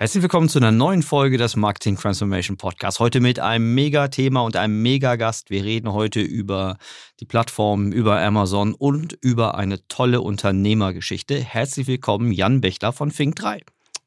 Herzlich 0.00 0.22
willkommen 0.22 0.48
zu 0.48 0.58
einer 0.58 0.72
neuen 0.72 1.02
Folge 1.02 1.36
des 1.36 1.56
Marketing 1.56 1.94
Transformation 1.94 2.56
Podcasts. 2.56 3.00
Heute 3.00 3.20
mit 3.20 3.38
einem 3.38 3.74
Mega-Thema 3.74 4.40
und 4.40 4.56
einem 4.56 4.80
Mega-Gast. 4.80 5.50
Wir 5.50 5.62
reden 5.62 5.92
heute 5.92 6.22
über 6.22 6.78
die 7.20 7.26
Plattform, 7.26 7.92
über 7.92 8.18
Amazon 8.18 8.72
und 8.72 9.18
über 9.20 9.56
eine 9.56 9.86
tolle 9.88 10.22
Unternehmergeschichte. 10.22 11.38
Herzlich 11.38 11.86
willkommen, 11.86 12.32
Jan 12.32 12.62
Bechler 12.62 12.94
von 12.94 13.12
Fink3. 13.12 13.60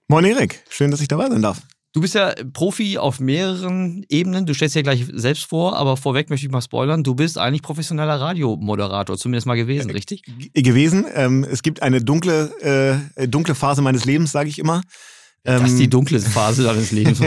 Moin 0.08 0.26
Erik, 0.26 0.64
schön, 0.68 0.90
dass 0.90 1.00
ich 1.00 1.10
dabei 1.10 1.30
sein 1.30 1.44
darf. 1.44 1.62
Du 1.92 2.02
bist 2.02 2.16
ja 2.16 2.34
Profi 2.54 2.98
auf 2.98 3.20
mehreren 3.20 4.04
Ebenen. 4.10 4.48
Du 4.48 4.56
stellst 4.56 4.74
dir 4.74 4.82
gleich 4.82 5.06
selbst 5.14 5.46
vor, 5.46 5.78
aber 5.78 5.96
vorweg 5.96 6.32
möchte 6.32 6.48
ich 6.48 6.52
mal 6.52 6.64
spoilern. 6.64 7.04
Du 7.04 7.14
bist 7.14 7.38
eigentlich 7.38 7.62
professioneller 7.62 8.20
Radiomoderator, 8.20 9.16
zumindest 9.16 9.46
mal 9.46 9.58
gewesen, 9.58 9.92
äh, 9.92 9.94
richtig? 9.94 10.24
Gewesen. 10.56 11.06
Ähm, 11.14 11.44
es 11.44 11.62
gibt 11.62 11.84
eine 11.84 12.04
dunkle, 12.04 13.06
äh, 13.16 13.28
dunkle 13.28 13.54
Phase 13.54 13.84
meines 13.84 14.06
Lebens, 14.06 14.32
sage 14.32 14.50
ich 14.50 14.58
immer. 14.58 14.82
Das 15.44 15.62
ist 15.64 15.78
die 15.78 15.86
ähm, 15.86 15.90
dunkle 15.90 16.20
Phase 16.22 16.64
deines 16.64 16.92
Lebens. 16.92 17.20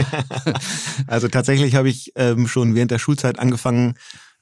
also 1.07 1.27
tatsächlich 1.27 1.75
habe 1.75 1.89
ich 1.89 2.13
ähm, 2.15 2.47
schon 2.47 2.73
während 2.73 2.89
der 2.89 2.97
Schulzeit 2.97 3.37
angefangen, 3.37 3.93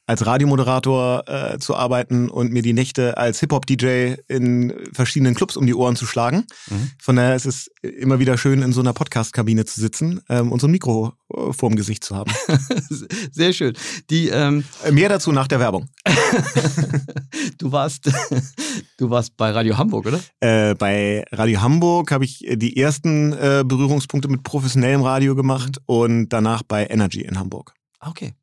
als 0.07 0.25
Radiomoderator 0.25 1.23
äh, 1.27 1.59
zu 1.59 1.75
arbeiten 1.75 2.29
und 2.29 2.51
mir 2.51 2.61
die 2.61 2.73
Nächte 2.73 3.17
als 3.17 3.39
Hip-Hop-DJ 3.39 4.15
in 4.27 4.73
verschiedenen 4.93 5.35
Clubs 5.35 5.57
um 5.57 5.65
die 5.65 5.73
Ohren 5.73 5.95
zu 5.95 6.05
schlagen. 6.05 6.45
Mhm. 6.69 6.91
Von 7.01 7.15
daher 7.15 7.35
ist 7.35 7.45
es 7.45 7.71
immer 7.81 8.19
wieder 8.19 8.37
schön, 8.37 8.61
in 8.61 8.71
so 8.71 8.81
einer 8.81 8.93
Podcast-Kabine 8.93 9.65
zu 9.65 9.79
sitzen 9.79 10.21
ähm, 10.29 10.51
und 10.51 10.59
so 10.61 10.67
ein 10.67 10.71
Mikro 10.71 11.13
äh, 11.33 11.53
vorm 11.53 11.75
Gesicht 11.75 12.03
zu 12.03 12.15
haben. 12.15 12.31
Sehr 13.31 13.53
schön. 13.53 13.73
Die, 14.09 14.29
ähm 14.29 14.63
äh, 14.83 14.91
Mehr 14.91 15.09
dazu 15.09 15.31
nach 15.31 15.47
der 15.47 15.59
Werbung. 15.59 15.89
du, 17.57 17.71
warst, 17.71 18.09
du 18.97 19.09
warst 19.09 19.35
bei 19.37 19.51
Radio 19.51 19.77
Hamburg, 19.77 20.05
oder? 20.05 20.19
Äh, 20.39 20.75
bei 20.75 21.25
Radio 21.31 21.61
Hamburg 21.61 22.11
habe 22.11 22.25
ich 22.25 22.45
die 22.47 22.77
ersten 22.77 23.33
äh, 23.33 23.63
Berührungspunkte 23.65 24.27
mit 24.27 24.43
professionellem 24.43 25.01
Radio 25.01 25.35
gemacht 25.35 25.79
und 25.85 26.29
danach 26.29 26.63
bei 26.63 26.85
Energy 26.85 27.21
in 27.21 27.39
Hamburg. 27.39 27.73
Okay. 27.99 28.33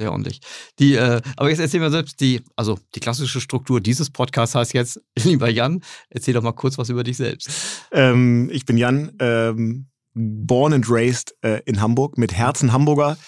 Sehr 0.00 0.12
ordentlich. 0.12 0.40
Die, 0.78 0.94
äh, 0.94 1.20
aber 1.36 1.50
jetzt 1.50 1.58
erzähl 1.58 1.78
mal 1.78 1.90
selbst, 1.90 2.22
die, 2.22 2.40
also 2.56 2.78
die 2.94 3.00
klassische 3.00 3.38
Struktur 3.38 3.82
dieses 3.82 4.08
Podcasts 4.08 4.54
heißt 4.54 4.72
jetzt, 4.72 4.98
lieber 5.24 5.50
Jan, 5.50 5.82
erzähl 6.08 6.32
doch 6.32 6.42
mal 6.42 6.52
kurz 6.52 6.78
was 6.78 6.88
über 6.88 7.04
dich 7.04 7.18
selbst. 7.18 7.50
Ähm, 7.92 8.48
ich 8.50 8.64
bin 8.64 8.78
Jan, 8.78 9.12
ähm, 9.18 9.88
born 10.14 10.72
and 10.72 10.86
raised 10.88 11.36
äh, 11.42 11.60
in 11.66 11.82
Hamburg, 11.82 12.16
mit 12.16 12.32
Herzen 12.32 12.72
Hamburger 12.72 13.18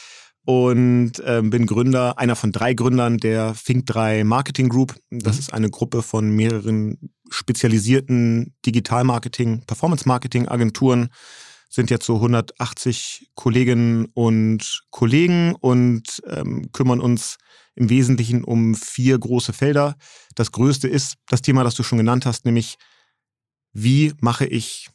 und 0.47 1.13
ähm, 1.27 1.51
bin 1.51 1.67
Gründer, 1.67 2.19
einer 2.19 2.37
von 2.37 2.53
drei 2.53 2.73
Gründern 2.73 3.19
der 3.19 3.55
Think3 3.55 4.25
Marketing 4.25 4.71
Group. 4.71 4.95
Das 5.11 5.35
mhm. 5.35 5.41
ist 5.41 5.53
eine 5.53 5.69
Gruppe 5.69 6.01
von 6.01 6.31
mehreren 6.31 7.13
spezialisierten 7.29 8.55
Digital-Marketing, 8.65 9.65
Performance-Marketing-Agenturen, 9.67 11.11
sind 11.73 11.91
jetzt 11.91 12.05
so 12.05 12.17
180 12.17 13.31
Kolleginnen 13.35 14.07
und 14.13 14.83
Kollegen 14.91 15.55
und 15.55 16.23
ähm, 16.27 16.71
kümmern 16.73 17.01
uns 17.01 17.39
im 17.75 17.89
Wesentlichen 17.89 18.45
um 18.45 18.75
vier 18.75 19.19
große 19.19 19.55
Felder. 19.55 19.97
Das 20.35 20.53
größte 20.53 20.87
ist 20.87 21.15
das 21.29 21.41
Thema, 21.41 21.65
das 21.65 21.75
du 21.75 21.83
schon 21.83 21.97
genannt 21.97 22.27
hast, 22.27 22.45
nämlich 22.45 22.77
wie 23.73 24.13
mache 24.21 24.45
ich 24.45 24.91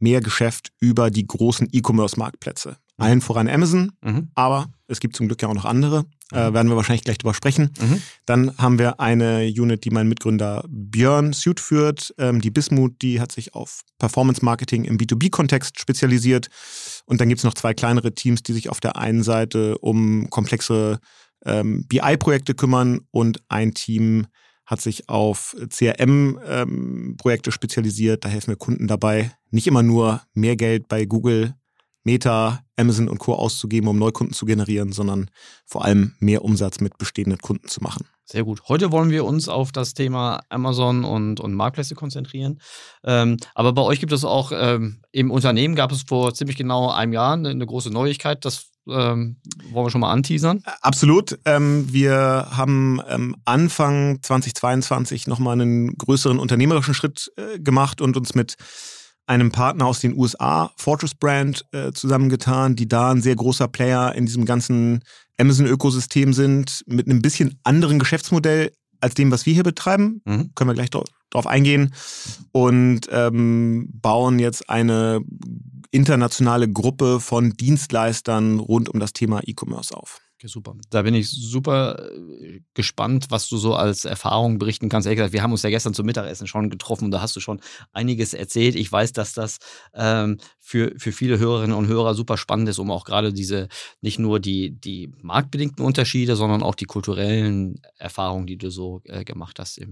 mehr 0.00 0.20
Geschäft 0.20 0.72
über 0.80 1.10
die 1.10 1.26
großen 1.26 1.68
E-Commerce-Marktplätze. 1.70 2.76
Allen 2.96 3.20
voran 3.20 3.48
Amazon, 3.48 3.92
mhm. 4.02 4.30
aber 4.34 4.72
es 4.88 4.98
gibt 4.98 5.14
zum 5.14 5.28
Glück 5.28 5.40
ja 5.40 5.48
auch 5.48 5.54
noch 5.54 5.64
andere. 5.64 6.04
Äh, 6.32 6.50
mhm. 6.50 6.54
werden 6.54 6.68
wir 6.68 6.76
wahrscheinlich 6.76 7.04
gleich 7.04 7.18
drüber 7.18 7.32
sprechen. 7.32 7.70
Mhm. 7.80 8.02
Dann 8.26 8.58
haben 8.58 8.78
wir 8.78 9.00
eine 9.00 9.46
Unit, 9.46 9.84
die 9.84 9.90
mein 9.90 10.08
Mitgründer 10.08 10.64
Björn 10.68 11.32
Suit 11.32 11.58
führt. 11.58 12.14
Ähm, 12.18 12.40
die 12.40 12.50
Bismut, 12.50 13.00
die 13.00 13.20
hat 13.20 13.32
sich 13.32 13.54
auf 13.54 13.82
Performance 13.98 14.44
Marketing 14.44 14.84
im 14.84 14.98
B2B-Kontext 14.98 15.80
spezialisiert. 15.80 16.48
Und 17.06 17.20
dann 17.20 17.28
gibt 17.28 17.38
es 17.38 17.44
noch 17.44 17.54
zwei 17.54 17.72
kleinere 17.72 18.14
Teams, 18.14 18.42
die 18.42 18.52
sich 18.52 18.68
auf 18.68 18.80
der 18.80 18.96
einen 18.96 19.22
Seite 19.22 19.78
um 19.78 20.28
komplexe 20.28 20.98
ähm, 21.46 21.86
BI-Projekte 21.86 22.54
kümmern 22.54 23.00
und 23.10 23.40
ein 23.48 23.72
Team 23.72 24.26
hat 24.66 24.82
sich 24.82 25.08
auf 25.08 25.56
CRM-Projekte 25.70 27.48
ähm, 27.48 27.52
spezialisiert. 27.52 28.26
Da 28.26 28.28
helfen 28.28 28.48
wir 28.48 28.56
Kunden 28.56 28.86
dabei, 28.86 29.32
nicht 29.50 29.66
immer 29.66 29.82
nur 29.82 30.20
mehr 30.34 30.56
Geld 30.56 30.88
bei 30.88 31.06
Google 31.06 31.54
Meta, 32.08 32.62
Amazon 32.78 33.06
und 33.06 33.18
Co. 33.18 33.34
auszugeben, 33.34 33.86
um 33.86 33.98
Neukunden 33.98 34.32
zu 34.32 34.46
generieren, 34.46 34.92
sondern 34.92 35.30
vor 35.66 35.84
allem 35.84 36.14
mehr 36.20 36.42
Umsatz 36.42 36.80
mit 36.80 36.96
bestehenden 36.96 37.38
Kunden 37.38 37.68
zu 37.68 37.82
machen. 37.82 38.06
Sehr 38.24 38.44
gut. 38.44 38.62
Heute 38.66 38.90
wollen 38.92 39.10
wir 39.10 39.26
uns 39.26 39.46
auf 39.46 39.72
das 39.72 39.92
Thema 39.92 40.40
Amazon 40.48 41.04
und, 41.04 41.38
und 41.38 41.52
Marktplätze 41.52 41.94
konzentrieren. 41.94 42.62
Ähm, 43.04 43.36
aber 43.54 43.74
bei 43.74 43.82
euch 43.82 44.00
gibt 44.00 44.12
es 44.12 44.24
auch 44.24 44.52
ähm, 44.54 45.02
im 45.12 45.30
Unternehmen 45.30 45.74
gab 45.74 45.92
es 45.92 46.04
vor 46.04 46.32
ziemlich 46.32 46.56
genau 46.56 46.90
einem 46.90 47.12
Jahr 47.12 47.34
eine, 47.34 47.50
eine 47.50 47.66
große 47.66 47.90
Neuigkeit. 47.90 48.42
Das 48.46 48.70
ähm, 48.86 49.36
wollen 49.70 49.86
wir 49.86 49.90
schon 49.90 50.00
mal 50.00 50.10
anteasern? 50.10 50.62
Absolut. 50.80 51.38
Ähm, 51.44 51.92
wir 51.92 52.48
haben 52.52 53.02
ähm, 53.06 53.36
Anfang 53.44 54.22
2022 54.22 55.26
nochmal 55.26 55.60
einen 55.60 55.94
größeren 55.98 56.38
unternehmerischen 56.38 56.94
Schritt 56.94 57.30
äh, 57.36 57.58
gemacht 57.58 58.00
und 58.00 58.16
uns 58.16 58.34
mit 58.34 58.56
einem 59.28 59.52
Partner 59.52 59.86
aus 59.86 60.00
den 60.00 60.16
USA, 60.16 60.72
Fortress 60.76 61.14
Brand, 61.14 61.64
äh, 61.72 61.92
zusammengetan, 61.92 62.76
die 62.76 62.88
da 62.88 63.10
ein 63.10 63.20
sehr 63.20 63.36
großer 63.36 63.68
Player 63.68 64.14
in 64.14 64.26
diesem 64.26 64.44
ganzen 64.44 65.04
Amazon-Ökosystem 65.38 66.32
sind, 66.32 66.82
mit 66.86 67.06
einem 67.06 67.22
bisschen 67.22 67.58
anderen 67.62 67.98
Geschäftsmodell 67.98 68.72
als 69.00 69.14
dem, 69.14 69.30
was 69.30 69.46
wir 69.46 69.54
hier 69.54 69.62
betreiben. 69.62 70.22
Mhm. 70.24 70.50
Können 70.54 70.70
wir 70.70 70.74
gleich 70.74 70.90
drauf 70.90 71.46
eingehen. 71.46 71.94
Und 72.52 73.02
ähm, 73.12 73.88
bauen 73.92 74.38
jetzt 74.38 74.68
eine 74.70 75.20
internationale 75.90 76.68
Gruppe 76.68 77.20
von 77.20 77.52
Dienstleistern 77.52 78.58
rund 78.58 78.88
um 78.88 78.98
das 78.98 79.12
Thema 79.12 79.40
E-Commerce 79.44 79.96
auf. 79.96 80.18
Okay, 80.40 80.46
super. 80.46 80.76
Da 80.90 81.02
bin 81.02 81.14
ich 81.14 81.28
super 81.28 82.12
äh, 82.12 82.60
gespannt, 82.72 83.26
was 83.30 83.48
du 83.48 83.56
so 83.56 83.74
als 83.74 84.04
Erfahrung 84.04 84.60
berichten 84.60 84.88
kannst. 84.88 85.06
Ehrlich 85.06 85.16
gesagt, 85.16 85.32
wir 85.32 85.42
haben 85.42 85.50
uns 85.50 85.64
ja 85.64 85.70
gestern 85.70 85.94
zum 85.94 86.06
Mittagessen 86.06 86.46
schon 86.46 86.70
getroffen 86.70 87.06
und 87.06 87.10
da 87.10 87.20
hast 87.20 87.34
du 87.34 87.40
schon 87.40 87.60
einiges 87.92 88.34
erzählt. 88.34 88.76
Ich 88.76 88.92
weiß, 88.92 89.12
dass 89.12 89.32
das 89.32 89.58
ähm, 89.94 90.38
für, 90.60 90.94
für 90.96 91.10
viele 91.10 91.40
Hörerinnen 91.40 91.74
und 91.76 91.88
Hörer 91.88 92.14
super 92.14 92.36
spannend 92.36 92.68
ist, 92.68 92.78
um 92.78 92.92
auch 92.92 93.04
gerade 93.04 93.32
diese, 93.32 93.66
nicht 94.00 94.20
nur 94.20 94.38
die, 94.38 94.70
die 94.70 95.12
marktbedingten 95.22 95.84
Unterschiede, 95.84 96.36
sondern 96.36 96.62
auch 96.62 96.76
die 96.76 96.84
kulturellen 96.84 97.80
Erfahrungen, 97.96 98.46
die 98.46 98.58
du 98.58 98.70
so 98.70 99.02
äh, 99.06 99.24
gemacht 99.24 99.58
hast, 99.58 99.76
im, 99.78 99.90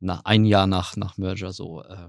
nach, 0.00 0.24
ein 0.24 0.46
Jahr 0.46 0.66
nach, 0.66 0.96
nach 0.96 1.18
Merger 1.18 1.52
so 1.52 1.82
äh, 1.82 2.08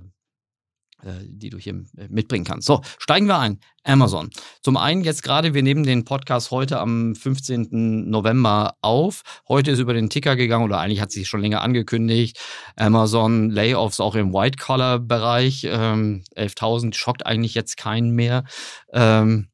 die 1.22 1.50
du 1.50 1.58
hier 1.58 1.74
äh, 1.98 2.08
mitbringen 2.10 2.46
kannst. 2.46 2.68
So, 2.68 2.82
steigen 2.98 3.28
wir 3.28 3.40
ein. 3.40 3.60
Amazon. 3.84 4.32
Zum 4.64 4.78
einen 4.78 5.04
jetzt 5.04 5.22
gerade, 5.22 5.54
wir 5.54 5.62
nehmen 5.62 5.84
den 5.84 6.06
Podcast 6.06 6.50
heute 6.50 6.80
am 6.80 7.14
15. 7.14 8.10
November 8.10 8.74
auf. 8.82 9.22
Heute 9.48 9.72
ist 9.72 9.80
über 9.80 9.94
den 9.94 10.10
Ticker 10.10 10.36
gegangen 10.36 10.66
oder 10.66 10.80
eigentlich 10.80 11.02
hat 11.02 11.12
sich 11.12 11.28
schon 11.28 11.42
länger 11.42 11.62
angekündigt. 11.62 12.40
Amazon 12.76 13.52
Layoffs 13.52 14.00
auch 14.00 14.16
im 14.16 14.34
White-Collar-Bereich. 14.34 15.68
Ähm, 15.70 16.24
11.000 16.36 16.96
schockt 16.96 17.26
eigentlich 17.26 17.54
jetzt 17.54 17.78
keinen 17.78 18.12
mehr. 18.12 18.44
Ähm, 18.92 19.50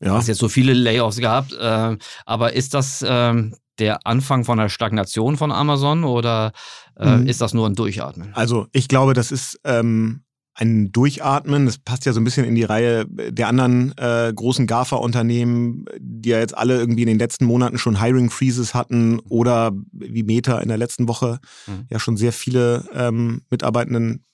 ja. 0.00 0.14
Hast 0.14 0.28
jetzt 0.28 0.38
so 0.38 0.48
viele 0.48 0.72
Layoffs 0.72 1.18
gehabt. 1.18 1.52
Äh, 1.52 1.96
aber 2.24 2.52
ist 2.54 2.74
das 2.74 3.04
ähm, 3.06 3.54
der 3.78 4.06
Anfang 4.06 4.44
von 4.44 4.58
einer 4.58 4.68
Stagnation 4.68 5.36
von 5.36 5.52
Amazon 5.52 6.04
oder 6.04 6.52
äh, 6.98 7.16
mhm. 7.16 7.26
ist 7.26 7.40
das 7.40 7.54
nur 7.54 7.68
ein 7.68 7.74
Durchatmen? 7.74 8.32
Also 8.34 8.66
ich 8.72 8.88
glaube, 8.88 9.14
das 9.14 9.30
ist 9.32 9.60
ähm, 9.64 10.22
ein 10.56 10.90
Durchatmen. 10.90 11.66
Das 11.66 11.78
passt 11.78 12.06
ja 12.06 12.12
so 12.12 12.20
ein 12.20 12.24
bisschen 12.24 12.46
in 12.46 12.54
die 12.54 12.64
Reihe 12.64 13.06
der 13.06 13.48
anderen 13.48 13.96
äh, 13.98 14.32
großen 14.34 14.66
GAFA-Unternehmen, 14.66 15.84
die 15.98 16.30
ja 16.30 16.38
jetzt 16.38 16.56
alle 16.56 16.78
irgendwie 16.78 17.02
in 17.02 17.08
den 17.08 17.18
letzten 17.18 17.44
Monaten 17.44 17.78
schon 17.78 18.00
Hiring 18.00 18.30
Freezes 18.30 18.74
hatten 18.74 19.18
oder 19.28 19.72
wie 19.92 20.22
Meta 20.22 20.58
in 20.58 20.68
der 20.68 20.78
letzten 20.78 21.08
Woche 21.08 21.38
mhm. 21.66 21.86
ja 21.90 21.98
schon 21.98 22.16
sehr 22.16 22.32
viele 22.32 22.84
ähm, 22.94 23.42
Mitarbeitenden 23.50 24.24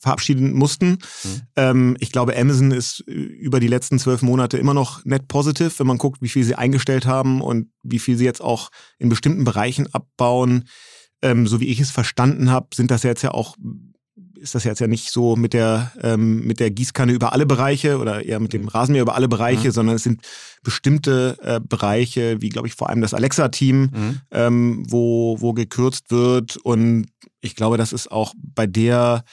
verabschieden 0.00 0.52
mussten. 0.54 0.90
Mhm. 0.90 1.42
Ähm, 1.56 1.96
ich 2.00 2.10
glaube, 2.10 2.36
Amazon 2.36 2.72
ist 2.72 3.00
über 3.00 3.60
die 3.60 3.68
letzten 3.68 3.98
zwölf 3.98 4.22
Monate 4.22 4.58
immer 4.58 4.74
noch 4.74 5.04
net 5.04 5.28
positive, 5.28 5.78
wenn 5.78 5.86
man 5.86 5.98
guckt, 5.98 6.22
wie 6.22 6.28
viel 6.28 6.42
sie 6.42 6.56
eingestellt 6.56 7.06
haben 7.06 7.40
und 7.40 7.68
wie 7.82 7.98
viel 7.98 8.16
sie 8.16 8.24
jetzt 8.24 8.42
auch 8.42 8.70
in 8.98 9.08
bestimmten 9.08 9.44
Bereichen 9.44 9.92
abbauen. 9.92 10.64
Ähm, 11.22 11.46
so 11.46 11.60
wie 11.60 11.68
ich 11.68 11.80
es 11.80 11.90
verstanden 11.90 12.50
habe, 12.50 12.68
sind 12.74 12.90
das 12.90 13.02
jetzt 13.02 13.22
ja 13.22 13.30
auch 13.30 13.56
ist 14.46 14.54
das 14.54 14.62
jetzt 14.62 14.78
ja 14.78 14.86
nicht 14.86 15.10
so 15.10 15.34
mit 15.34 15.52
der, 15.54 15.92
ähm, 16.02 16.46
mit 16.46 16.60
der 16.60 16.70
Gießkanne 16.70 17.12
über 17.12 17.32
alle 17.32 17.46
Bereiche 17.46 17.98
oder 17.98 18.24
eher 18.24 18.38
mit 18.38 18.52
dem 18.52 18.68
Rasenmäher 18.68 19.02
über 19.02 19.16
alle 19.16 19.26
Bereiche, 19.26 19.68
mhm. 19.68 19.72
sondern 19.72 19.96
es 19.96 20.04
sind 20.04 20.22
bestimmte 20.62 21.36
äh, 21.42 21.60
Bereiche, 21.60 22.40
wie 22.40 22.48
glaube 22.48 22.68
ich 22.68 22.74
vor 22.74 22.88
allem 22.88 23.00
das 23.00 23.12
Alexa-Team, 23.12 23.90
mhm. 23.92 24.20
ähm, 24.30 24.84
wo, 24.88 25.40
wo 25.40 25.52
gekürzt 25.52 26.12
wird. 26.12 26.58
Und 26.58 27.06
ich 27.40 27.56
glaube, 27.56 27.76
das 27.76 27.92
ist 27.92 28.12
auch 28.12 28.34
bei 28.36 28.68
der 28.68 29.24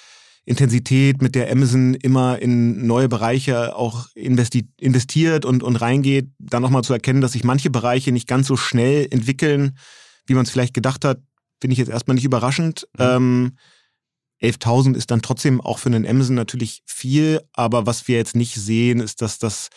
Intensität, 0.45 1.21
mit 1.21 1.35
der 1.35 1.51
Amazon 1.51 1.93
immer 1.93 2.39
in 2.39 2.87
neue 2.87 3.07
Bereiche 3.07 3.75
auch 3.75 4.07
investi 4.15 4.67
investiert 4.79 5.45
und, 5.45 5.61
und 5.61 5.75
reingeht, 5.75 6.31
dann 6.39 6.63
nochmal 6.63 6.83
zu 6.83 6.91
erkennen, 6.91 7.21
dass 7.21 7.33
sich 7.33 7.43
manche 7.43 7.69
Bereiche 7.69 8.11
nicht 8.11 8.27
ganz 8.27 8.47
so 8.47 8.57
schnell 8.57 9.07
entwickeln, 9.11 9.77
wie 10.25 10.33
man 10.33 10.43
es 10.43 10.49
vielleicht 10.49 10.73
gedacht 10.73 11.05
hat, 11.05 11.19
finde 11.61 11.73
ich 11.73 11.79
jetzt 11.79 11.91
erstmal 11.91 12.15
nicht 12.15 12.25
überraschend. 12.25 12.87
Mhm. 12.97 13.05
Ähm, 13.05 13.51
11.000 14.43 14.95
ist 14.95 15.09
dann 15.09 15.21
trotzdem 15.21 15.61
auch 15.61 15.79
für 15.79 15.89
einen 15.89 16.05
Amazon 16.05 16.35
natürlich 16.35 16.83
viel, 16.85 17.41
aber 17.53 17.85
was 17.85 18.07
wir 18.07 18.17
jetzt 18.17 18.35
nicht 18.35 18.55
sehen, 18.55 18.99
ist, 18.99 19.21
dass 19.21 19.39
das 19.39 19.69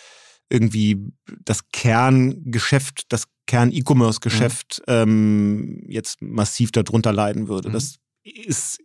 irgendwie 0.48 1.12
das 1.44 1.68
Kerngeschäft, 1.70 3.04
das 3.08 3.24
Kern-E-Commerce-Geschäft 3.46 4.82
mhm. 4.86 4.92
ähm, 4.92 5.82
jetzt 5.88 6.20
massiv 6.20 6.72
darunter 6.72 7.12
leiden 7.12 7.48
würde. 7.48 7.68
Mhm. 7.68 7.74
Das 7.74 7.96
ist 8.24 8.80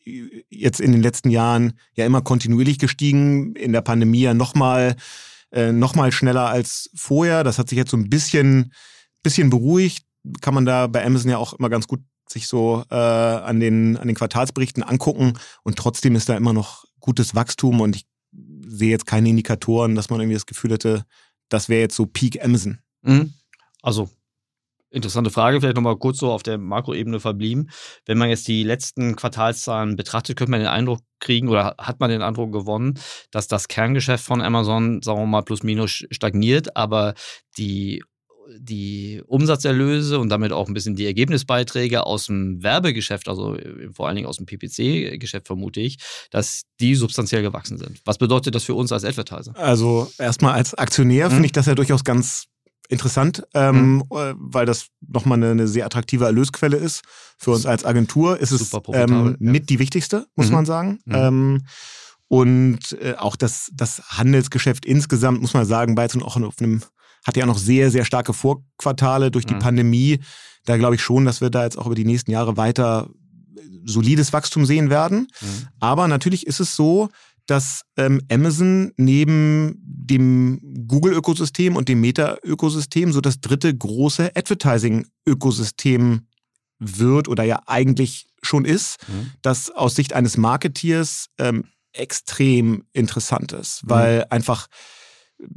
jetzt 0.49 0.79
in 0.79 0.91
den 0.91 1.01
letzten 1.01 1.31
Jahren 1.31 1.73
ja 1.95 2.05
immer 2.05 2.21
kontinuierlich 2.21 2.77
gestiegen, 2.77 3.55
in 3.55 3.73
der 3.73 3.81
Pandemie 3.81 4.21
ja 4.21 4.35
nochmal 4.35 4.95
äh, 5.51 5.71
noch 5.71 5.95
schneller 6.11 6.47
als 6.47 6.91
vorher. 6.93 7.43
Das 7.43 7.57
hat 7.57 7.69
sich 7.69 7.77
jetzt 7.77 7.91
so 7.91 7.97
ein 7.97 8.09
bisschen, 8.09 8.71
bisschen 9.23 9.49
beruhigt. 9.49 10.05
Kann 10.41 10.53
man 10.53 10.65
da 10.65 10.85
bei 10.85 11.03
Amazon 11.03 11.31
ja 11.31 11.37
auch 11.39 11.53
immer 11.53 11.69
ganz 11.69 11.87
gut 11.87 12.01
sich 12.31 12.47
so 12.47 12.83
äh, 12.89 12.95
an, 12.95 13.59
den, 13.59 13.97
an 13.97 14.07
den 14.07 14.15
Quartalsberichten 14.15 14.83
angucken. 14.83 15.33
Und 15.63 15.77
trotzdem 15.77 16.15
ist 16.15 16.29
da 16.29 16.35
immer 16.35 16.53
noch 16.53 16.85
gutes 16.99 17.35
Wachstum 17.35 17.81
und 17.81 17.95
ich 17.95 18.05
sehe 18.65 18.91
jetzt 18.91 19.05
keine 19.05 19.29
Indikatoren, 19.29 19.95
dass 19.95 20.09
man 20.09 20.19
irgendwie 20.19 20.35
das 20.35 20.45
Gefühl 20.45 20.71
hätte, 20.71 21.05
das 21.49 21.69
wäre 21.69 21.81
jetzt 21.81 21.95
so 21.95 22.05
Peak 22.05 22.43
Amazon. 22.43 22.79
Mhm. 23.01 23.33
Also 23.81 24.09
Interessante 24.93 25.31
Frage, 25.31 25.61
vielleicht 25.61 25.77
nochmal 25.77 25.95
kurz 25.95 26.17
so 26.17 26.33
auf 26.33 26.43
der 26.43 26.57
Makroebene 26.57 27.21
verblieben. 27.21 27.69
Wenn 28.05 28.17
man 28.17 28.27
jetzt 28.27 28.45
die 28.49 28.63
letzten 28.63 29.15
Quartalszahlen 29.15 29.95
betrachtet, 29.95 30.37
könnte 30.37 30.51
man 30.51 30.59
den 30.59 30.67
Eindruck 30.67 30.99
kriegen 31.21 31.47
oder 31.47 31.75
hat 31.77 32.01
man 32.01 32.09
den 32.09 32.21
Eindruck 32.21 32.51
gewonnen, 32.51 32.99
dass 33.31 33.47
das 33.47 33.69
Kerngeschäft 33.69 34.25
von 34.25 34.41
Amazon, 34.41 35.01
sagen 35.01 35.19
wir 35.19 35.25
mal, 35.27 35.43
plus 35.43 35.63
minus 35.63 36.03
stagniert, 36.11 36.75
aber 36.75 37.13
die 37.57 38.03
die 38.57 39.21
Umsatzerlöse 39.27 40.19
und 40.19 40.29
damit 40.29 40.51
auch 40.51 40.67
ein 40.67 40.73
bisschen 40.73 40.95
die 40.95 41.05
Ergebnisbeiträge 41.05 42.05
aus 42.05 42.25
dem 42.25 42.61
Werbegeschäft, 42.61 43.27
also 43.27 43.57
vor 43.93 44.07
allen 44.07 44.15
Dingen 44.15 44.27
aus 44.27 44.37
dem 44.37 44.45
PPC-Geschäft 44.45 45.47
vermute 45.47 45.79
ich, 45.79 45.97
dass 46.31 46.63
die 46.79 46.95
substanziell 46.95 47.41
gewachsen 47.41 47.77
sind. 47.77 48.01
Was 48.05 48.17
bedeutet 48.17 48.55
das 48.55 48.63
für 48.63 48.75
uns 48.75 48.91
als 48.91 49.05
Advertiser? 49.05 49.55
Also 49.57 50.11
erstmal 50.17 50.53
als 50.53 50.73
Aktionär 50.73 51.25
hm? 51.25 51.31
finde 51.31 51.45
ich 51.45 51.51
das 51.51 51.65
ja 51.65 51.75
durchaus 51.75 52.03
ganz 52.03 52.45
interessant, 52.89 53.43
ähm, 53.53 53.95
mhm. 53.95 54.03
weil 54.35 54.65
das 54.65 54.87
nochmal 54.99 55.37
eine, 55.37 55.51
eine 55.51 55.67
sehr 55.67 55.85
attraktive 55.85 56.25
Erlösquelle 56.25 56.77
ist. 56.77 57.01
Für 57.37 57.51
uns 57.51 57.65
als 57.65 57.85
Agentur 57.85 58.37
ist 58.37 58.51
es 58.51 58.71
ähm, 58.93 59.37
mit 59.39 59.63
ja. 59.63 59.65
die 59.67 59.79
wichtigste, 59.79 60.27
muss 60.35 60.47
mhm. 60.47 60.53
man 60.53 60.65
sagen. 60.65 60.99
Mhm. 61.05 61.15
Ähm, 61.15 61.61
und 62.27 62.97
äh, 63.01 63.15
auch 63.17 63.35
das, 63.35 63.71
das 63.73 64.01
Handelsgeschäft 64.17 64.85
insgesamt, 64.85 65.41
muss 65.41 65.53
man 65.53 65.65
sagen, 65.65 65.97
war 65.97 66.03
jetzt 66.03 66.21
auch 66.21 66.37
auf 66.37 66.55
einem, 66.59 66.81
hat 67.23 67.37
ja 67.37 67.45
noch 67.45 67.57
sehr, 67.57 67.91
sehr 67.91 68.05
starke 68.05 68.33
Vorquartale 68.33 69.31
durch 69.31 69.45
die 69.45 69.55
mhm. 69.55 69.59
Pandemie. 69.59 70.19
Da 70.65 70.77
glaube 70.77 70.95
ich 70.95 71.01
schon, 71.01 71.25
dass 71.25 71.41
wir 71.41 71.49
da 71.49 71.63
jetzt 71.63 71.77
auch 71.77 71.85
über 71.85 71.95
die 71.95 72.05
nächsten 72.05 72.31
Jahre 72.31 72.57
weiter 72.57 73.09
solides 73.85 74.33
Wachstum 74.33 74.65
sehen 74.65 74.89
werden. 74.89 75.27
Mhm. 75.41 75.67
Aber 75.79 76.07
natürlich 76.07 76.47
ist 76.47 76.59
es 76.59 76.75
so, 76.75 77.09
dass 77.47 77.83
ähm, 77.97 78.21
Amazon 78.31 78.93
neben 78.97 79.77
dem 79.83 80.61
Google-Ökosystem 80.87 81.75
und 81.75 81.89
dem 81.89 82.01
Meta-Ökosystem 82.01 83.11
so 83.11 83.21
das 83.21 83.41
dritte 83.41 83.75
große 83.75 84.35
Advertising-Ökosystem 84.35 86.27
wird 86.79 87.27
oder 87.27 87.43
ja 87.43 87.61
eigentlich 87.65 88.27
schon 88.41 88.65
ist, 88.65 88.97
mhm. 89.07 89.31
das 89.41 89.69
aus 89.69 89.95
Sicht 89.95 90.13
eines 90.13 90.37
Marketeers 90.37 91.27
ähm, 91.37 91.65
extrem 91.93 92.85
interessant 92.93 93.51
ist, 93.51 93.81
weil 93.83 94.19
mhm. 94.19 94.25
einfach 94.29 94.67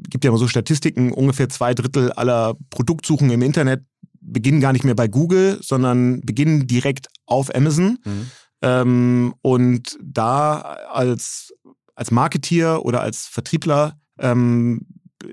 gibt 0.08 0.24
ja 0.24 0.30
immer 0.30 0.38
so 0.38 0.48
Statistiken, 0.48 1.12
ungefähr 1.12 1.48
zwei 1.48 1.74
Drittel 1.74 2.12
aller 2.12 2.56
Produktsuchen 2.70 3.30
im 3.30 3.42
Internet 3.42 3.84
beginnen 4.20 4.60
gar 4.60 4.72
nicht 4.72 4.84
mehr 4.84 4.94
bei 4.94 5.06
Google, 5.06 5.58
sondern 5.60 6.20
beginnen 6.22 6.66
direkt 6.66 7.08
auf 7.26 7.54
Amazon. 7.54 7.98
Mhm. 8.04 8.30
Ähm, 8.62 9.34
und 9.42 9.98
da 10.02 10.60
als 10.90 11.52
als 11.94 12.10
Marketeer 12.10 12.84
oder 12.84 13.00
als 13.00 13.26
Vertriebler 13.26 13.98
ähm, 14.18 14.86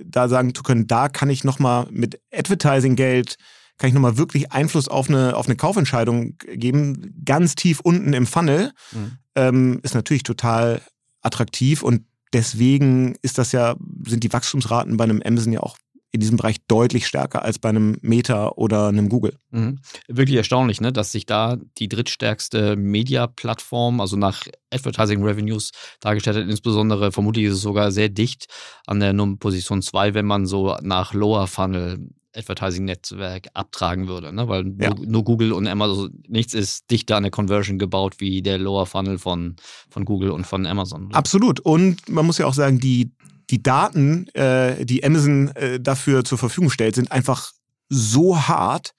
da 0.06 0.27
sagen 0.30 0.56
zu 0.56 0.63
können, 0.63 0.88
da 0.88 1.09
kann 1.09 1.30
ich 1.30 1.44
nochmal 1.44 1.88
mit 1.92 2.21
Advertising-Geld, 2.31 3.36
kann 3.77 3.88
ich 3.88 3.94
nochmal 3.94 4.18
wirklich 4.18 4.51
Einfluss 4.51 4.88
auf 4.88 5.09
eine, 5.09 5.36
auf 5.36 5.47
eine 5.47 5.56
Kaufentscheidung 5.56 6.38
geben, 6.38 7.15
ganz 7.25 7.56
tief 7.56 7.80
unten 7.80 8.13
im 8.13 8.27
Funnel, 8.27 8.71
mhm. 8.92 9.12
ähm, 9.36 9.80
ist 9.83 9.95
natürlich 9.95 10.24
total 10.24 10.81
attraktiv 11.21 11.83
und 11.83 12.06
deswegen 12.33 13.16
ist 13.22 13.38
das 13.38 13.51
ja, 13.51 13.75
sind 14.06 14.24
die 14.24 14.33
Wachstumsraten 14.33 14.98
bei 14.98 15.04
einem 15.04 15.22
Amazon 15.24 15.54
ja 15.54 15.62
auch 15.62 15.78
in 16.13 16.19
diesem 16.19 16.36
Bereich 16.36 16.57
deutlich 16.68 17.07
stärker 17.07 17.44
als 17.44 17.57
bei 17.57 17.69
einem 17.69 17.98
Meta 18.01 18.50
oder 18.50 18.88
einem 18.88 19.07
Google. 19.07 19.38
Mhm. 19.51 19.80
Wirklich 20.10 20.36
erstaunlich, 20.38 20.81
ne? 20.81 20.92
dass 20.92 21.12
sich 21.13 21.25
da 21.25 21.57
die 21.78 21.88
drittstärkste 21.88 22.75
Media-Plattform, 22.75 24.01
also 24.01 24.18
nach 24.18 24.44
Advertising 24.72 25.24
Revenues 25.24 25.72
dargestellt 26.01 26.38
hat. 26.38 26.50
Insbesondere 26.50 27.13
vermutlich 27.13 27.45
ist 27.45 27.54
es 27.54 27.62
sogar 27.62 27.92
sehr 27.92 28.10
dicht 28.10 28.48
an 28.86 29.00
der 29.00 29.13
Position 29.38 29.81
2, 29.81 30.13
wenn 30.13 30.25
man 30.25 30.45
so 30.45 30.75
nach 30.81 31.13
Lower 31.13 31.48
Funnel 31.48 32.10
Advertising-Netzwerk 32.36 33.48
abtragen 33.54 34.07
würde, 34.07 34.33
ne? 34.33 34.48
weil 34.48 34.74
ja. 34.80 34.94
nur, 34.94 35.06
nur, 35.06 35.24
Google 35.24 35.54
und 35.54 35.68
Amazon, 35.68 36.24
nichts 36.28 36.54
ist 36.54 36.89
dichter 36.89 37.18
an 37.18 37.24
der 37.24 37.31
Conversion 37.31 37.80
gebaut 37.80 38.16
wie 38.19 38.42
der 38.42 38.57
Lower 38.57 38.86
Funnel 38.86 39.18
von, 39.18 39.56
von 39.89 40.06
Google 40.06 40.31
und 40.31 40.48
von 40.48 40.66
Amazon. 40.66 41.13
Absolut. 41.13 41.60
Und 41.60 42.07
man 42.10 42.25
muss 42.25 42.38
ja 42.38 42.45
auch 42.45 42.54
sagen, 42.54 42.80
die 42.80 43.12
die 43.51 43.62
Daten, 43.62 44.28
äh, 44.30 44.86
die 44.86 45.04
Amazon 45.04 45.50
äh, 45.56 45.80
dafür 45.80 46.24
zur 46.24 46.38
Verfügung 46.38 46.69
stellt, 46.69 46.95
sind 46.95 47.12
einfach 47.12 47.51
so 47.89 48.48
hart, 48.48 48.94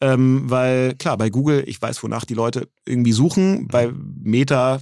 ähm, 0.00 0.42
weil 0.44 0.94
klar, 0.96 1.16
bei 1.16 1.30
Google, 1.30 1.64
ich 1.66 1.80
weiß, 1.80 2.02
wonach 2.02 2.26
die 2.26 2.34
Leute 2.34 2.68
irgendwie 2.84 3.12
suchen, 3.12 3.66
bei 3.68 3.90
Meta 4.22 4.80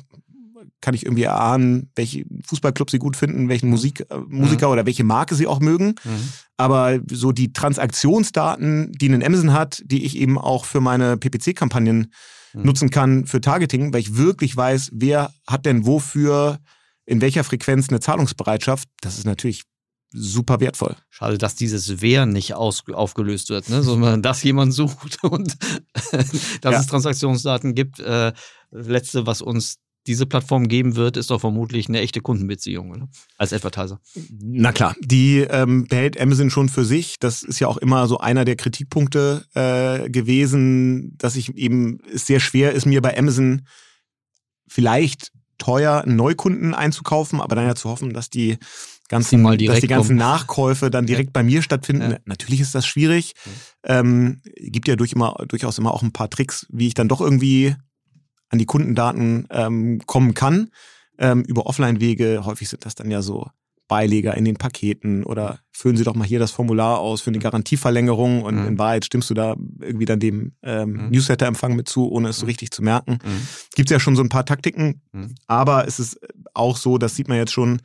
kann 0.82 0.94
ich 0.94 1.06
irgendwie 1.06 1.22
erahnen, 1.22 1.90
welche 1.96 2.26
Fußballclub 2.46 2.90
sie 2.90 2.98
gut 2.98 3.16
finden, 3.16 3.48
welchen 3.48 3.70
Musik, 3.70 4.04
äh, 4.10 4.18
Musiker 4.28 4.66
mhm. 4.66 4.72
oder 4.72 4.86
welche 4.86 5.04
Marke 5.04 5.34
sie 5.34 5.46
auch 5.46 5.60
mögen. 5.60 5.94
Mhm. 6.04 6.28
Aber 6.58 7.00
so 7.10 7.32
die 7.32 7.54
Transaktionsdaten, 7.54 8.92
die 8.92 9.08
ein 9.08 9.24
Amazon 9.24 9.54
hat, 9.54 9.82
die 9.86 10.04
ich 10.04 10.18
eben 10.18 10.38
auch 10.38 10.66
für 10.66 10.80
meine 10.80 11.16
PPC-Kampagnen 11.16 12.12
mhm. 12.52 12.62
nutzen 12.62 12.90
kann 12.90 13.26
für 13.26 13.40
Targeting, 13.40 13.94
weil 13.94 14.00
ich 14.00 14.16
wirklich 14.16 14.54
weiß, 14.54 14.90
wer 14.92 15.32
hat 15.46 15.64
denn 15.64 15.86
wofür 15.86 16.58
in 17.06 17.20
welcher 17.20 17.44
Frequenz 17.44 17.88
eine 17.88 18.00
Zahlungsbereitschaft, 18.00 18.88
das 19.00 19.18
ist 19.18 19.24
natürlich 19.24 19.64
super 20.14 20.60
wertvoll. 20.60 20.94
Schade, 21.08 21.38
dass 21.38 21.54
dieses 21.54 22.00
Wer 22.00 22.26
nicht 22.26 22.54
aus, 22.54 22.84
aufgelöst 22.92 23.48
wird, 23.48 23.68
ne? 23.70 23.82
sondern 23.82 24.22
dass 24.22 24.42
jemand 24.42 24.74
sucht 24.74 25.22
und 25.24 25.56
dass 26.12 26.72
ja. 26.72 26.80
es 26.80 26.86
Transaktionsdaten 26.86 27.74
gibt. 27.74 27.98
Äh, 28.00 28.32
letzte, 28.70 29.26
was 29.26 29.42
uns 29.42 29.78
diese 30.06 30.26
Plattform 30.26 30.68
geben 30.68 30.96
wird, 30.96 31.16
ist 31.16 31.30
doch 31.30 31.40
vermutlich 31.40 31.88
eine 31.88 32.00
echte 32.00 32.20
Kundenbeziehung 32.20 32.90
oder? 32.90 33.08
als 33.36 33.52
Advertiser. 33.52 34.00
Na 34.40 34.72
klar, 34.72 34.96
die 35.00 35.38
ähm, 35.38 35.86
behält 35.86 36.20
Amazon 36.20 36.50
schon 36.50 36.68
für 36.68 36.84
sich. 36.84 37.18
Das 37.20 37.42
ist 37.42 37.60
ja 37.60 37.68
auch 37.68 37.76
immer 37.76 38.06
so 38.08 38.18
einer 38.18 38.44
der 38.44 38.56
Kritikpunkte 38.56 39.44
äh, 39.54 40.10
gewesen, 40.10 41.16
dass 41.18 41.36
ich 41.36 41.56
eben 41.56 42.00
es 42.12 42.26
sehr 42.26 42.40
schwer 42.40 42.72
ist, 42.72 42.86
mir 42.86 43.00
bei 43.00 43.16
Amazon 43.16 43.62
vielleicht 44.66 45.30
teuer, 45.58 46.02
einen 46.02 46.16
Neukunden 46.16 46.74
einzukaufen, 46.74 47.40
aber 47.40 47.54
dann 47.54 47.66
ja 47.66 47.74
zu 47.76 47.88
hoffen, 47.88 48.12
dass 48.12 48.30
die 48.30 48.58
ganzen, 49.08 49.58
die 49.58 49.66
dass 49.66 49.80
die 49.80 49.86
ganzen 49.86 50.16
Nachkäufe 50.16 50.90
dann 50.90 51.06
direkt 51.06 51.32
bei 51.32 51.42
mir 51.42 51.62
stattfinden. 51.62 52.12
Ja. 52.12 52.18
Natürlich 52.24 52.60
ist 52.60 52.74
das 52.74 52.86
schwierig. 52.86 53.34
Ja. 53.86 54.00
Ähm, 54.00 54.40
gibt 54.56 54.88
ja 54.88 54.96
durch 54.96 55.12
immer, 55.12 55.36
durchaus 55.46 55.78
immer 55.78 55.92
auch 55.92 56.02
ein 56.02 56.12
paar 56.12 56.30
Tricks, 56.30 56.66
wie 56.70 56.88
ich 56.88 56.94
dann 56.94 57.08
doch 57.08 57.20
irgendwie 57.20 57.76
an 58.52 58.58
die 58.58 58.66
Kundendaten 58.66 59.46
ähm, 59.50 60.00
kommen 60.06 60.34
kann. 60.34 60.70
Ähm, 61.18 61.42
über 61.42 61.66
Offline-Wege, 61.66 62.44
häufig 62.44 62.68
sind 62.68 62.84
das 62.84 62.94
dann 62.94 63.10
ja 63.10 63.22
so 63.22 63.48
Beileger 63.88 64.34
in 64.36 64.44
den 64.44 64.56
Paketen 64.56 65.24
oder 65.24 65.58
füllen 65.70 65.96
Sie 65.96 66.04
doch 66.04 66.14
mal 66.14 66.26
hier 66.26 66.38
das 66.38 66.50
Formular 66.50 66.98
aus 66.98 67.20
für 67.20 67.28
eine 67.28 67.38
mhm. 67.38 67.42
Garantieverlängerung 67.42 68.42
und 68.42 68.60
mhm. 68.60 68.66
in 68.68 68.78
Wahrheit 68.78 69.04
stimmst 69.04 69.28
du 69.28 69.34
da 69.34 69.54
irgendwie 69.80 70.06
dann 70.06 70.20
dem 70.20 70.52
ähm, 70.62 70.92
mhm. 70.92 71.10
Newsletter-Empfang 71.10 71.76
mit 71.76 71.88
zu, 71.88 72.10
ohne 72.10 72.28
es 72.28 72.38
so 72.38 72.46
mhm. 72.46 72.48
richtig 72.48 72.70
zu 72.70 72.82
merken. 72.82 73.18
Mhm. 73.22 73.46
Gibt 73.74 73.90
es 73.90 73.92
ja 73.92 74.00
schon 74.00 74.16
so 74.16 74.22
ein 74.22 74.28
paar 74.28 74.46
Taktiken, 74.46 75.02
mhm. 75.12 75.34
aber 75.46 75.86
es 75.86 75.98
ist 75.98 76.18
auch 76.54 76.76
so, 76.76 76.96
das 76.96 77.16
sieht 77.16 77.28
man 77.28 77.36
jetzt 77.36 77.52
schon, 77.52 77.80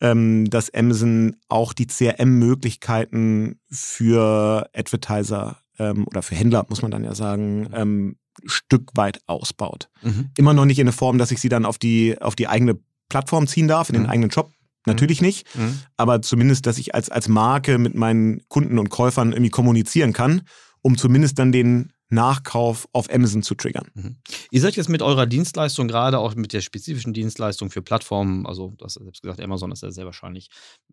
ähm, 0.00 0.48
dass 0.48 0.72
Amazon 0.72 1.36
auch 1.48 1.72
die 1.72 1.86
CRM-Möglichkeiten 1.86 3.60
für 3.70 4.68
Advertiser 4.74 5.58
ähm, 5.90 6.06
oder 6.06 6.22
für 6.22 6.34
Händler, 6.34 6.64
muss 6.68 6.82
man 6.82 6.90
dann 6.90 7.04
ja 7.04 7.14
sagen, 7.14 7.68
ähm, 7.74 8.16
Stück 8.46 8.90
weit 8.94 9.20
ausbaut. 9.26 9.88
Mhm. 10.02 10.30
Immer 10.36 10.54
noch 10.54 10.64
nicht 10.64 10.78
in 10.78 10.86
der 10.86 10.92
Form, 10.92 11.18
dass 11.18 11.30
ich 11.30 11.40
sie 11.40 11.48
dann 11.48 11.66
auf 11.66 11.78
die, 11.78 12.20
auf 12.20 12.34
die 12.34 12.48
eigene 12.48 12.78
Plattform 13.08 13.46
ziehen 13.46 13.68
darf, 13.68 13.90
in 13.90 13.96
mhm. 13.96 14.02
den 14.02 14.10
eigenen 14.10 14.30
Shop. 14.30 14.50
Natürlich 14.86 15.20
mhm. 15.20 15.26
nicht, 15.26 15.56
mhm. 15.56 15.78
aber 15.96 16.22
zumindest, 16.22 16.66
dass 16.66 16.78
ich 16.78 16.94
als, 16.94 17.08
als 17.08 17.28
Marke 17.28 17.78
mit 17.78 17.94
meinen 17.94 18.40
Kunden 18.48 18.78
und 18.78 18.88
Käufern 18.88 19.32
irgendwie 19.32 19.50
kommunizieren 19.50 20.12
kann, 20.12 20.42
um 20.80 20.96
zumindest 20.96 21.38
dann 21.38 21.52
den 21.52 21.92
Nachkauf 22.12 22.86
auf 22.92 23.12
Amazon 23.12 23.42
zu 23.42 23.54
triggern. 23.54 23.88
Mhm. 23.94 24.16
Ihr 24.50 24.60
seid 24.60 24.76
jetzt 24.76 24.88
mit 24.88 25.02
eurer 25.02 25.26
Dienstleistung, 25.26 25.88
gerade 25.88 26.18
auch 26.18 26.34
mit 26.34 26.52
der 26.52 26.60
spezifischen 26.60 27.12
Dienstleistung 27.12 27.70
für 27.70 27.82
Plattformen, 27.82 28.46
also 28.46 28.74
du 28.76 28.84
hast 28.84 28.94
selbst 28.94 29.22
gesagt, 29.22 29.40
Amazon 29.40 29.72
ist 29.72 29.82
ja 29.82 29.90
sehr 29.90 30.04
wahrscheinlich 30.04 30.48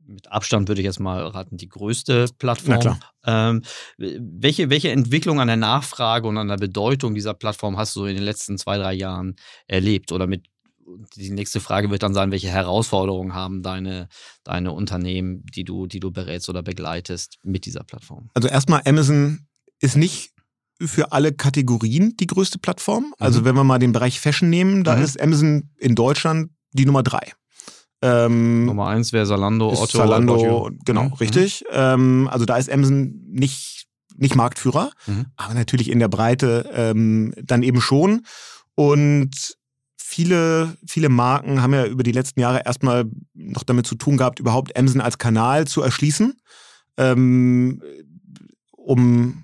mit 0.06 0.32
Abstand, 0.32 0.70
würde 0.70 0.82
ich 0.82 0.86
jetzt 0.86 1.00
mal 1.00 1.22
raten, 1.28 1.58
die 1.58 1.70
größte 1.70 2.28
Plattform. 2.38 3.00
Ähm, 3.26 3.64
welche, 3.98 4.70
welche 4.70 4.92
Entwicklung 4.92 5.42
an 5.42 5.48
der 5.48 5.58
Nachfrage 5.58 6.28
und 6.28 6.38
an 6.38 6.48
der 6.48 6.58
Bedeutung 6.58 7.14
dieser 7.14 7.34
Plattform 7.34 7.78
hast 7.78 7.96
du 7.96 8.06
in 8.06 8.16
den 8.16 8.24
letzten 8.24 8.58
zwei, 8.58 8.78
drei 8.78 8.94
Jahren 8.94 9.36
erlebt? 9.68 10.12
Oder 10.12 10.26
mit 10.26 10.48
die 11.16 11.30
nächste 11.30 11.60
Frage 11.60 11.92
wird 11.92 12.04
dann 12.04 12.14
sein, 12.14 12.32
welche 12.32 12.50
Herausforderungen 12.50 13.34
haben 13.34 13.62
deine, 13.62 14.08
deine 14.44 14.72
Unternehmen, 14.72 15.46
die 15.54 15.64
du, 15.64 15.86
die 15.86 16.00
du 16.00 16.12
berätst 16.12 16.50
oder 16.50 16.64
begleitest 16.64 17.38
mit 17.44 17.66
dieser 17.66 17.84
Plattform? 17.84 18.30
Also 18.34 18.48
erstmal, 18.48 18.82
Amazon 18.86 19.48
ist 19.80 19.96
nicht 19.96 20.32
für 20.80 21.12
alle 21.12 21.34
Kategorien 21.34 22.16
die 22.18 22.28
größte 22.28 22.60
Plattform. 22.60 23.14
Also 23.20 23.42
mhm. 23.42 23.46
wenn 23.46 23.56
wir 23.56 23.64
mal 23.64 23.80
den 23.80 23.92
Bereich 23.92 24.20
Fashion 24.20 24.50
nehmen, 24.50 24.84
da 24.84 24.96
mhm. 24.96 25.04
ist 25.04 25.22
Amazon 25.22 25.70
in 25.78 25.96
Deutschland 25.96 26.52
die 26.72 26.86
Nummer 26.86 27.04
drei. 27.04 27.34
Ähm, 28.02 28.66
Nummer 28.66 28.88
eins 28.88 29.12
wäre 29.12 29.26
Salando, 29.26 29.70
Otto. 29.74 29.98
Salando, 29.98 30.70
genau, 30.86 31.06
mhm. 31.06 31.14
richtig. 31.14 31.66
Ähm, 31.72 32.30
also 32.32 32.46
da 32.46 32.58
ist 32.58 32.72
Amazon 32.72 33.22
nicht, 33.28 33.88
nicht 34.16 34.36
Marktführer, 34.36 34.92
mhm. 35.06 35.26
aber 35.36 35.54
natürlich 35.54 35.90
in 35.90 36.00
der 36.00 36.08
Breite 36.08 36.70
ähm, 36.74 37.34
dann 37.44 37.62
eben 37.64 37.82
schon. 37.82 38.26
Und 38.76 39.58
viele, 39.98 40.78
viele 40.88 41.10
Marken 41.10 41.62
haben 41.62 41.74
ja 41.74 41.86
über 41.86 42.04
die 42.04 42.14
letzten 42.14 42.40
Jahre 42.40 42.66
erstmal 42.66 43.06
noch 43.34 43.64
damit 43.64 43.86
zu 43.86 43.96
tun 43.96 44.16
gehabt, 44.16 44.40
überhaupt 44.40 44.78
Amazon 44.78 45.02
als 45.02 45.18
Kanal 45.18 45.68
zu 45.68 45.82
erschließen, 45.82 46.40
ähm, 46.98 47.82
um 48.72 49.44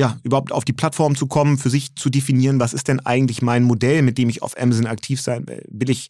ja, 0.00 0.18
überhaupt 0.22 0.50
auf 0.50 0.64
die 0.64 0.72
Plattform 0.72 1.14
zu 1.14 1.26
kommen, 1.26 1.58
für 1.58 1.68
sich 1.68 1.94
zu 1.94 2.08
definieren, 2.08 2.58
was 2.58 2.72
ist 2.72 2.88
denn 2.88 3.00
eigentlich 3.00 3.42
mein 3.42 3.64
Modell, 3.64 4.00
mit 4.00 4.16
dem 4.16 4.30
ich 4.30 4.42
auf 4.42 4.58
Amazon 4.58 4.86
aktiv 4.86 5.20
sein 5.20 5.46
will. 5.46 5.62
Will 5.68 5.90
ich, 5.90 6.08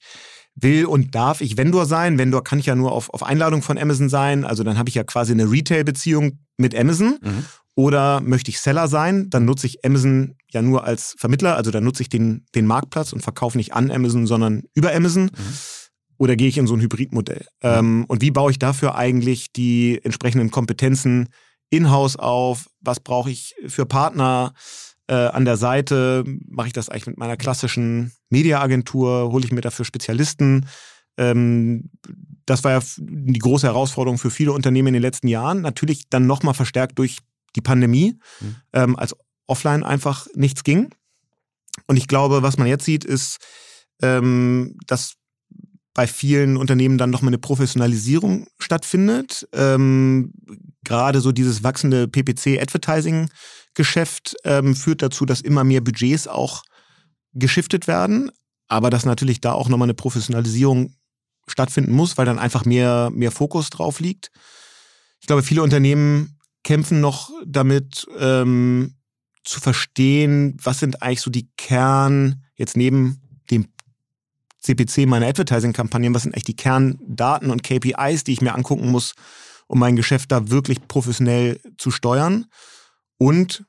will 0.54 0.86
und 0.86 1.16
darf 1.16 1.40
ich 1.40 1.56
Vendor 1.56 1.86
sein? 1.86 2.16
Vendor 2.16 2.44
kann 2.44 2.60
ich 2.60 2.66
ja 2.66 2.76
nur 2.76 2.92
auf, 2.92 3.10
auf 3.10 3.24
Einladung 3.24 3.62
von 3.62 3.78
Amazon 3.78 4.08
sein. 4.08 4.44
Also 4.44 4.62
dann 4.62 4.78
habe 4.78 4.88
ich 4.88 4.94
ja 4.94 5.02
quasi 5.02 5.32
eine 5.32 5.50
Retail-Beziehung 5.50 6.38
mit 6.56 6.72
Amazon. 6.76 7.18
Mhm. 7.20 7.44
Oder 7.74 8.20
möchte 8.20 8.52
ich 8.52 8.60
Seller 8.60 8.86
sein? 8.86 9.28
Dann 9.28 9.44
nutze 9.44 9.66
ich 9.66 9.84
Amazon 9.84 10.36
ja 10.52 10.62
nur 10.62 10.84
als 10.84 11.16
Vermittler. 11.18 11.56
Also 11.56 11.72
dann 11.72 11.82
nutze 11.82 12.04
ich 12.04 12.08
den, 12.08 12.46
den 12.54 12.66
Marktplatz 12.66 13.12
und 13.12 13.22
verkaufe 13.22 13.58
nicht 13.58 13.74
an 13.74 13.90
Amazon, 13.90 14.28
sondern 14.28 14.62
über 14.72 14.94
Amazon. 14.94 15.24
Mhm. 15.24 15.30
Oder 16.16 16.36
gehe 16.36 16.46
ich 16.46 16.58
in 16.58 16.68
so 16.68 16.74
ein 16.74 16.80
Hybridmodell? 16.80 17.44
Mhm. 17.60 17.68
Ähm, 17.68 18.04
und 18.06 18.22
wie 18.22 18.30
baue 18.30 18.52
ich 18.52 18.60
dafür 18.60 18.94
eigentlich 18.94 19.52
die 19.52 19.98
entsprechenden 20.04 20.52
Kompetenzen 20.52 21.30
in-house 21.70 22.16
auf? 22.16 22.68
Was 22.80 23.00
brauche 23.00 23.30
ich 23.30 23.54
für 23.66 23.86
Partner 23.86 24.52
äh, 25.06 25.14
an 25.14 25.44
der 25.44 25.56
Seite? 25.56 26.24
Mache 26.46 26.68
ich 26.68 26.72
das 26.72 26.88
eigentlich 26.88 27.06
mit 27.06 27.18
meiner 27.18 27.36
klassischen 27.36 28.12
Mediaagentur? 28.28 29.30
Hole 29.32 29.44
ich 29.44 29.52
mir 29.52 29.60
dafür 29.60 29.84
Spezialisten? 29.84 30.66
Ähm, 31.16 31.90
das 32.46 32.64
war 32.64 32.72
ja 32.72 32.80
die 32.98 33.38
große 33.38 33.66
Herausforderung 33.66 34.18
für 34.18 34.30
viele 34.30 34.52
Unternehmen 34.52 34.88
in 34.88 34.94
den 34.94 35.02
letzten 35.02 35.28
Jahren. 35.28 35.60
Natürlich 35.60 36.08
dann 36.08 36.26
nochmal 36.26 36.54
verstärkt 36.54 36.98
durch 36.98 37.18
die 37.56 37.60
Pandemie, 37.60 38.18
mhm. 38.40 38.56
ähm, 38.72 38.96
als 38.96 39.16
offline 39.46 39.82
einfach 39.82 40.26
nichts 40.34 40.64
ging. 40.64 40.90
Und 41.86 41.96
ich 41.96 42.08
glaube, 42.08 42.42
was 42.42 42.56
man 42.58 42.68
jetzt 42.68 42.84
sieht, 42.84 43.04
ist, 43.04 43.38
ähm, 44.02 44.76
dass 44.86 45.14
bei 45.94 46.06
vielen 46.06 46.56
Unternehmen 46.56 46.98
dann 46.98 47.10
nochmal 47.10 47.30
eine 47.30 47.38
Professionalisierung 47.38 48.46
stattfindet. 48.58 49.48
Ähm, 49.52 50.32
gerade 50.84 51.20
so 51.20 51.32
dieses 51.32 51.62
wachsende 51.62 52.08
PPC-Advertising-Geschäft 52.08 54.36
ähm, 54.44 54.74
führt 54.74 55.02
dazu, 55.02 55.26
dass 55.26 55.40
immer 55.40 55.64
mehr 55.64 55.80
Budgets 55.80 56.26
auch 56.26 56.62
geschiftet 57.32 57.86
werden, 57.86 58.30
aber 58.68 58.90
dass 58.90 59.04
natürlich 59.04 59.40
da 59.40 59.52
auch 59.52 59.68
nochmal 59.68 59.86
eine 59.86 59.94
Professionalisierung 59.94 60.96
stattfinden 61.46 61.92
muss, 61.92 62.18
weil 62.18 62.26
dann 62.26 62.38
einfach 62.38 62.64
mehr, 62.64 63.10
mehr 63.12 63.30
Fokus 63.30 63.70
drauf 63.70 64.00
liegt. 64.00 64.30
Ich 65.20 65.26
glaube, 65.26 65.42
viele 65.42 65.62
Unternehmen 65.62 66.38
kämpfen 66.62 67.00
noch 67.00 67.30
damit, 67.46 68.06
ähm, 68.18 68.96
zu 69.44 69.60
verstehen, 69.60 70.56
was 70.62 70.78
sind 70.78 71.02
eigentlich 71.02 71.22
so 71.22 71.30
die 71.30 71.48
Kern, 71.56 72.44
jetzt 72.56 72.76
neben 72.76 73.22
dem 73.50 73.68
CPC 74.60 75.06
meiner 75.06 75.26
Advertising-Kampagnen, 75.26 76.14
was 76.14 76.22
sind 76.22 76.34
eigentlich 76.34 76.44
die 76.44 76.56
Kerndaten 76.56 77.50
und 77.50 77.62
KPIs, 77.62 78.24
die 78.24 78.32
ich 78.32 78.42
mir 78.42 78.54
angucken 78.54 78.90
muss, 78.90 79.14
um 79.70 79.78
mein 79.78 79.94
Geschäft 79.94 80.32
da 80.32 80.50
wirklich 80.50 80.88
professionell 80.88 81.60
zu 81.78 81.92
steuern. 81.92 82.46
Und 83.18 83.64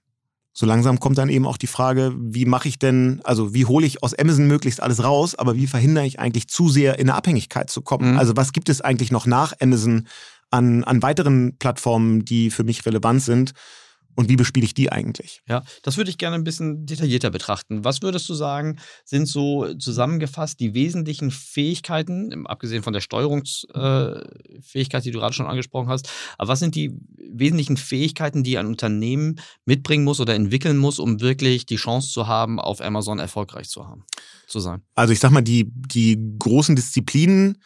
so 0.51 0.65
langsam 0.65 0.99
kommt 0.99 1.19
dann 1.19 1.29
eben 1.29 1.45
auch 1.45 1.57
die 1.57 1.67
Frage, 1.67 2.13
wie 2.17 2.45
mache 2.45 2.67
ich 2.67 2.79
denn, 2.79 3.21
also 3.23 3.53
wie 3.53 3.65
hole 3.65 3.85
ich 3.85 4.01
aus 4.01 4.15
Amazon 4.15 4.47
möglichst 4.47 4.81
alles 4.81 5.03
raus, 5.03 5.35
aber 5.35 5.55
wie 5.55 5.67
verhindere 5.67 6.07
ich 6.07 6.19
eigentlich 6.19 6.47
zu 6.47 6.69
sehr 6.69 6.97
in 6.97 7.07
eine 7.07 7.15
Abhängigkeit 7.15 7.69
zu 7.69 7.83
kommen? 7.83 8.13
Mhm. 8.13 8.17
Also 8.17 8.35
was 8.35 8.51
gibt 8.51 8.67
es 8.67 8.81
eigentlich 8.81 9.11
noch 9.11 9.27
nach 9.27 9.53
Amazon 9.61 10.07
an, 10.49 10.83
an 10.83 11.03
weiteren 11.03 11.57
Plattformen, 11.59 12.25
die 12.25 12.49
für 12.49 12.63
mich 12.63 12.83
relevant 12.83 13.21
sind? 13.21 13.51
Und 14.15 14.29
wie 14.29 14.35
bespiele 14.35 14.65
ich 14.65 14.73
die 14.73 14.91
eigentlich? 14.91 15.41
Ja, 15.47 15.63
das 15.83 15.97
würde 15.97 16.09
ich 16.09 16.17
gerne 16.17 16.35
ein 16.35 16.43
bisschen 16.43 16.85
detaillierter 16.85 17.29
betrachten. 17.29 17.83
Was 17.83 18.01
würdest 18.01 18.27
du 18.29 18.33
sagen, 18.33 18.79
sind 19.05 19.27
so 19.27 19.73
zusammengefasst 19.75 20.59
die 20.59 20.73
wesentlichen 20.73 21.31
Fähigkeiten, 21.31 22.45
abgesehen 22.47 22.83
von 22.83 22.93
der 22.93 23.01
Steuerungsfähigkeit, 23.01 25.05
die 25.05 25.11
du 25.11 25.19
gerade 25.19 25.33
schon 25.33 25.47
angesprochen 25.47 25.89
hast, 25.89 26.09
aber 26.37 26.49
was 26.49 26.59
sind 26.59 26.75
die 26.75 26.91
wesentlichen 27.17 27.77
Fähigkeiten, 27.77 28.43
die 28.43 28.57
ein 28.57 28.67
Unternehmen 28.67 29.39
mitbringen 29.65 30.03
muss 30.03 30.19
oder 30.19 30.35
entwickeln 30.35 30.77
muss, 30.77 30.99
um 30.99 31.21
wirklich 31.21 31.65
die 31.65 31.77
Chance 31.77 32.11
zu 32.11 32.27
haben, 32.27 32.59
auf 32.59 32.81
Amazon 32.81 33.19
erfolgreich 33.19 33.69
zu 33.69 33.87
haben, 33.87 34.05
zu 34.47 34.59
sein? 34.59 34.81
Also 34.95 35.13
ich 35.13 35.19
sag 35.19 35.31
mal, 35.31 35.41
die, 35.41 35.71
die 35.71 36.17
großen 36.39 36.75
Disziplinen, 36.75 37.57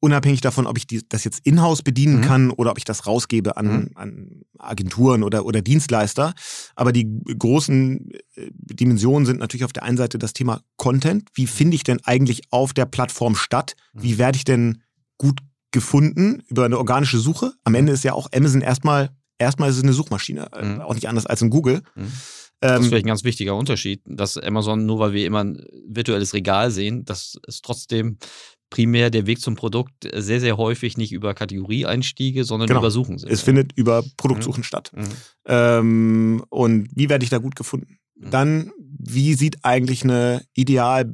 unabhängig 0.00 0.40
davon, 0.40 0.66
ob 0.66 0.78
ich 0.78 0.86
die, 0.86 1.02
das 1.08 1.24
jetzt 1.24 1.40
in-house 1.44 1.82
bedienen 1.82 2.18
mhm. 2.18 2.22
kann 2.22 2.50
oder 2.50 2.70
ob 2.70 2.78
ich 2.78 2.84
das 2.84 3.06
rausgebe 3.06 3.56
an, 3.56 3.66
mhm. 3.66 3.90
an 3.94 4.42
Agenturen 4.58 5.22
oder, 5.22 5.44
oder 5.44 5.62
Dienstleister. 5.62 6.34
Aber 6.76 6.92
die 6.92 7.08
großen 7.38 8.10
äh, 8.34 8.50
Dimensionen 8.52 9.26
sind 9.26 9.40
natürlich 9.40 9.64
auf 9.64 9.72
der 9.72 9.82
einen 9.82 9.96
Seite 9.96 10.18
das 10.18 10.32
Thema 10.32 10.62
Content. 10.76 11.28
Wie 11.34 11.46
finde 11.46 11.74
ich 11.74 11.82
denn 11.82 11.98
eigentlich 12.04 12.42
auf 12.50 12.72
der 12.72 12.86
Plattform 12.86 13.34
statt? 13.34 13.74
Mhm. 13.92 14.02
Wie 14.02 14.18
werde 14.18 14.36
ich 14.36 14.44
denn 14.44 14.82
gut 15.18 15.40
gefunden 15.70 16.42
über 16.48 16.64
eine 16.64 16.78
organische 16.78 17.18
Suche? 17.18 17.52
Am 17.64 17.74
Ende 17.74 17.92
ist 17.92 18.04
ja 18.04 18.12
auch 18.12 18.28
Amazon 18.32 18.60
erstmal, 18.60 19.10
erstmal 19.38 19.70
ist 19.70 19.76
es 19.76 19.82
eine 19.82 19.92
Suchmaschine, 19.92 20.48
äh, 20.52 20.64
mhm. 20.64 20.80
auch 20.80 20.94
nicht 20.94 21.08
anders 21.08 21.26
als 21.26 21.42
in 21.42 21.50
Google. 21.50 21.82
Mhm. 21.94 22.12
Das 22.60 22.72
ist 22.72 22.78
ähm, 22.78 22.84
vielleicht 22.84 23.04
ein 23.04 23.08
ganz 23.08 23.24
wichtiger 23.24 23.54
Unterschied, 23.54 24.02
dass 24.04 24.36
Amazon, 24.36 24.84
nur 24.84 24.98
weil 24.98 25.12
wir 25.12 25.26
immer 25.26 25.44
ein 25.44 25.64
virtuelles 25.86 26.34
Regal 26.34 26.72
sehen, 26.72 27.04
dass 27.04 27.36
es 27.46 27.60
trotzdem 27.60 28.18
primär 28.70 29.10
der 29.10 29.26
Weg 29.26 29.40
zum 29.40 29.54
Produkt 29.54 30.08
sehr, 30.14 30.40
sehr 30.40 30.56
häufig 30.56 30.96
nicht 30.96 31.12
über 31.12 31.34
Kategorieeinstiege, 31.34 32.44
sondern 32.44 32.68
genau. 32.68 32.80
über 32.80 32.90
Suchen 32.90 33.18
sind. 33.18 33.30
Es 33.30 33.42
findet 33.42 33.72
über 33.76 34.04
Produktsuchen 34.16 34.60
mhm. 34.60 34.64
statt. 34.64 34.92
Mhm. 34.94 35.04
Ähm, 35.46 36.44
und 36.50 36.88
wie 36.94 37.08
werde 37.08 37.24
ich 37.24 37.30
da 37.30 37.38
gut 37.38 37.56
gefunden? 37.56 37.98
Mhm. 38.16 38.30
Dann, 38.30 38.72
wie 38.78 39.34
sieht 39.34 39.64
eigentlich 39.64 40.04
eine 40.04 40.42
ideal 40.54 41.12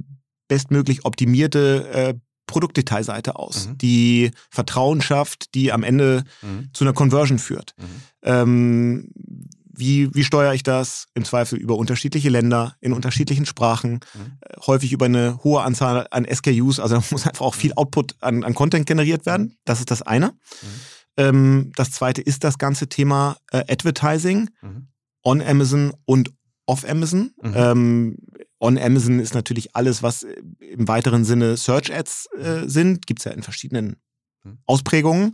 bestmöglich 0.49 1.05
optimierte 1.05 1.89
äh, 1.93 2.15
Produktdetailseite 2.47 3.37
aus, 3.37 3.69
mhm. 3.69 3.79
die 3.79 4.31
Vertrauen 4.51 5.01
schafft, 5.01 5.55
die 5.55 5.73
am 5.73 5.83
Ende 5.83 6.25
mhm. 6.43 6.69
zu 6.73 6.85
einer 6.85 6.93
Conversion 6.93 7.39
führt? 7.39 7.75
Mhm. 7.79 7.85
Ähm, 8.23 9.11
wie, 9.77 10.15
wie 10.15 10.25
steuere 10.25 10.55
ich 10.55 10.63
das? 10.63 11.07
Im 11.15 11.25
Zweifel 11.25 11.59
über 11.59 11.77
unterschiedliche 11.77 12.29
Länder, 12.29 12.77
in 12.81 12.93
unterschiedlichen 12.93 13.47
Sprachen, 13.47 14.01
mhm. 14.15 14.39
Äh, 14.41 14.61
häufig 14.67 14.93
über 14.93 15.07
eine 15.07 15.39
hohe 15.43 15.63
Anzahl 15.63 16.07
an 16.11 16.27
SKUs. 16.31 16.81
Also 16.81 17.03
muss 17.11 17.27
einfach 17.27 17.45
auch 17.45 17.55
viel 17.55 17.73
Output 17.75 18.17
an, 18.21 18.45
an 18.45 18.55
Content 18.55 18.87
generiert 18.87 19.27
werden. 19.27 19.57
Das 19.65 19.81
ist 19.81 19.91
das 19.91 20.03
eine. 20.03 20.29
Mhm. 20.29 20.35
Ähm, 21.17 21.73
das 21.77 21.91
zweite 21.91 22.23
ist 22.23 22.45
das 22.45 22.59
ganze 22.59 22.89
Thema 22.89 23.37
äh, 23.53 23.65
Advertising 23.69 24.51
mhm. 24.63 24.89
on 25.23 25.43
Amazon 25.43 25.93
und 26.05 26.31
off 26.67 26.89
Amazon. 26.89 27.33
Mhm. 27.43 27.53
Ähm, 27.55 28.17
on 28.59 28.79
Amazon 28.79 29.21
ist 29.21 29.35
natürlich 29.35 29.77
alles, 29.77 30.03
was 30.03 30.27
im 30.59 30.89
weiteren 30.89 31.25
Sinne 31.25 31.57
Search 31.57 31.95
Ads 31.95 32.29
äh, 32.39 32.69
sind. 32.69 33.07
Gibt 33.07 33.21
es 33.21 33.25
ja 33.25 33.33
in 33.33 33.43
verschiedenen 33.43 33.87
mhm. 33.87 33.97
Ausprägungen. 34.67 35.33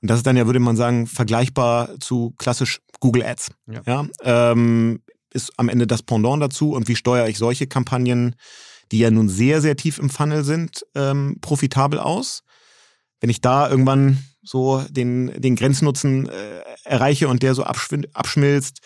Und 0.00 0.10
das 0.10 0.18
ist 0.18 0.26
dann 0.26 0.36
ja, 0.36 0.46
würde 0.46 0.60
man 0.60 0.76
sagen, 0.76 1.06
vergleichbar 1.06 1.98
zu 2.00 2.34
klassisch 2.38 2.80
Google 3.00 3.24
Ads. 3.24 3.50
Ja. 3.66 3.82
ja 3.86 4.06
ähm, 4.52 5.00
ist 5.32 5.52
am 5.56 5.68
Ende 5.68 5.86
das 5.86 6.02
Pendant 6.02 6.42
dazu. 6.42 6.72
Und 6.72 6.88
wie 6.88 6.96
steuere 6.96 7.28
ich 7.28 7.38
solche 7.38 7.66
Kampagnen, 7.66 8.34
die 8.92 8.98
ja 8.98 9.10
nun 9.10 9.28
sehr, 9.28 9.60
sehr 9.60 9.76
tief 9.76 9.98
im 9.98 10.10
Funnel 10.10 10.44
sind, 10.44 10.84
ähm, 10.94 11.38
profitabel 11.40 11.98
aus? 11.98 12.42
Wenn 13.20 13.30
ich 13.30 13.40
da 13.40 13.68
irgendwann 13.68 14.22
so 14.42 14.82
den, 14.88 15.32
den 15.40 15.56
Grenznutzen 15.56 16.28
äh, 16.28 16.60
erreiche 16.84 17.28
und 17.28 17.42
der 17.42 17.54
so 17.54 17.64
abschmilzt, 17.64 18.80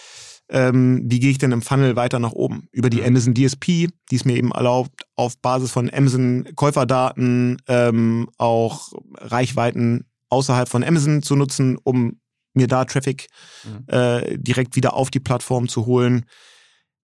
ähm, 0.53 1.03
wie 1.07 1.19
gehe 1.19 1.31
ich 1.31 1.39
denn 1.39 1.51
im 1.51 1.63
Funnel 1.63 1.97
weiter 1.97 2.19
nach 2.19 2.33
oben? 2.33 2.69
Über 2.71 2.91
die 2.91 2.99
Mhm. 3.01 3.07
Amazon 3.07 3.35
DSP, 3.35 3.89
die 4.11 4.17
es 4.17 4.25
mir 4.25 4.37
eben 4.37 4.51
erlaubt, 4.53 5.03
auf 5.17 5.39
Basis 5.39 5.71
von 5.73 5.93
Amazon 5.93 6.47
Käuferdaten 6.55 7.57
ähm, 7.67 8.29
auch 8.39 8.93
Reichweiten 9.17 10.05
außerhalb 10.29 10.69
von 10.69 10.85
Amazon 10.85 11.23
zu 11.23 11.37
nutzen, 11.37 11.79
um 11.83 12.21
mir 12.55 12.67
da 12.69 12.85
Traffic 12.85 13.29
Mhm. 13.65 13.85
äh, 13.89 14.39
direkt 14.39 14.77
wieder 14.77 14.93
auf 14.95 15.11
die 15.11 15.21
Plattform 15.21 15.69
zu 15.69 15.87
holen. 15.87 16.27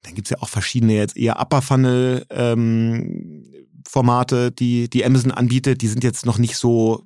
Dann 0.02 0.14
gibt's 0.14 0.30
ja 0.30 0.38
auch 0.40 0.48
verschiedene 0.48 0.94
jetzt 0.94 1.16
eher 1.16 1.40
Upper 1.40 1.62
Funnel 1.62 2.26
ähm, 2.30 3.44
Formate, 3.88 4.52
die, 4.52 4.90
die 4.90 5.04
Amazon 5.04 5.30
anbietet. 5.32 5.80
Die 5.80 5.88
sind 5.88 6.04
jetzt 6.04 6.26
noch 6.26 6.36
nicht 6.38 6.56
so 6.56 7.02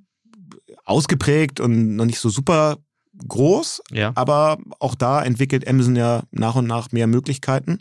ausgeprägt 0.85 1.61
und 1.61 1.95
noch 1.97 2.05
nicht 2.05 2.19
so 2.19 2.29
super 2.29 2.79
groß, 3.29 3.83
Ja. 3.91 4.13
aber 4.15 4.59
auch 4.79 4.95
da 4.95 5.23
entwickelt 5.23 5.67
Amazon 5.69 5.97
ja 5.97 6.23
nach 6.31 6.55
und 6.55 6.67
nach 6.67 6.93
mehr 6.93 7.07
Möglichkeiten. 7.07 7.81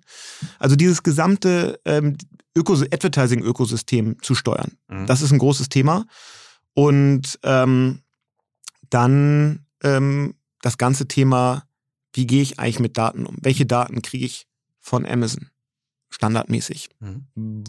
Also 0.59 0.75
dieses 0.75 1.03
gesamte 1.03 1.79
ähm, 1.85 2.17
Ökos 2.55 2.81
Advertising-Ökosystem 2.83 4.17
zu 4.21 4.35
steuern, 4.35 4.73
Mhm. 4.89 5.05
das 5.07 5.21
ist 5.21 5.31
ein 5.31 5.39
großes 5.39 5.69
Thema. 5.69 6.05
Und 6.73 7.39
ähm, 7.43 8.01
dann 8.89 9.65
ähm, 9.83 10.35
das 10.61 10.77
ganze 10.77 11.07
Thema, 11.07 11.63
wie 12.13 12.27
gehe 12.27 12.41
ich 12.41 12.59
eigentlich 12.59 12.79
mit 12.79 12.97
Daten 12.97 13.25
um? 13.25 13.37
Welche 13.41 13.65
Daten 13.65 14.01
kriege 14.01 14.25
ich 14.25 14.47
von 14.79 15.05
Amazon 15.05 15.49
standardmäßig? 16.09 16.89
Mhm. 16.99 17.63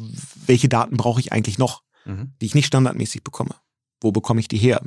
Welche 0.46 0.68
Daten 0.68 0.96
brauche 0.96 1.20
ich 1.20 1.32
eigentlich 1.32 1.58
noch, 1.58 1.82
Mhm. 2.04 2.32
die 2.40 2.46
ich 2.46 2.54
nicht 2.56 2.66
standardmäßig 2.66 3.22
bekomme? 3.22 3.54
Wo 4.02 4.12
bekomme 4.12 4.40
ich 4.40 4.48
die 4.48 4.56
her? 4.58 4.80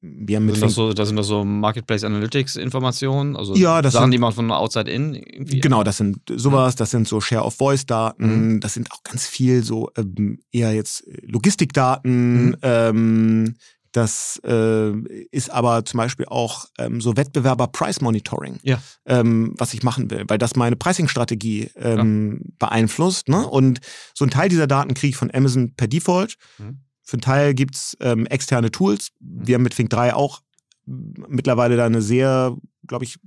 Wir 0.00 0.36
haben 0.36 0.44
mit 0.46 0.56
Sind 0.56 0.64
das, 0.66 0.74
so, 0.74 0.92
das 0.92 1.08
sind 1.08 1.16
das 1.16 1.26
so 1.26 1.44
Marketplace 1.44 2.04
Analytics 2.04 2.56
Informationen, 2.56 3.34
also 3.36 3.54
Ja, 3.56 3.80
das 3.82 3.94
Sachen, 3.94 4.04
sind- 4.04 4.10
die 4.12 4.18
man 4.18 4.32
von 4.32 4.50
outside 4.52 4.90
in 4.90 5.14
irgendwie. 5.14 5.60
Genau, 5.60 5.82
das 5.84 5.96
sind 5.96 6.18
sowas, 6.34 6.76
das 6.76 6.90
sind 6.90 7.08
so 7.08 7.20
Share 7.20 7.44
of 7.44 7.54
Voice 7.54 7.86
Daten, 7.86 8.60
das 8.60 8.74
sind 8.74 8.92
auch 8.92 9.02
ganz 9.02 9.26
viel 9.26 9.62
so 9.64 9.90
ähm, 9.96 10.38
eher 10.52 10.74
jetzt 10.74 11.04
Logistikdaten, 11.22 12.48
Mhm. 12.50 12.56
ähm, 12.62 13.54
das 13.92 14.40
äh, 14.44 14.92
ist 15.32 15.50
aber 15.50 15.84
zum 15.84 15.98
Beispiel 15.98 16.26
auch 16.26 16.66
ähm, 16.78 17.00
so 17.00 17.16
Wettbewerber 17.16 17.66
Price 17.66 18.00
Monitoring, 18.00 18.60
Ja. 18.62 18.80
ähm, 19.06 19.54
was 19.58 19.74
ich 19.74 19.82
machen 19.82 20.10
will, 20.12 20.24
weil 20.28 20.38
das 20.38 20.54
meine 20.54 20.76
Pricing-Strategie 20.76 21.70
ähm, 21.74 22.42
beeinflusst. 22.60 23.28
Ne? 23.28 23.44
Und 23.48 23.80
so 24.14 24.24
ein 24.24 24.30
Teil 24.30 24.48
dieser 24.48 24.68
Daten 24.68 24.94
kriege 24.94 25.10
ich 25.10 25.16
von 25.16 25.30
Amazon 25.34 25.74
per 25.74 25.88
Default. 25.88 26.36
Mhm. 26.58 26.78
Für 27.10 27.16
einen 27.16 27.22
Teil 27.22 27.54
gibt's 27.54 27.96
ähm, 27.98 28.24
externe 28.26 28.70
Tools. 28.70 29.08
Wir 29.18 29.56
haben 29.56 29.64
mit 29.64 29.74
Fink 29.74 29.90
3 29.90 30.14
auch 30.14 30.42
mittlerweile 30.86 31.76
da 31.76 31.84
eine 31.84 32.02
sehr, 32.02 32.56
glaube 32.86 33.04
ich, 33.04 33.18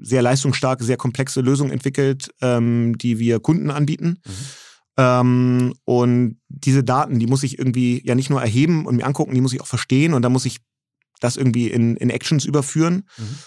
sehr 0.00 0.22
leistungsstarke, 0.22 0.84
sehr 0.84 0.96
komplexe 0.96 1.40
Lösung 1.40 1.72
entwickelt, 1.72 2.32
ähm, 2.40 2.96
die 2.98 3.18
wir 3.18 3.40
Kunden 3.40 3.72
anbieten. 3.72 4.20
Mhm. 4.24 4.32
Ähm, 4.96 5.74
und 5.84 6.36
diese 6.46 6.84
Daten, 6.84 7.18
die 7.18 7.26
muss 7.26 7.42
ich 7.42 7.58
irgendwie 7.58 8.00
ja 8.06 8.14
nicht 8.14 8.30
nur 8.30 8.40
erheben 8.40 8.86
und 8.86 8.94
mir 8.94 9.06
angucken, 9.06 9.34
die 9.34 9.40
muss 9.40 9.52
ich 9.52 9.60
auch 9.60 9.66
verstehen 9.66 10.14
und 10.14 10.22
dann 10.22 10.32
muss 10.32 10.46
ich 10.46 10.58
das 11.18 11.36
irgendwie 11.36 11.66
in, 11.66 11.96
in 11.96 12.10
Actions 12.10 12.44
überführen. 12.44 13.08
Mhm. 13.18 13.38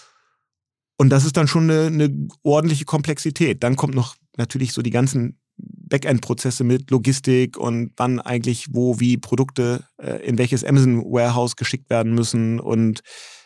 Und 0.98 1.08
das 1.08 1.24
ist 1.24 1.38
dann 1.38 1.48
schon 1.48 1.70
eine, 1.70 1.86
eine 1.86 2.28
ordentliche 2.42 2.84
Komplexität. 2.84 3.62
Dann 3.62 3.76
kommt 3.76 3.94
noch 3.94 4.16
natürlich 4.36 4.74
so 4.74 4.82
die 4.82 4.90
ganzen 4.90 5.38
Backend-Prozesse 5.58 6.64
mit 6.64 6.90
Logistik 6.90 7.56
und 7.56 7.92
wann 7.96 8.20
eigentlich 8.20 8.68
wo 8.72 9.00
wie 9.00 9.16
Produkte 9.16 9.84
äh, 9.98 10.26
in 10.26 10.38
welches 10.38 10.64
Amazon 10.64 11.02
Warehouse 11.04 11.56
geschickt 11.56 11.90
werden 11.90 12.14
müssen 12.14 12.60
und 12.60 13.02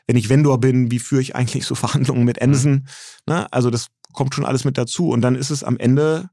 wenn 0.06 0.16
ich 0.16 0.28
Vendor 0.28 0.58
bin, 0.58 0.90
wie 0.90 0.98
führe 0.98 1.22
ich 1.22 1.36
eigentlich 1.36 1.66
so 1.66 1.74
Verhandlungen 1.76 2.24
mit 2.24 2.42
Amazon? 2.42 2.88
Ne? 3.26 3.52
Also 3.52 3.70
das 3.70 3.88
kommt 4.12 4.34
schon 4.34 4.44
alles 4.44 4.64
mit 4.64 4.76
dazu 4.76 5.10
und 5.10 5.20
dann 5.20 5.36
ist 5.36 5.50
es 5.50 5.62
am 5.62 5.78
Ende 5.78 6.30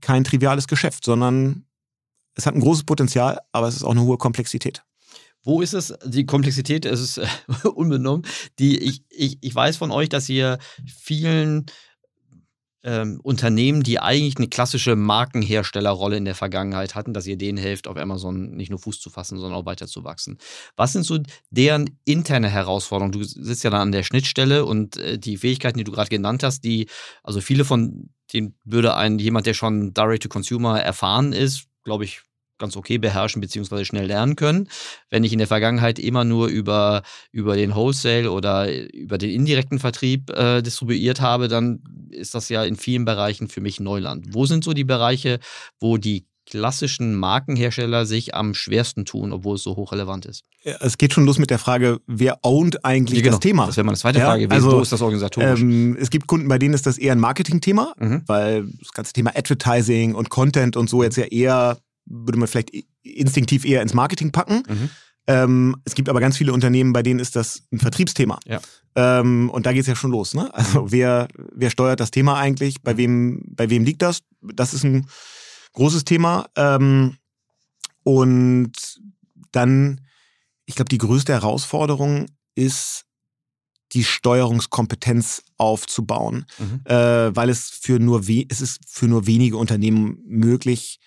kein 0.00 0.24
triviales 0.24 0.66
Geschäft, 0.66 1.04
sondern 1.04 1.66
es 2.34 2.46
hat 2.46 2.54
ein 2.54 2.60
großes 2.60 2.84
Potenzial, 2.84 3.38
aber 3.52 3.68
es 3.68 3.76
ist 3.76 3.84
auch 3.84 3.92
eine 3.92 4.02
hohe 4.02 4.18
Komplexität. 4.18 4.82
Wo 5.44 5.62
ist 5.62 5.74
es, 5.74 5.94
die 6.04 6.26
Komplexität, 6.26 6.84
es 6.84 7.00
ist 7.00 7.18
äh, 7.18 7.28
unbenommen, 7.68 8.26
die 8.58 8.78
ich, 8.78 9.04
ich, 9.08 9.38
ich 9.40 9.54
weiß 9.54 9.76
von 9.76 9.92
euch, 9.92 10.08
dass 10.08 10.28
ihr 10.28 10.58
vielen 10.84 11.66
ähm, 12.86 13.20
Unternehmen, 13.22 13.82
die 13.82 13.98
eigentlich 13.98 14.36
eine 14.36 14.46
klassische 14.46 14.94
Markenherstellerrolle 14.94 16.16
in 16.16 16.24
der 16.24 16.36
Vergangenheit 16.36 16.94
hatten, 16.94 17.12
dass 17.12 17.26
ihr 17.26 17.36
denen 17.36 17.58
helft, 17.58 17.88
auf 17.88 17.96
Amazon 17.96 18.52
nicht 18.52 18.70
nur 18.70 18.78
Fuß 18.78 19.00
zu 19.00 19.10
fassen, 19.10 19.38
sondern 19.38 19.60
auch 19.60 19.66
weiter 19.66 19.88
zu 19.88 20.04
wachsen. 20.04 20.38
Was 20.76 20.92
sind 20.92 21.04
so 21.04 21.18
deren 21.50 21.98
interne 22.04 22.48
Herausforderungen? 22.48 23.12
Du 23.12 23.24
sitzt 23.24 23.64
ja 23.64 23.70
dann 23.70 23.80
an 23.80 23.92
der 23.92 24.04
Schnittstelle 24.04 24.64
und 24.64 24.96
äh, 24.98 25.18
die 25.18 25.36
Fähigkeiten, 25.36 25.78
die 25.78 25.84
du 25.84 25.90
gerade 25.90 26.08
genannt 26.08 26.44
hast, 26.44 26.62
die, 26.62 26.88
also 27.24 27.40
viele 27.40 27.64
von 27.64 28.10
denen 28.32 28.54
würde 28.64 28.94
ein 28.94 29.18
jemand, 29.18 29.46
der 29.46 29.54
schon 29.54 29.92
Direct-to-Consumer 29.92 30.80
erfahren 30.80 31.32
ist, 31.32 31.66
glaube 31.82 32.04
ich, 32.04 32.22
ganz 32.58 32.76
okay 32.76 32.98
beherrschen 32.98 33.40
beziehungsweise 33.40 33.84
schnell 33.84 34.06
lernen 34.06 34.36
können. 34.36 34.68
Wenn 35.10 35.24
ich 35.24 35.32
in 35.32 35.38
der 35.38 35.48
Vergangenheit 35.48 35.98
immer 35.98 36.24
nur 36.24 36.48
über, 36.48 37.02
über 37.32 37.56
den 37.56 37.74
Wholesale 37.74 38.30
oder 38.30 38.68
über 38.92 39.18
den 39.18 39.30
indirekten 39.30 39.78
Vertrieb 39.78 40.30
äh, 40.30 40.62
distribuiert 40.62 41.20
habe, 41.20 41.48
dann 41.48 41.82
ist 42.10 42.34
das 42.34 42.48
ja 42.48 42.64
in 42.64 42.76
vielen 42.76 43.04
Bereichen 43.04 43.48
für 43.48 43.60
mich 43.60 43.80
Neuland. 43.80 44.26
Wo 44.34 44.46
sind 44.46 44.64
so 44.64 44.72
die 44.72 44.84
Bereiche, 44.84 45.38
wo 45.80 45.96
die 45.98 46.26
klassischen 46.48 47.14
Markenhersteller 47.16 48.06
sich 48.06 48.34
am 48.34 48.54
schwersten 48.54 49.04
tun, 49.04 49.32
obwohl 49.32 49.56
es 49.56 49.64
so 49.64 49.74
hochrelevant 49.76 50.26
ist? 50.26 50.44
Es 50.62 50.96
geht 50.96 51.12
schon 51.12 51.26
los 51.26 51.38
mit 51.38 51.50
der 51.50 51.58
Frage, 51.58 52.00
wer 52.06 52.38
ownt 52.42 52.84
eigentlich 52.84 53.18
Ja, 53.18 53.24
genau. 53.24 53.36
das 53.36 53.40
Thema? 53.40 53.66
Das 53.66 53.76
wäre 53.76 53.84
meine 53.84 53.96
zweite 53.98 54.20
Ja, 54.20 54.26
Frage 54.26 54.44
gewesen. 54.46 54.64
also, 54.64 54.76
wo 54.76 54.80
ist 54.80 54.92
das 54.92 55.02
organisatorisch? 55.02 55.60
Ähm, 55.60 55.96
es 56.00 56.08
gibt 56.10 56.26
Kunden, 56.28 56.48
bei 56.48 56.58
denen 56.58 56.74
ist 56.74 56.86
das 56.86 56.98
eher 56.98 57.12
ein 57.12 57.20
Marketing-Thema, 57.20 57.94
mhm. 57.98 58.22
weil 58.26 58.68
das 58.78 58.92
ganze 58.92 59.12
Thema 59.12 59.32
Advertising 59.36 60.14
und 60.14 60.30
Content 60.30 60.76
und 60.76 60.88
so 60.88 61.02
jetzt 61.02 61.16
ja 61.16 61.24
eher, 61.24 61.78
würde 62.06 62.38
man 62.38 62.48
vielleicht 62.48 62.70
instinktiv 63.02 63.64
eher 63.64 63.82
ins 63.82 63.94
Marketing 63.94 64.32
packen. 64.32 64.62
Mhm. 64.68 64.90
Ähm, 65.28 65.76
es 65.84 65.94
gibt 65.94 66.08
aber 66.08 66.20
ganz 66.20 66.36
viele 66.36 66.52
Unternehmen, 66.52 66.92
bei 66.92 67.02
denen 67.02 67.18
ist 67.20 67.34
das 67.36 67.62
ein 67.72 67.80
Vertriebsthema. 67.80 68.38
Ja. 68.46 68.60
Ähm, 68.94 69.50
und 69.50 69.66
da 69.66 69.72
geht 69.72 69.80
es 69.82 69.88
ja 69.88 69.96
schon 69.96 70.12
los. 70.12 70.34
Ne? 70.34 70.52
Also 70.54 70.92
wer, 70.92 71.28
wer 71.52 71.70
steuert 71.70 72.00
das 72.00 72.10
Thema 72.12 72.38
eigentlich? 72.38 72.82
Bei 72.82 72.96
wem, 72.96 73.42
bei 73.46 73.68
wem 73.68 73.84
liegt 73.84 74.02
das? 74.02 74.20
Das 74.40 74.72
ist 74.72 74.84
ein 74.84 75.06
großes 75.72 76.04
Thema. 76.04 76.46
Ähm, 76.56 77.16
und 78.04 78.72
dann, 79.50 80.00
ich 80.64 80.76
glaube, 80.76 80.88
die 80.88 80.98
größte 80.98 81.32
Herausforderung 81.32 82.26
ist, 82.54 83.04
die 83.92 84.04
Steuerungskompetenz 84.04 85.42
aufzubauen, 85.56 86.46
Mhm. 86.58 86.80
äh, 86.84 87.34
weil 87.34 87.50
es 87.50 87.68
für 87.70 87.98
nur 87.98 88.26
we 88.28 88.44
es 88.48 88.60
ist 88.60 88.80
für 88.86 89.06
nur 89.06 89.26
wenige 89.26 89.56
Unternehmen 89.56 90.18
möglich, 90.26 90.98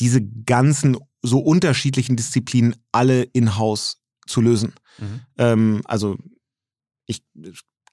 diese 0.00 0.22
ganzen 0.22 0.96
so 1.22 1.38
unterschiedlichen 1.38 2.16
Disziplinen 2.16 2.76
alle 2.92 3.22
in-house 3.22 3.98
zu 4.26 4.40
lösen. 4.40 4.72
Mhm. 4.98 5.20
Ähm, 5.38 5.80
also 5.84 6.16
ich 7.06 7.22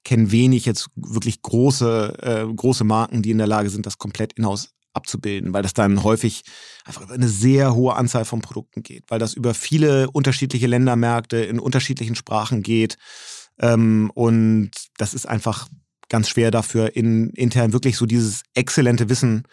kenne 0.04 0.30
wenig 0.30 0.64
jetzt 0.64 0.88
wirklich 0.94 1.42
große, 1.42 2.18
äh, 2.22 2.54
große 2.54 2.84
Marken, 2.84 3.22
die 3.22 3.30
in 3.30 3.38
der 3.38 3.46
Lage 3.46 3.68
sind, 3.68 3.84
das 3.84 3.98
komplett 3.98 4.32
in-house 4.34 4.70
abzubilden, 4.94 5.52
weil 5.52 5.62
das 5.62 5.74
dann 5.74 6.02
häufig 6.02 6.42
einfach 6.84 7.02
über 7.02 7.14
eine 7.14 7.28
sehr 7.28 7.74
hohe 7.74 7.94
Anzahl 7.94 8.24
von 8.24 8.40
Produkten 8.40 8.82
geht, 8.82 9.04
weil 9.08 9.18
das 9.18 9.34
über 9.34 9.54
viele 9.54 10.10
unterschiedliche 10.10 10.66
Ländermärkte 10.66 11.38
in 11.38 11.60
unterschiedlichen 11.60 12.14
Sprachen 12.14 12.62
geht. 12.62 12.96
Ähm, 13.60 14.10
und 14.14 14.70
das 14.96 15.14
ist 15.14 15.26
einfach 15.26 15.68
ganz 16.08 16.28
schwer 16.28 16.50
dafür, 16.50 16.96
in, 16.96 17.30
intern 17.30 17.72
wirklich 17.72 17.96
so 17.96 18.06
dieses 18.06 18.42
exzellente 18.54 19.08
Wissen 19.08 19.44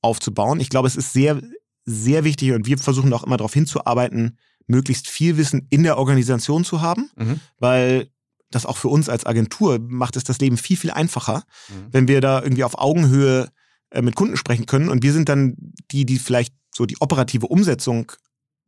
aufzubauen. 0.00 0.60
Ich 0.60 0.70
glaube, 0.70 0.88
es 0.88 0.96
ist 0.96 1.12
sehr, 1.12 1.40
sehr 1.88 2.24
wichtig 2.24 2.52
und 2.52 2.66
wir 2.66 2.76
versuchen 2.78 3.12
auch 3.12 3.24
immer 3.24 3.36
darauf 3.38 3.54
hinzuarbeiten, 3.54 4.36
möglichst 4.66 5.08
viel 5.08 5.36
Wissen 5.38 5.66
in 5.70 5.82
der 5.82 5.96
Organisation 5.98 6.64
zu 6.64 6.82
haben, 6.82 7.10
Mhm. 7.16 7.40
weil 7.58 8.08
das 8.50 8.66
auch 8.66 8.76
für 8.76 8.88
uns 8.88 9.08
als 9.08 9.24
Agentur 9.26 9.78
macht 9.80 10.16
es 10.16 10.24
das 10.24 10.38
Leben 10.38 10.56
viel, 10.58 10.76
viel 10.76 10.90
einfacher, 10.90 11.44
Mhm. 11.68 11.74
wenn 11.90 12.08
wir 12.08 12.20
da 12.20 12.42
irgendwie 12.42 12.64
auf 12.64 12.78
Augenhöhe 12.78 13.48
äh, 13.90 14.02
mit 14.02 14.14
Kunden 14.14 14.36
sprechen 14.36 14.66
können 14.66 14.90
und 14.90 15.02
wir 15.02 15.12
sind 15.14 15.28
dann 15.30 15.54
die, 15.90 16.04
die 16.04 16.18
vielleicht 16.18 16.52
so 16.74 16.84
die 16.84 17.00
operative 17.00 17.46
Umsetzung 17.46 18.12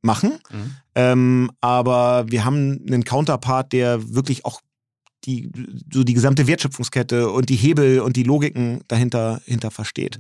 machen, 0.02 0.38
Mhm. 0.50 0.76
ähm, 0.94 1.50
aber 1.61 2.24
wir 2.30 2.44
haben 2.46 2.80
einen 2.87 3.04
Counterpart, 3.04 3.70
der 3.74 4.14
wirklich 4.14 4.46
auch 4.46 4.61
die, 5.26 5.52
so 5.92 6.02
die 6.04 6.14
gesamte 6.14 6.46
Wertschöpfungskette 6.46 7.28
und 7.30 7.50
die 7.50 7.56
Hebel 7.56 8.00
und 8.00 8.16
die 8.16 8.22
Logiken 8.22 8.80
dahinter, 8.88 9.42
hinter 9.44 9.70
versteht. 9.70 10.18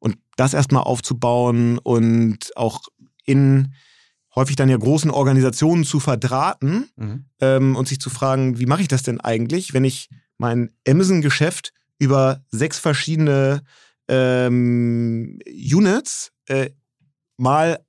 Und 0.00 0.16
das 0.36 0.54
erstmal 0.54 0.82
aufzubauen 0.82 1.78
und 1.78 2.56
auch 2.56 2.82
in 3.24 3.74
häufig 4.34 4.56
dann 4.56 4.68
ja 4.68 4.76
großen 4.76 5.10
Organisationen 5.10 5.84
zu 5.84 6.00
verdrahten 6.00 6.88
Mhm. 6.96 7.24
ähm, 7.40 7.76
und 7.76 7.88
sich 7.88 8.00
zu 8.00 8.10
fragen, 8.10 8.58
wie 8.58 8.66
mache 8.66 8.82
ich 8.82 8.88
das 8.88 9.02
denn 9.02 9.20
eigentlich, 9.20 9.74
wenn 9.74 9.84
ich 9.84 10.08
mein 10.38 10.70
Amazon-Geschäft 10.88 11.72
über 11.98 12.42
sechs 12.50 12.78
verschiedene 12.78 13.62
ähm, 14.08 15.38
Units 15.46 16.32
äh, 16.46 16.70
mal 17.36 17.80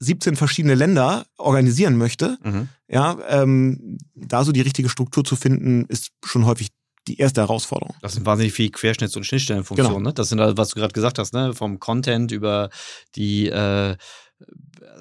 17 0.00 0.36
verschiedene 0.36 0.74
Länder 0.74 1.24
organisieren 1.38 1.96
möchte. 1.96 2.38
Mhm. 2.42 2.68
Ja, 2.88 3.16
ähm, 3.28 3.98
da 4.14 4.44
so 4.44 4.52
die 4.52 4.60
richtige 4.60 4.88
Struktur 4.88 5.24
zu 5.24 5.36
finden, 5.36 5.86
ist 5.86 6.10
schon 6.24 6.44
häufig 6.44 6.68
die 7.08 7.18
erste 7.18 7.42
Herausforderung. 7.42 7.94
Das 8.00 8.14
sind 8.14 8.26
wahnsinnig 8.26 8.52
viele 8.52 8.70
Querschnitts- 8.70 9.16
und 9.16 9.24
Schnittstellenfunktionen. 9.24 9.98
Genau. 9.98 10.08
Ne? 10.08 10.14
Das 10.14 10.28
sind, 10.28 10.40
halt, 10.40 10.56
was 10.56 10.70
du 10.70 10.76
gerade 10.76 10.92
gesagt 10.92 11.18
hast, 11.18 11.34
ne? 11.34 11.54
vom 11.54 11.78
Content 11.78 12.32
über 12.32 12.70
die 13.14 13.48
äh, 13.48 13.96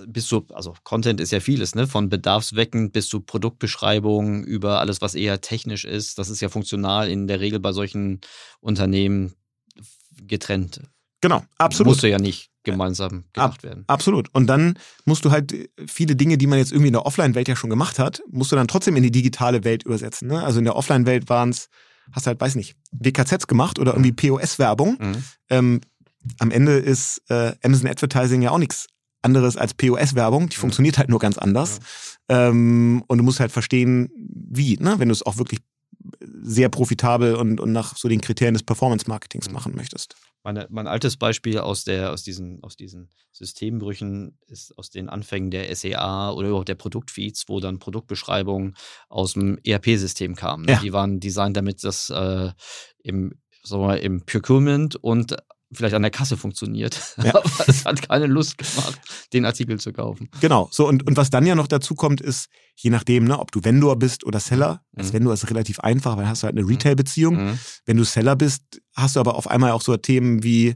bis 0.07 0.27
zu, 0.27 0.45
also 0.53 0.75
Content 0.83 1.19
ist 1.19 1.31
ja 1.31 1.39
vieles, 1.39 1.75
ne? 1.75 1.87
Von 1.87 2.09
bedarfsweckend 2.09 2.93
bis 2.93 3.07
zu 3.07 3.21
Produktbeschreibung 3.21 4.43
über 4.43 4.79
alles, 4.79 5.01
was 5.01 5.15
eher 5.15 5.41
technisch 5.41 5.85
ist. 5.85 6.17
Das 6.19 6.29
ist 6.29 6.41
ja 6.41 6.49
funktional 6.49 7.09
in 7.09 7.27
der 7.27 7.39
Regel 7.39 7.59
bei 7.59 7.71
solchen 7.71 8.21
Unternehmen 8.59 9.33
getrennt. 10.25 10.81
Genau, 11.21 11.43
absolut. 11.57 11.91
Musste 11.91 12.09
ja 12.09 12.19
nicht 12.19 12.49
gemeinsam 12.63 13.25
gemacht 13.33 13.63
werden. 13.63 13.83
Absolut. 13.87 14.33
Und 14.33 14.47
dann 14.47 14.77
musst 15.05 15.25
du 15.25 15.31
halt 15.31 15.53
viele 15.87 16.15
Dinge, 16.15 16.37
die 16.37 16.47
man 16.47 16.59
jetzt 16.59 16.71
irgendwie 16.71 16.87
in 16.87 16.93
der 16.93 17.05
Offline-Welt 17.05 17.47
ja 17.47 17.55
schon 17.55 17.69
gemacht 17.69 17.99
hat, 17.99 18.21
musst 18.29 18.51
du 18.51 18.55
dann 18.55 18.67
trotzdem 18.67 18.95
in 18.95 19.03
die 19.03 19.11
digitale 19.11 19.63
Welt 19.63 19.83
übersetzen. 19.83 20.27
Ne? 20.27 20.43
Also 20.43 20.59
in 20.59 20.65
der 20.65 20.75
Offline-Welt 20.75 21.29
waren 21.29 21.49
es, 21.49 21.69
hast 22.11 22.25
du 22.25 22.29
halt, 22.29 22.41
weiß 22.41 22.55
nicht, 22.55 22.75
WKZs 22.91 23.47
gemacht 23.47 23.79
oder 23.79 23.93
irgendwie 23.93 24.11
POS-Werbung. 24.11 24.97
Mhm. 24.99 25.23
Ähm, 25.49 25.81
am 26.39 26.51
Ende 26.51 26.77
ist 26.77 27.21
äh, 27.29 27.53
Amazon 27.63 27.89
Advertising 27.89 28.41
ja 28.41 28.51
auch 28.51 28.57
nichts 28.57 28.87
anderes 29.21 29.57
als 29.57 29.73
POS-Werbung. 29.73 30.49
Die 30.49 30.55
Mhm. 30.57 30.61
funktioniert 30.61 30.97
halt 30.97 31.09
nur 31.09 31.19
ganz 31.19 31.37
anders. 31.37 31.79
Ähm, 32.29 33.03
und 33.07 33.17
du 33.17 33.23
musst 33.23 33.39
halt 33.39 33.51
verstehen, 33.51 34.09
wie, 34.15 34.77
ne? 34.77 34.95
wenn 34.99 35.09
du 35.09 35.13
es 35.13 35.23
auch 35.25 35.37
wirklich 35.37 35.59
sehr 36.41 36.69
profitabel 36.69 37.35
und, 37.35 37.59
und 37.59 37.71
nach 37.71 37.95
so 37.97 38.07
den 38.07 38.21
Kriterien 38.21 38.53
des 38.53 38.63
Performance-Marketings 38.63 39.47
Mhm. 39.47 39.53
machen 39.53 39.75
möchtest. 39.75 40.15
Meine, 40.43 40.67
mein 40.69 40.87
altes 40.87 41.15
Beispiel 41.15 41.59
aus, 41.59 41.85
der, 41.85 42.11
aus, 42.11 42.23
diesen, 42.23 42.61
aus 42.63 42.75
diesen 42.75 43.09
Systembrüchen 43.31 44.37
ist 44.47 44.77
aus 44.77 44.89
den 44.89 45.07
Anfängen 45.07 45.51
der 45.51 45.73
SEA 45.73 46.31
oder 46.31 46.49
überhaupt 46.49 46.67
der 46.67 46.75
Produktfeeds, 46.75 47.45
wo 47.47 47.61
dann 47.61 47.79
Produktbeschreibungen 47.79 48.75
aus 49.07 49.33
dem 49.33 49.57
ERP-System 49.63 50.35
kamen. 50.35 50.67
Ja. 50.67 50.79
Die 50.79 50.91
waren 50.91 51.21
designt, 51.21 51.55
damit 51.55 51.83
das 51.83 52.09
äh, 52.09 52.51
im, 53.03 53.39
sagen 53.63 53.83
wir 53.83 53.87
mal, 53.87 53.99
im 53.99 54.25
Procurement 54.25 54.97
und 54.97 55.37
vielleicht 55.75 55.95
an 55.95 56.01
der 56.01 56.11
Kasse 56.11 56.37
funktioniert. 56.37 56.99
Ja. 57.23 57.35
Aber 57.35 57.49
es 57.67 57.85
hat 57.85 58.07
keine 58.07 58.25
Lust 58.27 58.57
gemacht, 58.57 58.99
den 59.31 59.45
Artikel 59.45 59.79
zu 59.79 59.93
kaufen. 59.93 60.29
Genau. 60.41 60.67
So, 60.71 60.87
und, 60.87 61.05
und 61.07 61.15
was 61.15 61.29
dann 61.29 61.45
ja 61.45 61.55
noch 61.55 61.67
dazu 61.67 61.95
kommt, 61.95 62.19
ist, 62.21 62.47
je 62.75 62.89
nachdem, 62.89 63.25
ne, 63.25 63.39
ob 63.39 63.51
du 63.51 63.63
Vendor 63.63 63.97
bist 63.97 64.25
oder 64.25 64.39
Seller, 64.39 64.83
als 64.95 65.09
Mhm. 65.09 65.13
Vendor 65.13 65.33
ist 65.33 65.49
relativ 65.49 65.79
einfach, 65.79 66.17
weil 66.17 66.27
hast 66.27 66.43
du 66.43 66.47
halt 66.47 66.57
eine 66.57 66.67
Retail-Beziehung. 66.67 67.35
Mhm. 67.51 67.59
Wenn 67.85 67.97
du 67.97 68.03
Seller 68.03 68.35
bist, 68.35 68.63
hast 68.95 69.15
du 69.15 69.19
aber 69.19 69.35
auf 69.35 69.47
einmal 69.49 69.71
auch 69.71 69.81
so 69.81 69.95
Themen 69.95 70.43
wie, 70.43 70.75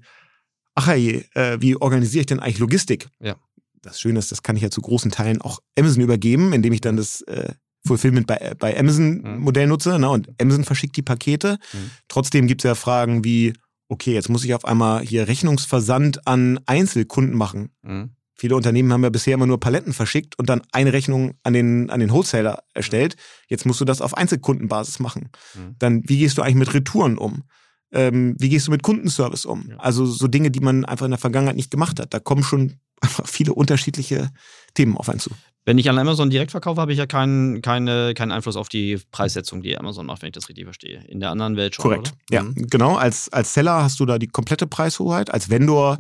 ach 0.76 0.88
hey, 0.88 1.26
äh, 1.34 1.58
wie 1.60 1.76
organisiere 1.76 2.22
ich 2.22 2.28
denn 2.28 2.40
eigentlich 2.40 2.60
Logistik? 2.60 3.08
Ja. 3.20 3.36
Das 3.82 4.00
Schöne 4.00 4.20
ist, 4.20 4.32
das 4.32 4.44
kann 4.44 4.56
ich 4.56 4.62
ja 4.64 4.70
zu 4.70 4.82
großen 4.82 5.12
Teilen 5.12 5.42
auch 5.42 5.60
Amazon 5.78 6.02
übergeben, 6.02 6.54
indem 6.54 6.74
ich 6.74 6.82
dann 6.82 6.98
das 6.98 7.22
äh, 7.22 7.54
Fulfillment 7.86 8.28
bei, 8.28 8.54
bei 8.60 8.78
Amazon-Modell 8.78 9.68
nutze 9.68 9.98
ne, 10.00 10.10
und 10.10 10.30
Amazon 10.42 10.64
verschickt 10.66 10.98
die 10.98 11.02
Pakete. 11.04 11.58
Mhm. 11.74 11.92
Trotzdem 12.08 12.48
gibt 12.48 12.62
es 12.62 12.68
ja 12.68 12.76
Fragen 12.76 13.24
wie, 13.24 13.54
okay, 13.90 14.14
jetzt 14.14 14.30
muss 14.30 14.44
ich 14.44 14.54
auf 14.54 14.66
einmal 14.66 15.02
hier 15.02 15.28
Rechnungsversand 15.28 16.28
an 16.28 16.60
Einzelkunden 16.66 17.36
machen. 17.36 17.70
Mhm. 17.82 18.12
Viele 18.40 18.56
Unternehmen 18.56 18.94
haben 18.94 19.04
ja 19.04 19.10
bisher 19.10 19.34
immer 19.34 19.48
nur 19.48 19.60
Paletten 19.60 19.94
verschickt 19.94 20.38
und 20.38 20.48
dann 20.48 20.62
eine 20.72 20.94
Rechnung 20.94 21.34
an 21.42 21.54
den, 21.54 21.90
an 21.90 22.00
den 22.00 22.12
Wholesaler 22.12 22.64
erstellt. 22.74 23.16
Jetzt 23.48 23.66
musst 23.66 23.82
du 23.82 23.86
das 23.86 24.00
auf 24.00 24.16
Einzelkundenbasis 24.16 25.00
machen. 25.00 25.30
Mhm. 25.56 25.76
Dann, 25.80 26.04
wie 26.08 26.20
gehst 26.20 26.38
du 26.38 26.44
eigentlich 26.44 26.56
mit 26.56 26.74
Retouren 26.74 27.18
um? 27.18 27.44
Ähm, 27.92 28.36
wie 28.38 28.50
gehst 28.50 28.68
du 28.68 28.72
mit 28.72 28.84
Kundenservice 28.84 29.46
um? 29.46 29.70
Ja. 29.70 29.78
Also 29.78 30.06
so 30.06 30.28
Dinge, 30.28 30.52
die 30.52 30.60
man 30.60 30.86
einfach 30.86 31.06
in 31.06 31.12
der 31.12 31.20
Vergangenheit 31.20 31.56
nicht 31.56 31.72
gemacht 31.72 32.00
hat. 32.00 32.14
Da 32.14 32.20
kommen 32.20 32.44
schon 32.44 32.80
einfach 33.02 33.28
viele 33.28 33.54
unterschiedliche 33.54 34.30
Themen 34.76 34.98
auf 34.98 35.10
einen 35.10 35.20
zu. 35.20 35.32
Wenn 35.68 35.78
ich 35.78 35.90
an 35.90 35.98
Amazon 36.00 36.30
direkt 36.30 36.52
verkaufe, 36.52 36.80
habe 36.80 36.94
ich 36.94 36.98
ja 36.98 37.06
keinen, 37.08 37.62
keine, 37.62 38.14
keinen 38.14 38.32
Einfluss 38.32 38.56
auf 38.56 38.70
die 38.70 39.00
Preissetzung, 39.12 39.62
die 39.62 39.78
Amazon 39.78 40.06
macht, 40.06 40.22
wenn 40.22 40.28
ich 40.30 40.34
das 40.34 40.48
richtig 40.48 40.64
verstehe. 40.64 41.04
In 41.10 41.20
der 41.20 41.30
anderen 41.30 41.58
Welt 41.58 41.76
schon. 41.76 41.84
Korrekt. 41.84 42.14
Oder? 42.32 42.36
Ja, 42.38 42.44
Mhm. 42.44 42.68
genau. 42.70 42.96
Als, 42.96 43.28
als 43.34 43.54
Seller 43.54 43.84
hast 43.84 44.00
du 44.00 44.06
da 44.06 44.18
die 44.18 44.28
komplette 44.28 44.66
Preishoheit. 44.66 45.30
Als 45.30 45.50
Vendor 45.50 45.98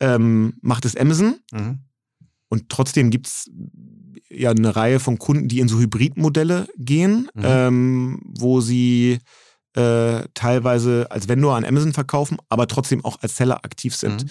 ähm, 0.00 0.54
macht 0.62 0.86
es 0.86 0.96
Amazon. 0.96 1.36
Mhm. 1.52 1.80
Und 2.48 2.70
trotzdem 2.70 3.10
gibt 3.10 3.26
es 3.26 3.50
ja 4.30 4.52
eine 4.52 4.74
Reihe 4.74 4.98
von 5.00 5.18
Kunden, 5.18 5.48
die 5.48 5.60
in 5.60 5.68
so 5.68 5.78
Hybridmodelle 5.78 6.66
gehen, 6.78 7.28
Mhm. 7.34 7.42
ähm, 7.44 8.20
wo 8.24 8.62
sie 8.62 9.18
äh, 9.76 10.22
teilweise 10.32 11.08
als 11.10 11.28
Vendor 11.28 11.56
an 11.56 11.64
Amazon 11.66 11.92
verkaufen, 11.92 12.38
aber 12.48 12.68
trotzdem 12.68 13.04
auch 13.04 13.20
als 13.20 13.36
Seller 13.36 13.64
aktiv 13.64 13.94
sind. 13.94 14.24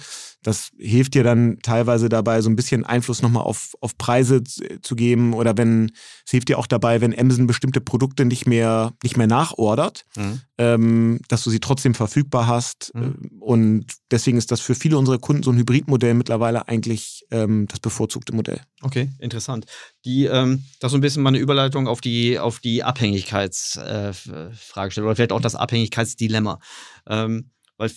Das 0.43 0.71
hilft 0.77 1.13
dir 1.13 1.23
dann 1.23 1.59
teilweise 1.63 2.09
dabei, 2.09 2.41
so 2.41 2.49
ein 2.49 2.55
bisschen 2.55 2.85
Einfluss 2.85 3.21
nochmal 3.21 3.43
auf, 3.43 3.75
auf 3.81 3.97
Preise 3.97 4.43
zu 4.43 4.95
geben 4.95 5.33
oder 5.33 5.57
wenn, 5.57 5.91
es 6.25 6.31
hilft 6.31 6.49
dir 6.49 6.59
auch 6.59 6.67
dabei, 6.67 7.01
wenn 7.01 7.17
Amazon 7.17 7.47
bestimmte 7.47 7.81
Produkte 7.81 8.25
nicht 8.25 8.45
mehr, 8.45 8.93
nicht 9.03 9.17
mehr 9.17 9.27
nachordert, 9.27 10.05
Mhm. 10.15 10.41
ähm, 10.57 11.19
dass 11.29 11.43
du 11.43 11.49
sie 11.49 11.59
trotzdem 11.59 11.95
verfügbar 11.95 12.47
hast. 12.47 12.91
Mhm. 12.93 13.03
Ähm, 13.03 13.31
Und 13.39 13.85
deswegen 14.11 14.37
ist 14.37 14.51
das 14.51 14.61
für 14.61 14.75
viele 14.75 14.97
unserer 14.97 15.19
Kunden 15.19 15.43
so 15.43 15.51
ein 15.51 15.57
Hybridmodell 15.57 16.13
mittlerweile 16.13 16.67
eigentlich 16.67 17.25
ähm, 17.31 17.67
das 17.67 17.79
bevorzugte 17.79 18.35
Modell. 18.35 18.61
Okay, 18.81 19.09
interessant. 19.19 19.65
Die, 20.05 20.25
ähm, 20.25 20.63
das 20.79 20.89
ist 20.89 20.91
so 20.91 20.97
ein 20.97 21.01
bisschen 21.01 21.23
meine 21.23 21.39
Überleitung 21.39 21.87
auf 21.87 22.01
die, 22.01 22.37
auf 22.39 22.59
die 22.59 22.83
Abhängigkeitsfragestellung 22.83 25.07
oder 25.07 25.15
vielleicht 25.15 25.31
auch 25.31 25.41
das 25.41 25.55
Abhängigkeitsdilemma. 25.55 26.59
Ähm, 27.07 27.49
weil 27.77 27.91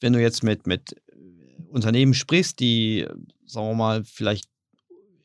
wenn 0.00 0.12
du 0.12 0.20
jetzt 0.20 0.42
mit, 0.42 0.66
mit 0.66 0.96
Unternehmen 1.70 2.14
sprichst, 2.14 2.60
die, 2.60 3.06
sagen 3.46 3.68
wir 3.68 3.74
mal, 3.74 4.04
vielleicht 4.04 4.48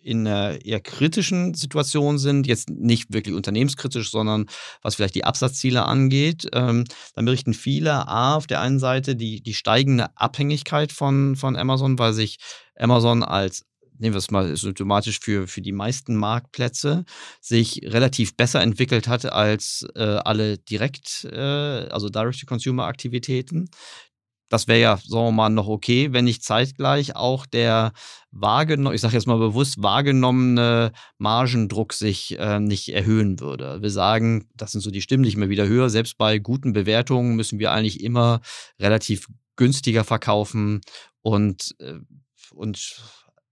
in 0.04 0.28
einer 0.28 0.64
eher 0.66 0.82
kritischen 0.82 1.54
Situation 1.54 2.18
sind, 2.18 2.46
jetzt 2.46 2.70
nicht 2.70 3.14
wirklich 3.14 3.36
unternehmenskritisch, 3.36 4.12
sondern 4.12 4.48
was 4.82 4.96
vielleicht 4.96 5.16
die 5.16 5.24
Absatzziele 5.24 5.86
angeht, 5.86 6.48
ähm, 6.54 6.84
dann 7.16 7.26
berichten 7.26 7.54
viele 7.54 8.08
A, 8.08 8.36
auf 8.36 8.46
der 8.46 8.60
einen 8.60 8.80
Seite 8.80 9.16
die, 9.16 9.42
die 9.42 9.54
steigende 9.54 10.16
Abhängigkeit 10.18 10.92
von, 10.92 11.36
von 11.36 11.56
Amazon, 11.56 11.98
weil 11.98 12.14
sich 12.14 12.38
Amazon 12.76 13.24
als 13.24 13.66
nehmen 14.00 14.16
wir 14.16 14.20
es 14.20 14.32
mal 14.32 14.58
symptomatisch 14.58 15.20
für, 15.20 15.48
für 15.48 15.62
die 15.62 15.72
meisten 15.72 16.16
Marktplätze, 16.16 17.06
sich 17.40 17.82
relativ 17.84 18.36
besser 18.36 18.62
entwickelt 18.62 19.08
hat 19.08 19.26
als 19.26 19.86
äh, 19.96 20.04
alle 20.04 20.58
direkt, 20.58 21.26
äh, 21.32 21.38
also 21.38 22.10
Direct-to-Consumer-Aktivitäten. 22.10 23.70
Das 24.54 24.68
wäre 24.68 24.80
ja, 24.80 24.98
sagen 24.98 25.26
wir 25.26 25.32
mal, 25.32 25.50
noch 25.50 25.68
okay, 25.68 26.14
wenn 26.14 26.26
nicht 26.26 26.44
zeitgleich 26.44 27.16
auch 27.16 27.48
der 27.48 27.92
wahrgenommene, 28.30 28.94
ich 28.94 29.02
sage 29.02 29.16
jetzt 29.16 29.26
mal 29.26 29.40
bewusst, 29.40 29.82
wahrgenommene 29.82 30.92
Margendruck 31.18 31.92
sich 31.92 32.38
äh, 32.38 32.60
nicht 32.60 32.90
erhöhen 32.94 33.40
würde. 33.40 33.82
Wir 33.82 33.90
sagen, 33.90 34.48
das 34.54 34.72
sind 34.72 34.82
so 34.82 34.92
die 34.92 35.02
Stimmen, 35.02 35.24
die 35.24 35.30
ich 35.30 35.36
immer 35.36 35.50
wieder 35.50 35.68
höre, 35.68 35.90
selbst 35.90 36.20
bei 36.20 36.38
guten 36.38 36.72
Bewertungen 36.72 37.36
müssen 37.36 37.58
wir 37.58 37.72
eigentlich 37.72 38.04
immer 38.04 38.42
relativ 38.80 39.26
günstiger 39.56 40.04
verkaufen 40.04 40.82
und, 41.22 41.74
äh, 41.80 41.96
und 42.54 43.02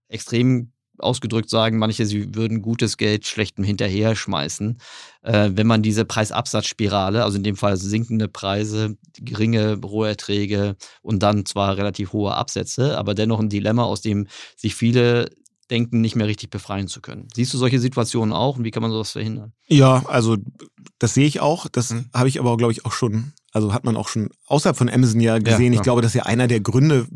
extrem 0.06 0.71
ausgedrückt 0.98 1.50
sagen, 1.50 1.78
manche, 1.78 2.06
sie 2.06 2.34
würden 2.34 2.62
gutes 2.62 2.96
Geld 2.96 3.26
schlechtem 3.26 3.64
hinterher 3.64 4.14
schmeißen, 4.14 4.78
äh, 5.22 5.50
wenn 5.54 5.66
man 5.66 5.82
diese 5.82 6.04
Preisabsatzspirale, 6.04 7.24
also 7.24 7.36
in 7.36 7.42
dem 7.44 7.56
Fall 7.56 7.76
sinkende 7.76 8.28
Preise, 8.28 8.96
geringe 9.18 9.78
Roherträge 9.82 10.76
und 11.02 11.22
dann 11.22 11.46
zwar 11.46 11.76
relativ 11.76 12.12
hohe 12.12 12.34
Absätze, 12.34 12.98
aber 12.98 13.14
dennoch 13.14 13.40
ein 13.40 13.48
Dilemma, 13.48 13.84
aus 13.84 14.00
dem 14.00 14.26
sich 14.56 14.74
viele 14.74 15.30
denken, 15.70 16.00
nicht 16.02 16.16
mehr 16.16 16.26
richtig 16.26 16.50
befreien 16.50 16.86
zu 16.88 17.00
können. 17.00 17.28
Siehst 17.34 17.54
du 17.54 17.58
solche 17.58 17.80
Situationen 17.80 18.34
auch 18.34 18.58
und 18.58 18.64
wie 18.64 18.70
kann 18.70 18.82
man 18.82 18.92
sowas 18.92 19.12
verhindern? 19.12 19.52
Ja, 19.68 20.04
also 20.06 20.36
das 20.98 21.14
sehe 21.14 21.26
ich 21.26 21.40
auch. 21.40 21.66
Das 21.68 21.90
Mhm. 21.92 22.06
habe 22.12 22.28
ich 22.28 22.38
aber, 22.38 22.56
glaube 22.58 22.72
ich, 22.72 22.84
auch 22.84 22.92
schon, 22.92 23.32
also 23.52 23.72
hat 23.72 23.84
man 23.84 23.96
auch 23.96 24.08
schon 24.08 24.30
außerhalb 24.46 24.76
von 24.76 24.88
Amazon 24.88 25.20
ja 25.20 25.38
gesehen. 25.38 25.72
Ja, 25.72 25.78
ich 25.78 25.82
glaube, 25.82 26.02
das 26.02 26.12
ist 26.12 26.18
ja 26.18 26.24
einer 26.24 26.48
der 26.48 26.60
Gründe 26.60 27.06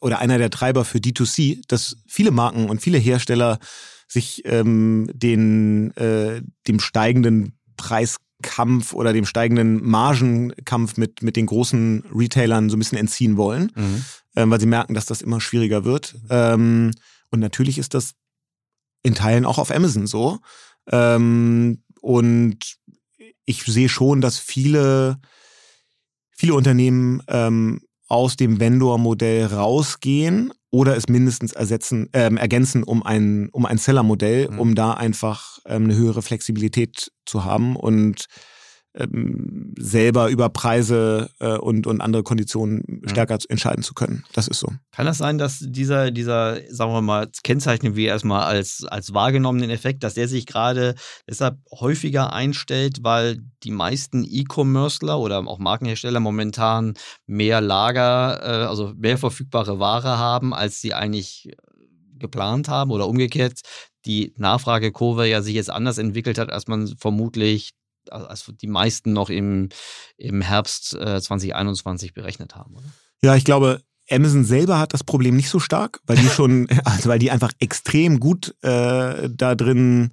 oder 0.00 0.18
einer 0.18 0.36
der 0.38 0.50
Treiber 0.50 0.84
für 0.84 0.98
D2C, 0.98 1.62
dass 1.68 1.96
viele 2.06 2.32
Marken 2.32 2.68
und 2.68 2.82
viele 2.82 2.98
Hersteller 2.98 3.58
sich 4.08 4.42
ähm, 4.44 5.08
den, 5.12 5.96
äh, 5.96 6.42
dem 6.66 6.80
steigenden 6.80 7.58
Preiskampf 7.76 8.92
oder 8.92 9.12
dem 9.12 9.26
steigenden 9.26 9.84
Margenkampf 9.84 10.96
mit, 10.96 11.22
mit 11.22 11.36
den 11.36 11.46
großen 11.46 12.04
Retailern 12.14 12.68
so 12.68 12.76
ein 12.76 12.78
bisschen 12.80 12.98
entziehen 12.98 13.36
wollen, 13.36 13.72
ähm, 14.36 14.50
weil 14.50 14.60
sie 14.60 14.66
merken, 14.66 14.94
dass 14.94 15.06
das 15.06 15.22
immer 15.22 15.40
schwieriger 15.40 15.84
wird. 15.84 16.16
Ähm, 16.30 16.92
und 17.30 17.40
natürlich 17.40 17.78
ist 17.78 17.94
das 17.94 18.14
in 19.02 19.14
Teilen 19.14 19.44
auch 19.44 19.58
auf 19.58 19.70
Amazon 19.70 20.06
so. 20.06 20.38
Ähm, 20.90 21.82
und 22.00 22.76
ich 23.44 23.62
sehe 23.62 23.88
schon, 23.88 24.20
dass 24.20 24.38
viele, 24.38 25.18
viele 26.36 26.54
Unternehmen 26.54 27.22
ähm, 27.28 27.80
aus 28.08 28.36
dem 28.36 28.60
Vendor-Modell 28.60 29.46
rausgehen 29.46 30.52
oder 30.70 30.96
es 30.96 31.08
mindestens 31.08 31.52
ersetzen, 31.52 32.08
ähm, 32.12 32.36
ergänzen 32.36 32.82
um 32.82 33.02
ein, 33.02 33.48
um 33.50 33.66
ein 33.66 33.78
Seller-Modell, 33.78 34.50
Mhm. 34.50 34.58
um 34.58 34.74
da 34.74 34.92
einfach 34.92 35.58
ähm, 35.66 35.84
eine 35.84 35.96
höhere 35.96 36.22
Flexibilität 36.22 37.10
zu 37.24 37.44
haben 37.44 37.74
und 37.74 38.26
ähm, 38.96 39.74
selber 39.78 40.28
über 40.28 40.48
Preise 40.48 41.30
äh, 41.38 41.56
und, 41.56 41.86
und 41.86 42.00
andere 42.00 42.22
Konditionen 42.22 43.02
stärker 43.06 43.38
entscheiden 43.48 43.82
zu 43.82 43.94
können. 43.94 44.24
Das 44.32 44.48
ist 44.48 44.60
so. 44.60 44.68
Kann 44.92 45.06
das 45.06 45.18
sein, 45.18 45.38
dass 45.38 45.58
dieser, 45.60 46.10
dieser, 46.10 46.58
sagen 46.70 46.92
wir 46.92 47.02
mal, 47.02 47.28
kennzeichnen 47.42 47.94
wir 47.94 48.08
erstmal 48.08 48.44
als, 48.44 48.84
als 48.88 49.12
wahrgenommenen 49.12 49.70
Effekt, 49.70 50.02
dass 50.02 50.14
der 50.14 50.28
sich 50.28 50.46
gerade 50.46 50.94
deshalb 51.28 51.58
häufiger 51.70 52.32
einstellt, 52.32 52.98
weil 53.02 53.38
die 53.62 53.70
meisten 53.70 54.24
E-Commercer 54.28 55.18
oder 55.18 55.46
auch 55.46 55.58
Markenhersteller 55.58 56.20
momentan 56.20 56.94
mehr 57.26 57.60
Lager, 57.60 58.40
äh, 58.42 58.66
also 58.66 58.94
mehr 58.96 59.18
verfügbare 59.18 59.78
Ware 59.78 60.18
haben, 60.18 60.54
als 60.54 60.80
sie 60.80 60.94
eigentlich 60.94 61.50
geplant 62.18 62.68
haben 62.68 62.90
oder 62.90 63.08
umgekehrt 63.08 63.60
die 64.06 64.32
Nachfragekurve 64.36 65.26
ja 65.26 65.42
sich 65.42 65.54
jetzt 65.54 65.70
anders 65.70 65.98
entwickelt 65.98 66.38
hat, 66.38 66.50
als 66.50 66.68
man 66.68 66.94
vermutlich 66.96 67.72
als 68.12 68.50
die 68.60 68.66
meisten 68.66 69.12
noch 69.12 69.30
im, 69.30 69.68
im 70.16 70.40
Herbst 70.42 70.94
äh, 70.94 71.20
2021 71.20 72.14
berechnet 72.14 72.54
haben, 72.54 72.74
oder? 72.74 72.84
Ja, 73.22 73.34
ich 73.36 73.44
glaube, 73.44 73.80
Amazon 74.10 74.44
selber 74.44 74.78
hat 74.78 74.92
das 74.94 75.02
Problem 75.04 75.36
nicht 75.36 75.48
so 75.48 75.58
stark, 75.58 76.00
weil 76.06 76.16
die 76.16 76.28
schon, 76.28 76.68
also 76.84 77.08
weil 77.08 77.18
die 77.18 77.30
einfach 77.30 77.52
extrem 77.58 78.20
gut 78.20 78.54
äh, 78.62 79.28
da 79.30 79.54
drin 79.54 80.10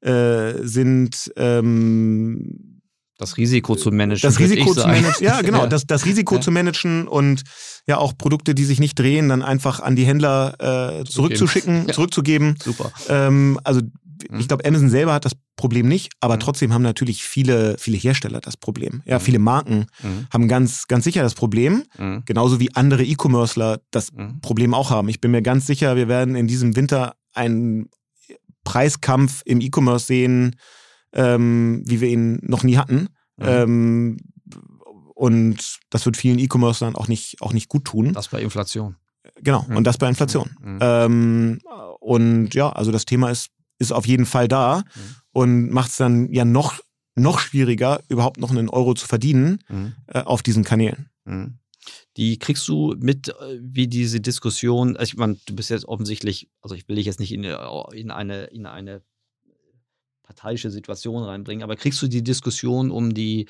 äh, 0.00 0.54
sind, 0.62 1.32
ähm, 1.36 2.72
das 3.18 3.38
Risiko 3.38 3.76
zu 3.76 3.90
managen. 3.92 4.28
das 4.28 4.38
Risiko 4.38 4.74
zu 4.74 4.86
managen, 4.86 5.24
ja 5.24 5.40
genau, 5.42 5.60
Ja. 5.62 5.66
Das, 5.68 5.86
das 5.86 6.04
Risiko 6.04 6.34
Ja. 6.34 6.40
zu 6.42 6.50
managen 6.50 7.08
und 7.08 7.44
ja 7.86 7.96
auch 7.96 8.12
Produkte, 8.18 8.54
die 8.54 8.64
sich 8.64 8.78
nicht 8.78 8.98
drehen, 8.98 9.30
dann 9.30 9.42
einfach 9.42 9.80
an 9.80 9.96
die 9.96 10.04
Händler 10.04 11.00
äh, 11.00 11.04
zurückzuschicken, 11.04 11.86
Ja. 11.88 11.94
zurückzugeben. 11.94 12.56
Super. 12.62 12.92
Ähm, 13.08 13.58
also. 13.64 13.80
Ich 14.38 14.48
glaube, 14.48 14.64
Amazon 14.64 14.88
selber 14.90 15.12
hat 15.14 15.24
das 15.24 15.32
Problem 15.56 15.88
nicht, 15.88 16.12
aber 16.20 16.34
Mhm. 16.36 16.40
trotzdem 16.40 16.72
haben 16.72 16.82
natürlich 16.82 17.24
viele, 17.24 17.76
viele 17.78 17.96
Hersteller 17.96 18.40
das 18.40 18.56
Problem. 18.56 19.02
Ja, 19.04 19.18
Mhm. 19.18 19.22
viele 19.22 19.38
Marken 19.38 19.86
Mhm. 20.02 20.26
haben 20.32 20.48
ganz, 20.48 20.86
ganz 20.88 21.04
sicher 21.04 21.22
das 21.22 21.34
Problem, 21.34 21.84
Mhm. 21.98 22.22
genauso 22.26 22.60
wie 22.60 22.74
andere 22.74 23.04
E-Commercer 23.04 23.80
das 23.90 24.12
Mhm. 24.12 24.40
Problem 24.40 24.74
auch 24.74 24.90
haben. 24.90 25.08
Ich 25.08 25.20
bin 25.20 25.30
mir 25.30 25.42
ganz 25.42 25.66
sicher, 25.66 25.96
wir 25.96 26.08
werden 26.08 26.34
in 26.36 26.46
diesem 26.46 26.76
Winter 26.76 27.14
einen 27.34 27.88
Preiskampf 28.64 29.42
im 29.44 29.60
E-Commerce 29.60 30.06
sehen, 30.06 30.56
ähm, 31.12 31.82
wie 31.86 32.00
wir 32.00 32.08
ihn 32.08 32.38
noch 32.42 32.62
nie 32.64 32.76
hatten. 32.76 33.08
Mhm. 33.38 33.46
Ähm, 33.46 34.16
und 35.14 35.78
das 35.90 36.04
wird 36.04 36.16
vielen 36.16 36.38
E-Commercern 36.38 36.94
auch 36.94 37.08
nicht, 37.08 37.40
auch 37.40 37.52
nicht 37.52 37.68
gut 37.68 37.84
tun. 37.84 38.12
Das 38.12 38.28
bei 38.28 38.40
Inflation. 38.42 38.96
genau. 39.42 39.64
Mhm. 39.68 39.76
Und 39.76 39.84
das 39.84 39.98
bei 39.98 40.08
Inflation. 40.08 40.50
Mhm. 40.60 40.78
Ähm, 40.80 41.58
und 42.00 42.54
ja, 42.54 42.70
also 42.70 42.92
das 42.92 43.04
Thema 43.04 43.30
ist, 43.30 43.48
ist 43.78 43.92
auf 43.92 44.06
jeden 44.06 44.26
Fall 44.26 44.48
da 44.48 44.78
Mhm. 44.78 44.82
und 45.32 45.70
macht 45.70 45.90
es 45.90 45.96
dann 45.96 46.32
ja 46.32 46.44
noch, 46.44 46.80
noch 47.14 47.38
schwieriger, 47.38 48.02
überhaupt 48.08 48.38
noch 48.38 48.50
einen 48.50 48.68
Euro 48.68 48.94
zu 48.94 49.06
verdienen 49.06 49.62
Mhm. 49.68 49.94
äh, 50.06 50.22
auf 50.22 50.42
diesen 50.42 50.64
Kanälen. 50.64 51.08
Mhm. 51.24 51.58
Die 52.16 52.38
kriegst 52.38 52.66
du 52.68 52.94
mit, 52.98 53.28
äh, 53.28 53.58
wie 53.60 53.86
diese 53.88 54.20
Diskussion, 54.20 54.96
also 54.96 55.12
ich 55.12 55.16
meine, 55.16 55.36
du 55.46 55.54
bist 55.54 55.70
jetzt 55.70 55.86
offensichtlich, 55.86 56.48
also 56.62 56.74
ich 56.74 56.88
will 56.88 56.96
dich 56.96 57.06
jetzt 57.06 57.20
nicht 57.20 57.32
in, 57.32 57.44
äh, 57.44 57.56
in, 57.92 58.10
eine, 58.10 58.44
in 58.46 58.66
eine 58.66 59.02
parteiische 60.24 60.70
Situation 60.72 61.22
reinbringen, 61.22 61.62
aber 61.62 61.76
kriegst 61.76 62.02
du 62.02 62.08
die 62.08 62.24
Diskussion 62.24 62.90
um 62.90 63.14
die 63.14 63.46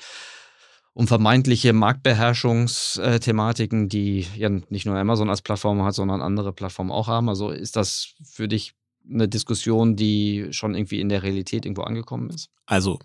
um 0.93 1.07
vermeintliche 1.07 1.73
Marktbeherrschungsthematiken, 1.73 3.87
die 3.89 4.25
ja 4.35 4.49
nicht 4.49 4.85
nur 4.85 4.95
Amazon 4.97 5.29
als 5.29 5.41
Plattform 5.41 5.83
hat, 5.83 5.93
sondern 5.93 6.21
andere 6.21 6.53
Plattformen 6.53 6.91
auch 6.91 7.07
haben. 7.07 7.29
Also 7.29 7.51
ist 7.51 7.75
das 7.75 8.13
für 8.23 8.47
dich 8.47 8.73
eine 9.11 9.27
Diskussion, 9.27 9.95
die 9.95 10.47
schon 10.51 10.75
irgendwie 10.75 10.99
in 11.01 11.09
der 11.09 11.23
Realität 11.23 11.65
irgendwo 11.65 11.83
angekommen 11.83 12.29
ist? 12.29 12.49
Also 12.65 12.99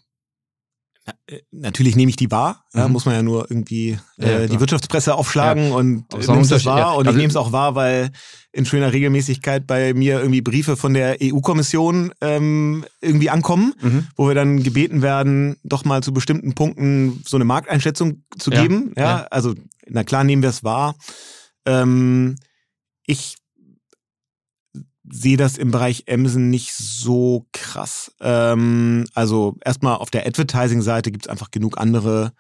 äh, 1.27 1.41
natürlich 1.51 1.97
nehme 1.97 2.11
ich 2.11 2.17
die 2.17 2.31
wahr, 2.31 2.65
ja, 2.75 2.87
Mhm. 2.87 2.93
muss 2.93 3.07
man 3.07 3.15
ja 3.17 3.23
nur 3.25 3.51
irgendwie 3.51 3.99
Ja, 4.19 4.31
ja, 4.31 4.39
äh, 4.41 4.49
die. 4.49 4.61
Wirtschaftspresse 4.61 5.17
aufschlagen 5.17 5.73
und 5.73 6.05
äh, 6.13 6.17
auch 6.17 6.29
ein 6.29 6.35
nimmst 6.37 6.53
das 6.53 6.65
wahr. 6.65 6.79
ja. 6.79 6.91
Und 6.93 7.03
ich 7.03 7.09
Also- 7.09 7.19
nehme 7.19 7.29
es 7.31 7.37
auch 7.37 7.51
wahr, 7.51 7.75
weil 7.75 8.13
in 8.53 8.65
schöner 8.67 8.93
Regelmäßigkeit 8.93 9.67
bei 9.67 9.95
mir 9.95 10.21
irgendwie 10.21 10.43
Briefe 10.43 10.77
von 10.77 10.95
der 10.95 11.17
EU-Kommission 11.21 12.13
ähm, 12.21 12.85
irgendwie 13.01 13.31
ankommen, 13.31 13.75
wo 14.15 14.29
wir 14.29 14.35
dann 14.37 14.63
gebeten 14.63 15.03
werden, 15.03 15.57
doch 15.65 15.85
mal 15.85 16.05
zu 16.05 16.13
bestimmten 16.13 16.55
Punkten 16.55 17.21
so 17.27 17.37
eine 17.37 17.45
Markteinschätzung 17.47 18.23
zu 18.39 18.53
Ja, 18.53 18.63
geben. 18.63 18.93
Ja, 18.97 19.03
ja. 19.03 19.23
also 19.31 19.55
na 19.89 20.05
klar 20.05 20.23
nehmen 20.23 20.43
wir 20.43 20.51
es 20.51 20.63
wahr. 20.63 20.95
Ähm, 21.67 22.37
ich 23.07 23.37
sehe 25.15 25.37
das 25.37 25.59
im 25.59 25.71
Bereich 25.71 26.05
Amazon 26.09 26.49
nicht 26.49 26.73
so 26.73 27.47
krass. 27.53 28.13
Ähm, 28.21 29.05
also 29.15 29.57
erstmal 29.65 29.97
auf 29.97 30.11
der 30.11 30.27
Advertising-Seite 30.27 31.13
gibt 31.13 31.27
es 31.27 31.31
einfach 31.31 31.51
genug 31.51 31.79
andere 31.79 32.33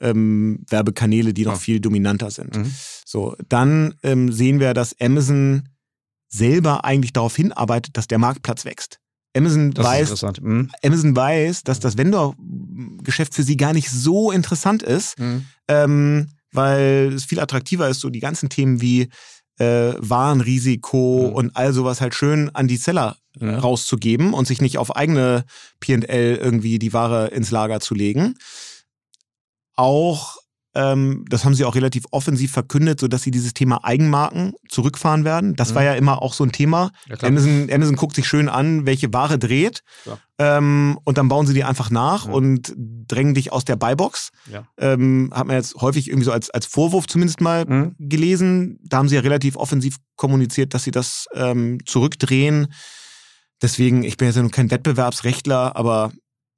ähm, 0.00 0.64
Werbekanäle, 0.68 1.34
die 1.34 1.44
noch 1.44 1.54
Ja. 1.54 1.58
viel 1.58 1.80
dominanter 1.80 2.30
sind. 2.30 2.56
Mhm. 2.56 2.72
So, 3.04 3.36
dann 3.48 3.94
ähm, 4.04 4.30
sehen 4.32 4.60
wir, 4.60 4.72
dass 4.74 4.94
Amazon 5.00 5.68
selber 6.28 6.84
eigentlich 6.84 7.12
darauf 7.12 7.34
hinarbeitet, 7.34 7.96
dass 7.96 8.06
der 8.06 8.18
Marktplatz 8.18 8.64
wächst. 8.64 9.00
Amazon 9.36 9.72
Das 9.72 9.84
weiß. 9.84 10.22
Mhm. 10.40 10.70
Amazon 10.84 11.14
weiß, 11.16 11.64
dass 11.64 11.80
das 11.80 11.96
Vendor-Geschäft 11.98 13.34
für 13.34 13.42
sie 13.42 13.56
gar 13.56 13.72
nicht 13.72 13.90
so 13.90 14.30
interessant 14.30 14.82
ist, 14.82 15.18
Mhm. 15.18 15.46
ähm, 15.68 16.28
weil 16.52 17.12
es 17.14 17.24
viel 17.24 17.40
attraktiver 17.40 17.88
ist, 17.88 18.00
so 18.00 18.10
die 18.10 18.20
ganzen 18.20 18.48
Themen 18.48 18.80
wie 18.80 19.08
äh, 19.60 19.94
Warenrisiko 19.98 21.28
Mhm. 21.28 21.34
und 21.34 21.56
all 21.56 21.72
sowas 21.72 22.00
halt 22.00 22.14
schön 22.14 22.50
an 22.54 22.66
die 22.66 22.76
Seller 22.78 23.16
Mhm. 23.38 23.54
rauszugeben 23.54 24.32
und 24.34 24.46
sich 24.46 24.60
nicht 24.60 24.78
auf 24.78 24.96
eigene 24.96 25.44
P&L 25.78 26.36
irgendwie 26.36 26.78
die 26.78 26.92
Ware 26.92 27.28
ins 27.28 27.50
Lager 27.52 27.78
zu 27.80 27.94
legen. 27.94 28.34
Auch, 29.76 30.36
ähm, 30.74 31.24
das 31.28 31.44
haben 31.44 31.54
sie 31.54 31.64
auch 31.64 31.74
relativ 31.74 32.04
offensiv 32.12 32.52
verkündet, 32.52 33.00
sodass 33.00 33.22
sie 33.22 33.30
dieses 33.30 33.54
Thema 33.54 33.84
Eigenmarken 33.84 34.52
zurückfahren 34.68 35.24
werden. 35.24 35.56
Das 35.56 35.70
Mhm. 35.70 35.74
war 35.74 35.84
ja 35.84 35.94
immer 35.94 36.22
auch 36.22 36.32
so 36.32 36.44
ein 36.44 36.52
Thema. 36.52 36.90
Ja. 37.08 37.16
Amazon, 37.26 37.68
Amazon 37.72 37.96
guckt 37.96 38.14
sich 38.14 38.26
schön 38.28 38.48
an, 38.48 38.86
welche 38.86 39.12
Ware 39.12 39.38
dreht. 39.38 39.82
Ähm, 40.38 40.98
und 41.04 41.18
dann 41.18 41.28
bauen 41.28 41.46
sie 41.46 41.54
die 41.54 41.64
einfach 41.64 41.90
nach 41.90 42.26
Ja. 42.26 42.32
und 42.32 42.72
drängen 42.76 43.34
dich 43.34 43.52
aus 43.52 43.64
der 43.64 43.76
Buybox. 43.76 44.30
Ja. 44.50 44.66
Ähm, 44.78 45.30
hat 45.34 45.46
man 45.48 45.56
jetzt 45.56 45.74
häufig 45.76 46.08
irgendwie 46.08 46.24
so 46.24 46.32
als, 46.32 46.50
als 46.50 46.66
Vorwurf 46.66 47.06
zumindest 47.08 47.40
mal 47.40 47.64
Mhm. 47.66 47.96
gelesen. 47.98 48.78
Da 48.84 48.98
haben 48.98 49.08
sie 49.08 49.16
ja 49.16 49.20
relativ 49.22 49.56
offensiv 49.56 49.96
kommuniziert, 50.16 50.72
dass 50.72 50.84
sie 50.84 50.92
das 50.92 51.26
ähm, 51.34 51.78
zurückdrehen. 51.84 52.68
Deswegen, 53.62 54.04
ich 54.04 54.16
bin 54.16 54.26
jetzt 54.26 54.36
ja 54.36 54.42
nur 54.42 54.50
kein 54.50 54.70
Wettbewerbsrechtler, 54.70 55.76
aber 55.76 56.12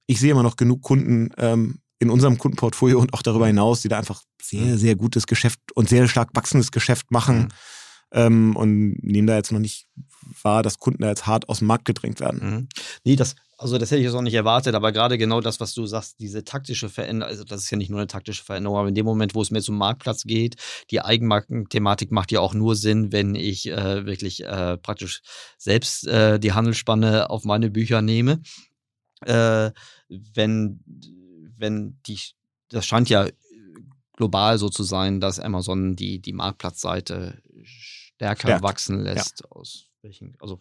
ich 0.06 0.20
sehe 0.20 0.30
immer 0.30 0.42
noch 0.42 0.56
genug 0.56 0.82
Kunden 0.82 1.30
ähm, 1.38 1.78
in 2.02 2.10
unserem 2.10 2.36
Kundenportfolio 2.36 2.98
und 2.98 3.14
auch 3.14 3.22
darüber 3.22 3.46
hinaus, 3.46 3.80
die 3.80 3.88
da 3.88 3.98
einfach 3.98 4.22
sehr, 4.42 4.76
sehr 4.76 4.96
gutes 4.96 5.26
Geschäft 5.26 5.60
und 5.74 5.88
sehr 5.88 6.08
stark 6.08 6.30
wachsendes 6.34 6.72
Geschäft 6.72 7.10
machen. 7.10 7.42
Mhm. 7.42 7.48
Ähm, 8.14 8.56
und 8.56 9.02
nehmen 9.02 9.26
da 9.26 9.36
jetzt 9.36 9.52
noch 9.52 9.58
nicht 9.58 9.86
wahr, 10.42 10.62
dass 10.62 10.78
Kunden 10.78 11.02
da 11.02 11.08
jetzt 11.08 11.26
hart 11.26 11.48
aus 11.48 11.60
dem 11.60 11.68
Markt 11.68 11.86
gedrängt 11.86 12.20
werden. 12.20 12.40
Mhm. 12.42 12.68
Nee, 13.04 13.16
das, 13.16 13.36
also 13.56 13.78
das 13.78 13.90
hätte 13.90 14.00
ich 14.00 14.06
jetzt 14.06 14.14
auch 14.14 14.22
nicht 14.22 14.34
erwartet, 14.34 14.74
aber 14.74 14.92
gerade 14.92 15.16
genau 15.16 15.40
das, 15.40 15.60
was 15.60 15.72
du 15.72 15.86
sagst, 15.86 16.18
diese 16.18 16.44
taktische 16.44 16.88
Veränderung, 16.88 17.30
also 17.30 17.44
das 17.44 17.62
ist 17.62 17.70
ja 17.70 17.78
nicht 17.78 17.90
nur 17.90 18.00
eine 18.00 18.08
taktische 18.08 18.44
Veränderung, 18.44 18.76
aber 18.76 18.88
in 18.88 18.94
dem 18.94 19.06
Moment, 19.06 19.34
wo 19.34 19.40
es 19.40 19.50
mehr 19.50 19.62
zum 19.62 19.78
Marktplatz 19.78 20.24
geht, 20.24 20.56
die 20.90 21.00
Eigenmarkenthematik 21.00 22.10
macht 22.10 22.32
ja 22.32 22.40
auch 22.40 22.54
nur 22.54 22.76
Sinn, 22.76 23.12
wenn 23.12 23.34
ich 23.34 23.68
äh, 23.68 24.04
wirklich 24.04 24.44
äh, 24.44 24.76
praktisch 24.76 25.22
selbst 25.56 26.06
äh, 26.06 26.38
die 26.38 26.52
Handelsspanne 26.52 27.30
auf 27.30 27.44
meine 27.44 27.70
Bücher 27.70 28.02
nehme. 28.02 28.42
Äh, 29.24 29.70
wenn, 30.08 30.80
wenn 31.62 31.98
die, 32.06 32.20
das 32.68 32.84
scheint 32.84 33.08
ja 33.08 33.26
global 34.14 34.58
so 34.58 34.68
zu 34.68 34.82
sein, 34.82 35.20
dass 35.20 35.40
Amazon 35.40 35.96
die, 35.96 36.20
die 36.20 36.34
Marktplatzseite 36.34 37.42
stärker 37.62 38.48
Stärkt, 38.48 38.62
wachsen 38.62 39.00
lässt. 39.00 39.50
Aus 39.50 39.86
welchen, 40.02 40.36
also 40.38 40.60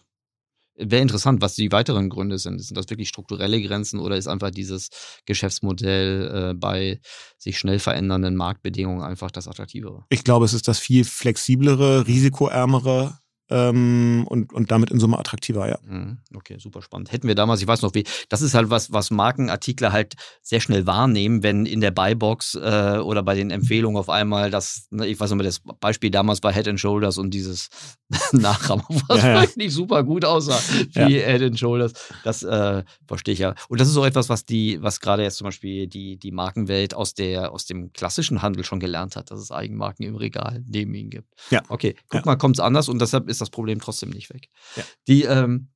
Wäre 0.75 1.01
interessant, 1.01 1.41
was 1.41 1.55
die 1.55 1.71
weiteren 1.71 2.09
Gründe 2.09 2.39
sind. 2.39 2.59
Sind 2.59 2.77
das 2.77 2.89
wirklich 2.89 3.09
strukturelle 3.09 3.61
Grenzen 3.61 3.99
oder 3.99 4.15
ist 4.15 4.27
einfach 4.27 4.51
dieses 4.51 4.89
Geschäftsmodell 5.25 6.51
äh, 6.51 6.53
bei 6.53 7.01
sich 7.37 7.59
schnell 7.59 7.77
verändernden 7.77 8.35
Marktbedingungen 8.35 9.03
einfach 9.03 9.31
das 9.31 9.47
attraktivere? 9.47 10.05
Ich 10.09 10.23
glaube, 10.23 10.45
es 10.45 10.53
ist 10.53 10.67
das 10.67 10.79
viel 10.79 11.03
flexiblere, 11.03 12.07
risikoärmere 12.07 13.19
ähm, 13.51 14.25
und, 14.27 14.53
und 14.53 14.71
damit 14.71 14.89
in 14.91 14.99
Summe 14.99 15.19
attraktiver, 15.19 15.67
ja. 15.69 15.77
Mhm, 15.85 16.19
Okay, 16.35 16.57
super 16.57 16.81
spannend. 16.81 17.11
Hätten 17.11 17.27
wir 17.27 17.35
damals, 17.35 17.61
ich 17.61 17.67
weiß 17.67 17.81
noch 17.81 17.93
wie, 17.93 18.05
das 18.29 18.41
ist 18.41 18.53
halt 18.53 18.69
was, 18.69 18.91
was 18.91 19.11
Markenartikler 19.11 19.91
halt 19.91 20.15
sehr 20.41 20.61
schnell 20.61 20.87
wahrnehmen, 20.87 21.43
wenn 21.43 21.65
in 21.65 21.81
der 21.81 21.91
Buybox 21.91 22.55
äh, 22.55 22.99
oder 23.03 23.21
bei 23.23 23.35
den 23.35 23.51
Empfehlungen 23.51 23.99
auf 23.99 24.09
einmal 24.09 24.49
das, 24.49 24.87
ne, 24.89 25.05
ich 25.07 25.19
weiß 25.19 25.29
noch 25.31 25.37
mal, 25.37 25.43
das 25.43 25.59
Beispiel 25.79 26.09
damals 26.11 26.39
bei 26.41 26.53
Head 26.53 26.67
and 26.69 26.79
Shoulders 26.79 27.17
und 27.17 27.33
dieses 27.33 27.69
Nachrahmen, 28.31 28.83
was 29.07 29.21
Ja, 29.21 29.27
ja. 29.35 29.41
wirklich 29.41 29.73
super 29.73 30.03
gut 30.03 30.23
aussah, 30.25 30.59
wie 30.93 31.19
Head 31.19 31.41
and 31.41 31.59
Shoulders, 31.59 31.93
das 32.23 32.43
äh, 32.43 32.83
verstehe 33.07 33.33
ich 33.33 33.39
ja. 33.39 33.53
Und 33.69 33.79
das 33.81 33.87
ist 33.89 33.93
so 33.93 34.05
etwas, 34.05 34.29
was 34.29 34.45
die, 34.45 34.81
was 34.81 34.99
gerade 35.01 35.23
jetzt 35.23 35.37
zum 35.37 35.45
Beispiel 35.45 35.87
die, 35.87 36.17
die 36.17 36.31
Markenwelt 36.31 36.93
aus 36.93 37.13
der, 37.13 37.51
aus 37.51 37.65
dem 37.65 37.91
klassischen 37.93 38.41
Handel 38.41 38.63
schon 38.63 38.79
gelernt 38.79 39.15
hat, 39.15 39.31
dass 39.31 39.39
es 39.39 39.51
Eigenmarken 39.51 40.05
im 40.05 40.15
Regal 40.15 40.63
neben 40.67 40.93
ihnen 40.93 41.09
gibt. 41.09 41.27
Ja. 41.49 41.61
Okay, 41.67 41.95
guck 42.09 42.21
Ja. 42.21 42.25
mal, 42.25 42.35
kommt 42.37 42.55
es 42.57 42.59
anders 42.59 42.87
und 42.87 42.99
deshalb 43.01 43.27
ist 43.29 43.40
das 43.41 43.49
Problem 43.49 43.79
trotzdem 43.79 44.09
nicht 44.09 44.29
weg. 44.33 44.49
Ja. 44.75 44.83
Die, 45.07 45.23
ähm, 45.23 45.69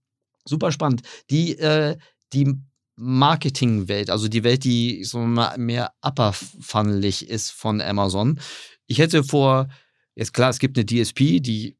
super 0.46 0.72
spannend. 0.72 1.02
Die, 1.30 1.58
äh, 1.58 1.98
die 2.34 2.54
Marketingwelt, 2.98 4.10
also 4.10 4.28
die 4.28 4.44
Welt, 4.44 4.64
die 4.64 5.04
so 5.04 5.20
mehr 5.20 5.94
upper-funnelig 6.02 7.28
ist 7.30 7.52
von 7.52 7.82
Amazon. 7.82 8.40
Ich 8.88 9.00
hätte 9.00 9.24
vor, 9.24 9.68
jetzt 10.16 10.34
klar, 10.34 10.50
es 10.50 10.60
gibt 10.60 10.78
eine 10.78 10.86
DSP, 10.86 11.42
die 11.42 11.78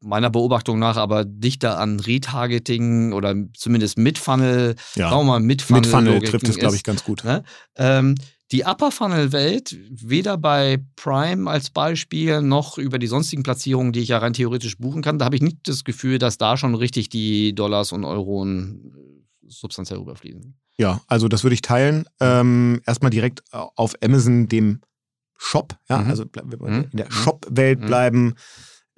meiner 0.00 0.30
Beobachtung 0.30 0.78
nach 0.78 0.96
aber 0.96 1.24
dichter 1.24 1.78
an 1.78 2.00
Retargeting 2.00 3.12
oder 3.12 3.34
zumindest 3.54 3.98
Mid-Funnel, 3.98 4.76
Ja. 4.94 5.10
sagen 5.10 5.20
wir 5.20 5.24
mal 5.24 5.40
Mid-Funnel. 5.40 5.80
Mid-Funnel 5.82 6.22
trifft 6.22 6.48
es, 6.48 6.56
glaube 6.56 6.76
ich, 6.76 6.84
ganz 6.84 7.04
gut. 7.04 7.24
Ne? 7.24 7.42
Ähm, 7.76 8.14
die 8.50 8.64
Upper 8.64 8.90
Funnel 8.90 9.32
Welt, 9.32 9.76
weder 9.90 10.38
bei 10.38 10.82
Prime 10.96 11.50
als 11.50 11.70
Beispiel 11.70 12.40
noch 12.40 12.78
über 12.78 12.98
die 12.98 13.06
sonstigen 13.06 13.42
Platzierungen, 13.42 13.92
die 13.92 14.00
ich 14.00 14.08
ja 14.08 14.18
rein 14.18 14.32
theoretisch 14.32 14.78
buchen 14.78 15.02
kann, 15.02 15.18
da 15.18 15.26
habe 15.26 15.36
ich 15.36 15.42
nicht 15.42 15.58
das 15.64 15.84
Gefühl, 15.84 16.18
dass 16.18 16.38
da 16.38 16.56
schon 16.56 16.74
richtig 16.74 17.08
die 17.10 17.54
Dollars 17.54 17.92
und 17.92 18.04
Euronen 18.04 18.92
äh, 18.96 19.50
substanziell 19.50 19.98
rüberfließen. 19.98 20.54
Ja, 20.78 21.00
also 21.08 21.28
das 21.28 21.42
würde 21.42 21.54
ich 21.54 21.62
teilen. 21.62 22.06
Ähm, 22.20 22.80
erstmal 22.86 23.10
direkt 23.10 23.42
auf 23.52 23.94
Amazon, 24.02 24.48
dem 24.48 24.80
Shop. 25.36 25.76
Ja, 25.88 25.98
Mhm. 25.98 26.10
also 26.10 26.24
Mhm. 26.24 26.84
in 26.90 26.96
der 26.96 27.06
Mhm. 27.06 27.10
Shop-Welt 27.12 27.80
Mhm. 27.80 27.86
bleiben. 27.86 28.34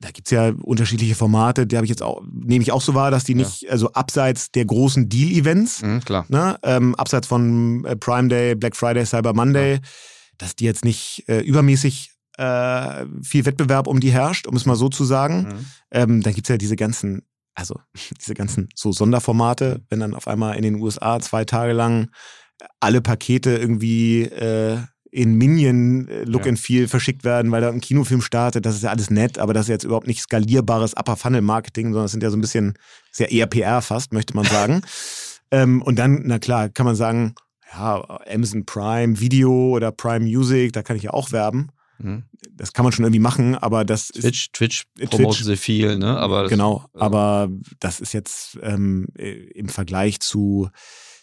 Da 0.03 0.11
gibt 0.11 0.29
es 0.29 0.33
ja 0.33 0.53
unterschiedliche 0.63 1.15
Formate, 1.15 1.67
die 1.67 1.77
habe 1.77 1.85
ich 1.85 1.91
jetzt 1.91 2.03
auch, 2.03 2.23
nehme 2.33 2.63
ich 2.63 2.73
auch 2.73 2.81
so 2.81 2.95
wahr, 2.95 3.11
dass 3.11 3.25
die 3.25 3.33
Ja. 3.33 3.39
nicht, 3.39 3.71
also 3.71 3.93
abseits 3.93 4.51
der 4.51 4.65
großen 4.65 5.09
Deal-Events, 5.11 5.83
Mhm, 5.83 6.01
klar. 6.01 6.25
ne, 6.29 6.59
ähm, 6.63 6.95
abseits 6.95 7.27
von 7.27 7.85
äh, 7.85 7.97
Prime 7.97 8.29
Day, 8.29 8.55
Black 8.55 8.75
Friday, 8.77 9.05
Cyber 9.05 9.35
Monday, 9.35 9.79
dass 10.39 10.57
die 10.57 10.65
jetzt 10.65 10.85
nicht 10.87 11.25
äh, 11.29 11.41
übermäßig 11.41 12.13
äh, 12.39 13.05
viel 13.23 13.45
Wettbewerb 13.45 13.87
um 13.87 14.01
die 14.01 14.11
herrscht, 14.11 14.47
um 14.47 14.57
es 14.57 14.65
mal 14.65 14.77
so 14.77 14.89
zu 14.89 15.05
sagen. 15.05 15.43
Mhm. 15.43 15.67
Ähm, 15.91 16.21
dann 16.23 16.33
gibt 16.33 16.47
es 16.47 16.49
ja 16.51 16.57
diese 16.57 16.77
ganzen, 16.77 17.21
also 17.55 17.79
diese 18.21 18.33
ganzen 18.33 18.71
so 18.75 18.93
Sonderformate, 18.93 19.83
wenn 19.91 20.01
dann 20.01 20.15
auf 20.15 20.27
einmal 20.29 20.57
in 20.57 20.63
den 20.63 20.77
USA 20.77 21.21
zwei 21.21 21.45
Tage 21.45 21.75
lang 21.75 22.09
alle 22.79 23.03
Pakete 23.03 23.51
irgendwie 23.57 24.23
äh, 24.23 24.79
in 25.13 25.35
Minion 25.35 26.07
äh, 26.09 26.25
Look 26.25 26.45
Ja. 26.45 26.51
and 26.51 26.59
Feel 26.59 26.87
verschickt 26.89 27.25
werden, 27.25 27.51
weil 27.51 27.61
da 27.61 27.71
ein 27.71 27.81
Kinofilm 27.81 28.21
startet, 28.23 28.65
das 28.67 28.77
ist 28.77 28.83
ja 28.83 28.91
alles 28.91 29.11
nett, 29.11 29.39
aber 29.39 29.53
das 29.55 29.67
ist 29.67 29.71
jetzt 29.71 29.85
überhaupt 29.85 30.07
nicht 30.07 30.21
skalierbares 30.23 30.95
Upper 30.97 31.17
Funnel 31.17 31.41
Marketing, 31.43 31.87
sondern 31.87 32.05
es 32.07 32.13
sind 32.13 32.23
ja 32.23 32.31
so 32.31 32.37
ein 32.37 32.41
bisschen, 32.41 32.75
ist 33.11 33.21
ja 33.21 33.27
eher 33.27 33.47
PR 33.47 33.83
fast, 33.83 34.13
möchte 34.13 34.35
man 34.37 34.45
sagen. 34.45 34.83
ähm, 35.51 35.83
und 35.83 35.99
dann, 35.99 36.23
na 36.25 36.39
klar, 36.39 36.69
kann 36.69 36.87
man 36.87 36.95
sagen, 36.97 37.35
ja, 37.73 38.03
Amazon 38.33 38.65
Prime 38.67 39.21
Video 39.21 39.71
oder 39.71 39.93
Prime 39.93 40.21
Music, 40.25 40.73
da 40.73 40.83
kann 40.83 40.97
ich 40.97 41.03
ja 41.05 41.13
auch 41.13 41.33
werben. 41.33 41.69
Mhm. 41.99 42.25
Das 42.53 42.73
kann 42.73 42.85
man 42.85 42.93
schon 42.93 43.05
irgendwie 43.05 43.21
machen, 43.21 43.55
aber 43.57 43.85
das 43.85 44.11
ist 44.11 44.23
Twitch, 44.23 44.53
Twitch 44.53 44.85
Twitch. 44.97 45.11
promoten 45.11 45.45
sie 45.45 45.57
viel, 45.57 45.99
ne? 45.99 46.17
Aber 46.17 46.43
das- 46.43 46.51
genau, 46.51 46.85
aber 46.95 47.49
das 47.79 48.01
ist 48.01 48.13
jetzt 48.15 48.59
ähm, 48.63 49.07
äh, 49.19 49.33
im 49.55 49.69
Vergleich 49.69 50.19
zu, 50.21 50.69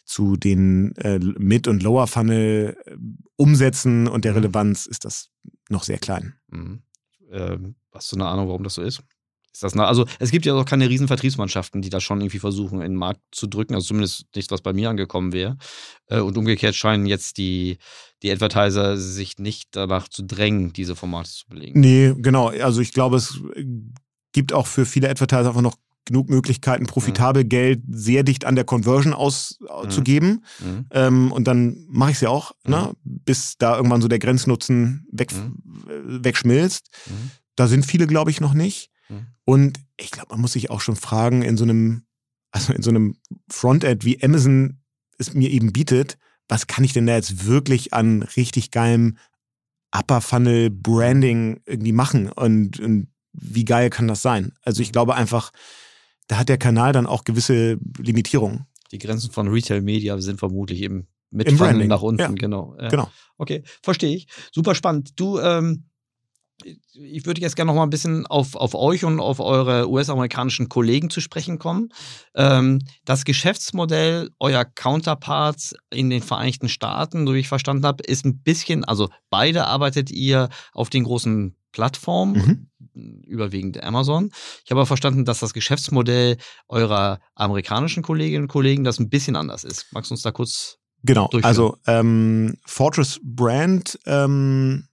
zu 0.07 0.37
den 0.37 0.95
äh, 0.95 1.19
Mid- 1.19 1.67
und 1.67 1.83
Lower 1.83 2.07
Funnel 2.07 2.77
äh, 2.85 2.95
und 3.37 3.59
der 3.59 4.31
Mhm. 4.31 4.37
Relevanz 4.37 4.85
ist 4.85 5.05
das 5.05 5.29
noch 5.69 5.83
sehr 5.83 5.99
klein. 5.99 6.35
Mhm. 6.47 6.81
Ähm, 7.29 7.75
hast 7.93 8.11
du 8.11 8.15
eine 8.15 8.25
Ahnung, 8.25 8.47
warum 8.47 8.63
das 8.63 8.75
so 8.75 8.81
ist? 8.81 9.03
Ist 9.51 9.63
das 9.63 9.73
eine, 9.73 9.85
also 9.85 10.05
es 10.19 10.31
gibt 10.31 10.45
ja 10.45 10.53
auch 10.53 10.65
keine 10.65 10.87
riesen 10.87 11.07
Vertriebsmannschaften, 11.07 11.81
die 11.81 11.89
da 11.89 11.99
schon 11.99 12.21
irgendwie 12.21 12.39
versuchen, 12.39 12.81
in 12.81 12.91
den 12.93 12.95
Markt 12.95 13.21
zu 13.31 13.47
drücken. 13.47 13.73
Also 13.73 13.87
zumindest 13.87 14.27
nichts, 14.35 14.51
was 14.51 14.61
bei 14.61 14.71
mir 14.71 14.89
angekommen 14.89 15.33
wäre. 15.33 15.57
Äh, 16.07 16.19
und 16.19 16.37
umgekehrt 16.37 16.75
scheinen 16.75 17.05
jetzt 17.05 17.37
die, 17.37 17.77
die 18.23 18.31
Advertiser 18.31 18.97
sich 18.97 19.39
nicht 19.39 19.75
danach 19.75 20.07
zu 20.07 20.23
drängen, 20.23 20.73
diese 20.73 20.95
Formate 20.95 21.29
zu 21.29 21.47
belegen. 21.47 21.79
Nee, 21.79 22.13
genau. 22.17 22.47
Also 22.47 22.79
ich 22.81 22.93
glaube, 22.93 23.17
es 23.17 23.41
gibt 24.31 24.53
auch 24.53 24.67
für 24.67 24.85
viele 24.85 25.09
Advertiser 25.09 25.49
einfach 25.49 25.61
noch 25.61 25.75
genug 26.07 26.29
Möglichkeiten, 26.29 26.85
profitabel 26.87 27.43
Geld 27.45 27.83
sehr 27.89 28.23
dicht 28.23 28.45
an 28.45 28.55
der 28.55 28.63
Conversion 28.65 29.13
auszugeben. 29.13 30.43
Mhm. 30.59 30.85
Ähm, 30.91 31.31
und 31.31 31.45
dann 31.47 31.85
mache 31.89 32.11
ich 32.11 32.17
es 32.17 32.21
ja 32.21 32.29
auch, 32.29 32.53
ne? 32.65 32.93
bis 33.03 33.57
da 33.57 33.75
irgendwann 33.77 34.01
so 34.01 34.07
der 34.07 34.19
Grenznutzen 34.19 35.05
weg, 35.11 35.31
Mhm. 35.33 35.57
äh, 35.89 36.23
wegschmilzt. 36.25 36.89
Mhm. 37.07 37.31
Da 37.55 37.67
sind 37.67 37.85
viele, 37.85 38.07
glaube 38.07 38.31
ich, 38.31 38.41
noch 38.41 38.53
nicht. 38.53 38.89
Mhm. 39.09 39.27
Und 39.45 39.79
ich 39.97 40.11
glaube, 40.11 40.29
man 40.31 40.41
muss 40.41 40.53
sich 40.53 40.69
auch 40.69 40.81
schon 40.81 40.95
fragen, 40.95 41.41
in 41.41 41.57
so 41.57 41.63
einem, 41.63 42.03
also 42.51 42.73
in 42.73 42.81
so 42.81 42.89
einem 42.89 43.15
Frontend, 43.49 44.03
wie 44.05 44.21
Amazon 44.23 44.79
es 45.17 45.33
mir 45.33 45.49
eben 45.49 45.73
bietet, 45.73 46.17
was 46.47 46.67
kann 46.67 46.83
ich 46.83 46.93
denn 46.93 47.05
da 47.07 47.15
jetzt 47.15 47.45
wirklich 47.45 47.93
an 47.93 48.23
richtig 48.23 48.71
geilem 48.71 49.17
Upper 49.91 50.21
Funnel 50.21 50.69
Branding 50.69 51.61
irgendwie 51.65 51.91
machen? 51.91 52.29
Und, 52.31 52.79
und 52.79 53.07
wie 53.33 53.65
geil 53.65 53.89
kann 53.89 54.07
das 54.07 54.21
sein? 54.21 54.53
Also 54.63 54.81
ich 54.81 54.91
glaube 54.91 55.15
einfach, 55.15 55.51
da 56.27 56.37
hat 56.37 56.49
der 56.49 56.57
Kanal 56.57 56.93
dann 56.93 57.07
auch 57.07 57.23
gewisse 57.23 57.79
Limitierungen. 57.97 58.65
Die 58.91 58.99
Grenzen 58.99 59.31
von 59.31 59.47
Retail 59.47 59.81
Media 59.81 60.19
sind 60.19 60.39
vermutlich 60.39 60.81
eben 60.81 61.07
mit 61.29 61.47
Im 61.47 61.57
Branding, 61.57 61.87
nach 61.87 62.01
unten, 62.01 62.21
ja. 62.21 62.29
genau. 62.29 62.75
Ja. 62.79 62.87
Genau. 62.87 63.11
Okay, 63.37 63.63
verstehe 63.83 64.15
ich. 64.15 64.27
Super 64.51 64.75
spannend. 64.75 65.19
Du, 65.19 65.39
ähm, 65.39 65.89
ich 66.93 67.25
würde 67.25 67.41
jetzt 67.41 67.55
gerne 67.55 67.69
noch 67.69 67.75
mal 67.75 67.83
ein 67.83 67.89
bisschen 67.89 68.25
auf, 68.25 68.55
auf 68.55 68.73
euch 68.73 69.03
und 69.03 69.19
auf 69.19 69.39
eure 69.39 69.89
US-amerikanischen 69.89 70.69
Kollegen 70.69 71.09
zu 71.09 71.19
sprechen 71.19 71.59
kommen. 71.59 71.89
Ähm, 72.33 72.79
das 73.05 73.25
Geschäftsmodell 73.25 74.31
eurer 74.39 74.65
Counterparts 74.65 75.75
in 75.91 76.09
den 76.09 76.21
Vereinigten 76.21 76.69
Staaten, 76.69 77.27
so 77.27 77.33
wie 77.33 77.39
ich 77.39 77.49
verstanden 77.49 77.85
habe, 77.85 78.03
ist 78.03 78.25
ein 78.25 78.39
bisschen, 78.39 78.85
also 78.85 79.09
beide 79.29 79.67
arbeitet 79.67 80.09
ihr 80.09 80.49
auf 80.71 80.89
den 80.89 81.03
großen 81.03 81.56
Plattformen, 81.71 82.69
überwiegend 83.25 83.83
Amazon. 83.83 84.31
Ich 84.65 84.71
habe 84.71 84.81
aber 84.81 84.85
verstanden, 84.87 85.25
dass 85.25 85.39
das 85.39 85.53
Geschäftsmodell 85.53 86.37
eurer 86.67 87.19
amerikanischen 87.35 88.03
Kolleginnen 88.03 88.43
und 88.43 88.47
Kollegen 88.49 88.83
das 88.83 88.99
ein 88.99 89.09
bisschen 89.09 89.35
anders 89.35 89.63
ist. 89.63 89.87
Magst 89.91 90.11
du 90.11 90.13
uns 90.15 90.21
da 90.21 90.31
kurz 90.31 90.77
Genau. 91.03 91.27
durchführen. 91.27 91.45
Also 91.45 91.77
ähm, 91.85 92.57
Fortress 92.65 93.19
Brand, 93.23 93.99
ähm, 94.07 94.87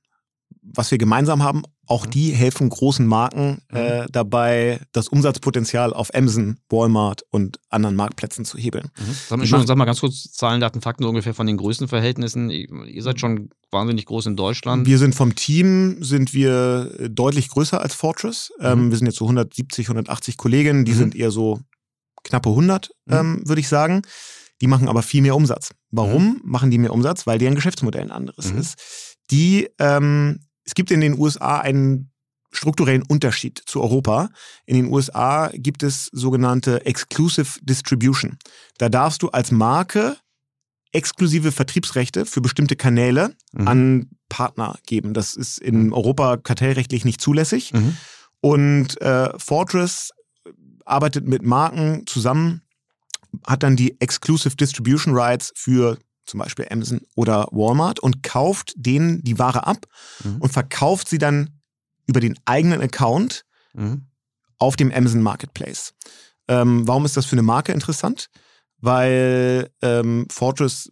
was 0.66 0.90
wir 0.90 0.98
gemeinsam 0.98 1.42
haben, 1.42 1.62
auch 1.86 2.06
Mhm. 2.06 2.10
die 2.10 2.30
helfen 2.30 2.70
großen 2.70 3.06
Marken 3.06 3.60
äh, 3.68 4.06
dabei, 4.10 4.80
das 4.92 5.08
Umsatzpotenzial 5.08 5.92
auf 5.92 6.14
Amazon, 6.14 6.58
Walmart 6.70 7.22
und 7.30 7.58
anderen 7.68 7.94
Marktplätzen 7.96 8.44
zu 8.46 8.56
hebeln. 8.56 8.88
Mhm. 8.98 9.14
Sag, 9.28 9.38
mal, 9.38 9.66
sag 9.66 9.76
mal 9.76 9.84
ganz 9.84 10.00
kurz 10.00 10.32
Zahlen, 10.32 10.60
Daten, 10.62 10.80
Fakten 10.80 11.02
so 11.02 11.10
ungefähr 11.10 11.34
von 11.34 11.46
den 11.46 11.58
Größenverhältnissen. 11.58 12.48
Ihr 12.50 13.02
seid 13.02 13.20
schon 13.20 13.50
wahnsinnig 13.70 14.06
groß 14.06 14.26
in 14.26 14.36
Deutschland. 14.36 14.86
Wir 14.86 14.98
sind 14.98 15.14
vom 15.14 15.34
Team 15.34 16.02
sind 16.02 16.32
wir 16.32 16.90
äh, 16.98 17.10
deutlich 17.10 17.48
größer 17.50 17.80
als 17.80 17.94
Fortress. 17.94 18.50
Ähm, 18.60 18.86
Mhm. 18.86 18.90
wir 18.90 18.96
sind 18.98 19.06
jetzt 19.06 19.18
so 19.18 19.26
170, 19.26 19.88
180 19.88 20.38
Kolleginnen, 20.38 20.84
die 20.86 20.92
Mhm. 20.92 20.96
sind 20.96 21.14
eher 21.16 21.30
so 21.30 21.60
knappe 22.22 22.48
100, 22.48 22.90
Mhm. 23.06 23.14
ähm, 23.14 23.42
würde 23.44 23.60
ich 23.60 23.68
sagen. 23.68 24.00
Die 24.62 24.68
machen 24.68 24.88
aber 24.88 25.02
viel 25.02 25.20
mehr 25.20 25.36
Umsatz. 25.36 25.70
Warum 25.90 26.40
machen 26.44 26.70
die 26.70 26.78
mehr 26.78 26.92
Umsatz? 26.94 27.26
Weil 27.26 27.38
deren 27.38 27.54
Geschäftsmodell 27.56 28.00
ein 28.02 28.10
anderes 28.12 28.52
Mhm. 28.52 28.58
ist. 28.58 28.76
Die, 29.30 29.68
ähm, 29.78 30.40
es 30.64 30.74
gibt 30.74 30.90
in 30.90 31.00
den 31.00 31.18
USA 31.18 31.58
einen 31.60 32.10
strukturellen 32.52 33.02
Unterschied 33.02 33.62
zu 33.66 33.82
Europa. 33.82 34.30
In 34.64 34.76
den 34.76 34.86
USA 34.92 35.50
gibt 35.52 35.82
es 35.82 36.06
sogenannte 36.12 36.86
Exclusive 36.86 37.58
Distribution. 37.62 38.38
Da 38.78 38.88
darfst 38.88 39.22
du 39.22 39.30
als 39.30 39.50
Marke 39.50 40.16
exklusive 40.92 41.50
Vertriebsrechte 41.50 42.24
für 42.24 42.40
bestimmte 42.40 42.76
Kanäle 42.76 43.34
Mhm. 43.52 43.68
an 43.68 44.10
Partner 44.28 44.78
geben. 44.86 45.12
Das 45.14 45.34
ist 45.34 45.58
in 45.58 45.92
Europa 45.92 46.36
kartellrechtlich 46.36 47.04
nicht 47.04 47.20
zulässig. 47.20 47.72
Mhm. 47.72 47.96
Und 48.40 49.00
äh, 49.00 49.30
Fortress 49.38 50.10
arbeitet 50.84 51.26
mit 51.26 51.42
Marken 51.42 52.06
zusammen, 52.06 52.62
hat 53.46 53.62
dann 53.64 53.74
die 53.74 54.00
Exclusive 54.00 54.54
Distribution 54.54 55.16
Rights 55.16 55.52
für 55.56 55.98
zum 56.26 56.40
Beispiel 56.40 56.66
Amazon 56.70 57.00
oder 57.16 57.46
Walmart 57.50 58.00
und 58.00 58.22
kauft 58.22 58.72
denen 58.76 59.22
die 59.22 59.38
Ware 59.38 59.66
ab 59.66 59.86
Mhm. 60.24 60.36
und 60.40 60.52
verkauft 60.52 61.08
sie 61.08 61.18
dann 61.18 61.60
über 62.06 62.20
den 62.20 62.38
eigenen 62.44 62.80
Account 62.80 63.44
Mhm. 63.74 64.06
auf 64.58 64.76
dem 64.76 64.92
Amazon 64.92 65.22
Marketplace. 65.22 65.94
Ähm, 66.48 66.86
warum 66.86 67.04
ist 67.04 67.16
das 67.16 67.26
für 67.26 67.32
eine 67.34 67.42
Marke 67.42 67.72
interessant? 67.72 68.28
Weil 68.80 69.70
ähm, 69.82 70.26
Fortress, 70.30 70.90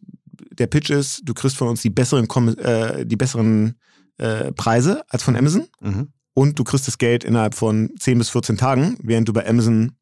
der 0.53 0.67
Pitch 0.67 0.91
ist, 0.91 1.21
du 1.25 1.35
kriegst 1.35 1.57
von 1.57 1.69
uns 1.69 1.83
die 1.83 1.91
besseren, 1.91 2.27
äh, 2.59 3.05
die 3.07 3.17
besseren 3.17 3.79
äh, 4.19 4.53
Preise 4.53 5.03
als 5.09 5.23
von 5.23 5.37
Amazon 5.37 5.67
Mhm. 5.81 6.13
und 6.35 6.59
du 6.59 6.65
kriegst 6.65 6.87
das 6.89 6.99
Geld 6.99 7.25
innerhalb 7.25 7.55
von 7.55 7.91
10 7.99 8.19
bis 8.19 8.31
14 8.31 8.57
Tagen, 8.57 8.97
während 9.03 9.29
du 9.29 9.33
bei 9.33 9.47
Amazon 9.47 9.93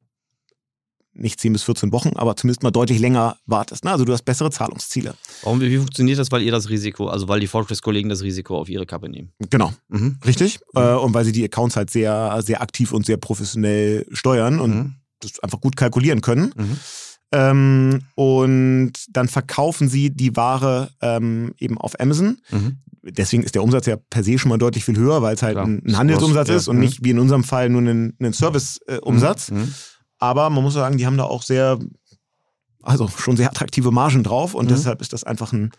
nicht 1.12 1.40
10 1.40 1.52
bis 1.52 1.62
14 1.64 1.92
Wochen, 1.92 2.10
aber 2.14 2.36
zumindest 2.36 2.62
mal 2.62 2.70
deutlich 2.70 2.98
länger 3.00 3.36
wartest. 3.46 3.84
Ne? 3.84 3.90
Also 3.90 4.04
du 4.04 4.12
hast 4.12 4.24
bessere 4.24 4.50
Zahlungsziele. 4.50 5.14
Warum, 5.42 5.60
wie 5.60 5.76
funktioniert 5.76 6.18
das? 6.18 6.30
Weil 6.30 6.42
ihr 6.42 6.52
das 6.52 6.68
Risiko, 6.70 7.08
also 7.08 7.26
weil 7.28 7.40
die 7.40 7.46
Fortress-Kollegen 7.48 8.08
das 8.08 8.22
Risiko 8.22 8.56
auf 8.58 8.68
ihre 8.68 8.86
Kappe 8.86 9.08
nehmen. 9.08 9.32
Genau, 9.50 9.72
Mhm. 9.88 10.18
richtig. 10.24 10.60
Äh, 10.74 10.94
und 10.94 11.12
weil 11.12 11.24
sie 11.24 11.32
die 11.32 11.44
Accounts 11.44 11.76
halt 11.76 11.90
sehr, 11.90 12.40
sehr 12.42 12.62
aktiv 12.62 12.92
und 12.92 13.04
sehr 13.06 13.16
professionell 13.16 14.06
steuern 14.12 14.60
und 14.60 14.70
Mhm. 14.74 14.94
das 15.20 15.38
einfach 15.40 15.60
gut 15.60 15.76
kalkulieren 15.76 16.20
können. 16.20 16.52
Mhm. 16.56 16.76
Ähm, 17.32 18.00
und 18.16 18.92
dann 19.10 19.28
verkaufen 19.28 19.88
sie 19.88 20.10
die 20.10 20.34
Ware 20.36 20.90
ähm, 21.00 21.54
eben 21.58 21.78
auf 21.78 21.98
Amazon. 22.00 22.38
Mhm. 22.50 22.78
Deswegen 23.02 23.42
ist 23.44 23.54
der 23.54 23.62
Umsatz 23.62 23.86
ja 23.86 23.96
per 23.96 24.22
se 24.24 24.38
schon 24.38 24.48
mal 24.50 24.58
deutlich 24.58 24.84
viel 24.84 24.96
höher, 24.96 25.22
weil 25.22 25.34
es 25.34 25.42
halt 25.42 25.54
Klar. 25.54 25.66
ein, 25.66 25.96
Handelsumsatz 25.96 26.48
ja. 26.48 26.56
ist 26.56 26.68
und 26.68 26.76
Mhm. 26.76 26.82
nicht 26.82 27.04
wie 27.04 27.11
in 27.11 27.18
unserem 27.18 27.44
Fall 27.44 27.68
nur 27.68 27.80
ein, 27.82 28.14
ein 28.20 28.32
Serviceumsatz. 28.32 29.50
Mhm. 29.50 29.74
Aber 30.20 30.48
man 30.50 30.62
muss 30.62 30.74
sagen, 30.74 30.96
die 30.96 31.06
haben 31.06 31.16
da 31.16 31.24
auch 31.24 31.42
sehr 31.42 31.78
also 32.82 33.08
schon 33.08 33.36
sehr 33.36 33.50
attraktive 33.50 33.90
Margen 33.90 34.22
drauf 34.24 34.54
und 34.54 34.66
Mhm. 34.66 34.70
deshalb 34.70 35.00
ist 35.00 35.12
das 35.12 35.24
einfach 35.24 35.52
ein 35.52 35.70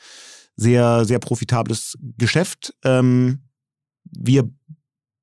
sehr, 0.56 1.06
sehr 1.06 1.20
profitables 1.20 1.98
Geschäft. 2.18 2.74
Ähm, 2.84 3.40
wir 4.04 4.50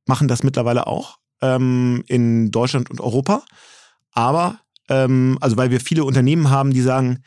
machen 0.07 0.29
das 0.29 0.43
mittlerweile 0.43 0.87
auch 0.87 1.19
ähm, 1.41 2.03
in 2.09 2.51
Deutschland 2.51 2.91
und 2.91 3.01
Europa. 3.01 3.45
Aber, 4.11 4.61
ähm, 4.89 5.39
also 5.41 5.57
weil 5.57 5.71
wir 5.71 5.81
viele 5.81 6.05
Unternehmen 6.05 6.51
haben, 6.51 6.73
die 6.73 6.81
sagen, 6.81 7.23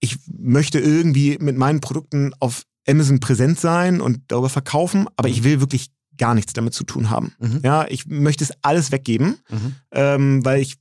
ich 0.00 0.18
möchte 0.26 0.78
irgendwie 0.78 1.38
mit 1.40 1.56
meinen 1.56 1.80
Produkten 1.80 2.32
auf 2.40 2.64
Amazon 2.86 3.20
präsent 3.20 3.58
sein 3.58 4.00
und 4.00 4.20
darüber 4.28 4.48
verkaufen, 4.48 5.08
aber 5.16 5.28
ich 5.28 5.44
will 5.44 5.60
wirklich 5.60 5.90
gar 6.18 6.34
nichts 6.34 6.52
damit 6.52 6.74
zu 6.74 6.84
tun 6.84 7.10
haben. 7.10 7.32
Mhm. 7.38 7.60
Ja, 7.62 7.86
ich 7.88 8.06
möchte 8.06 8.44
es 8.44 8.52
alles 8.62 8.92
weggeben, 8.92 9.38
Mhm. 9.50 9.74
ähm, 9.92 10.44
weil 10.44 10.60
ich 10.60 10.76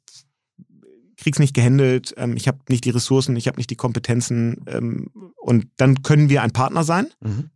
krieg's 1.17 1.39
nicht 1.39 1.53
gehandelt, 1.53 2.13
ähm, 2.17 2.35
ich 2.35 2.47
habe 2.47 2.59
nicht 2.69 2.83
die 2.85 2.89
Ressourcen, 2.89 3.35
ich 3.35 3.47
habe 3.47 3.57
nicht 3.57 3.69
die 3.69 3.75
Kompetenzen 3.75 4.63
ähm, 4.67 5.07
und 5.37 5.67
dann 5.77 6.01
können 6.01 6.29
wir 6.29 6.41
ein 6.41 6.51
Partner 6.51 6.83
sein. 6.83 7.07
Mhm. 7.21 7.51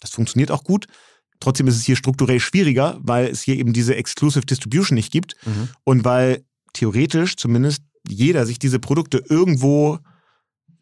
Das 0.00 0.10
funktioniert 0.10 0.50
auch 0.50 0.64
gut. 0.64 0.86
Trotzdem 1.40 1.66
ist 1.66 1.76
es 1.76 1.84
hier 1.84 1.96
strukturell 1.96 2.40
schwieriger, 2.40 2.98
weil 3.00 3.26
es 3.28 3.42
hier 3.42 3.56
eben 3.56 3.72
diese 3.72 3.94
Exclusive 3.96 4.44
Distribution 4.44 4.94
nicht 4.96 5.10
gibt 5.12 5.34
Mhm. 5.46 5.68
und 5.84 6.04
weil 6.04 6.44
theoretisch 6.74 7.36
zumindest 7.36 7.82
jeder 8.08 8.44
sich 8.46 8.58
diese 8.58 8.78
Produkte 8.78 9.22
irgendwo 9.28 9.98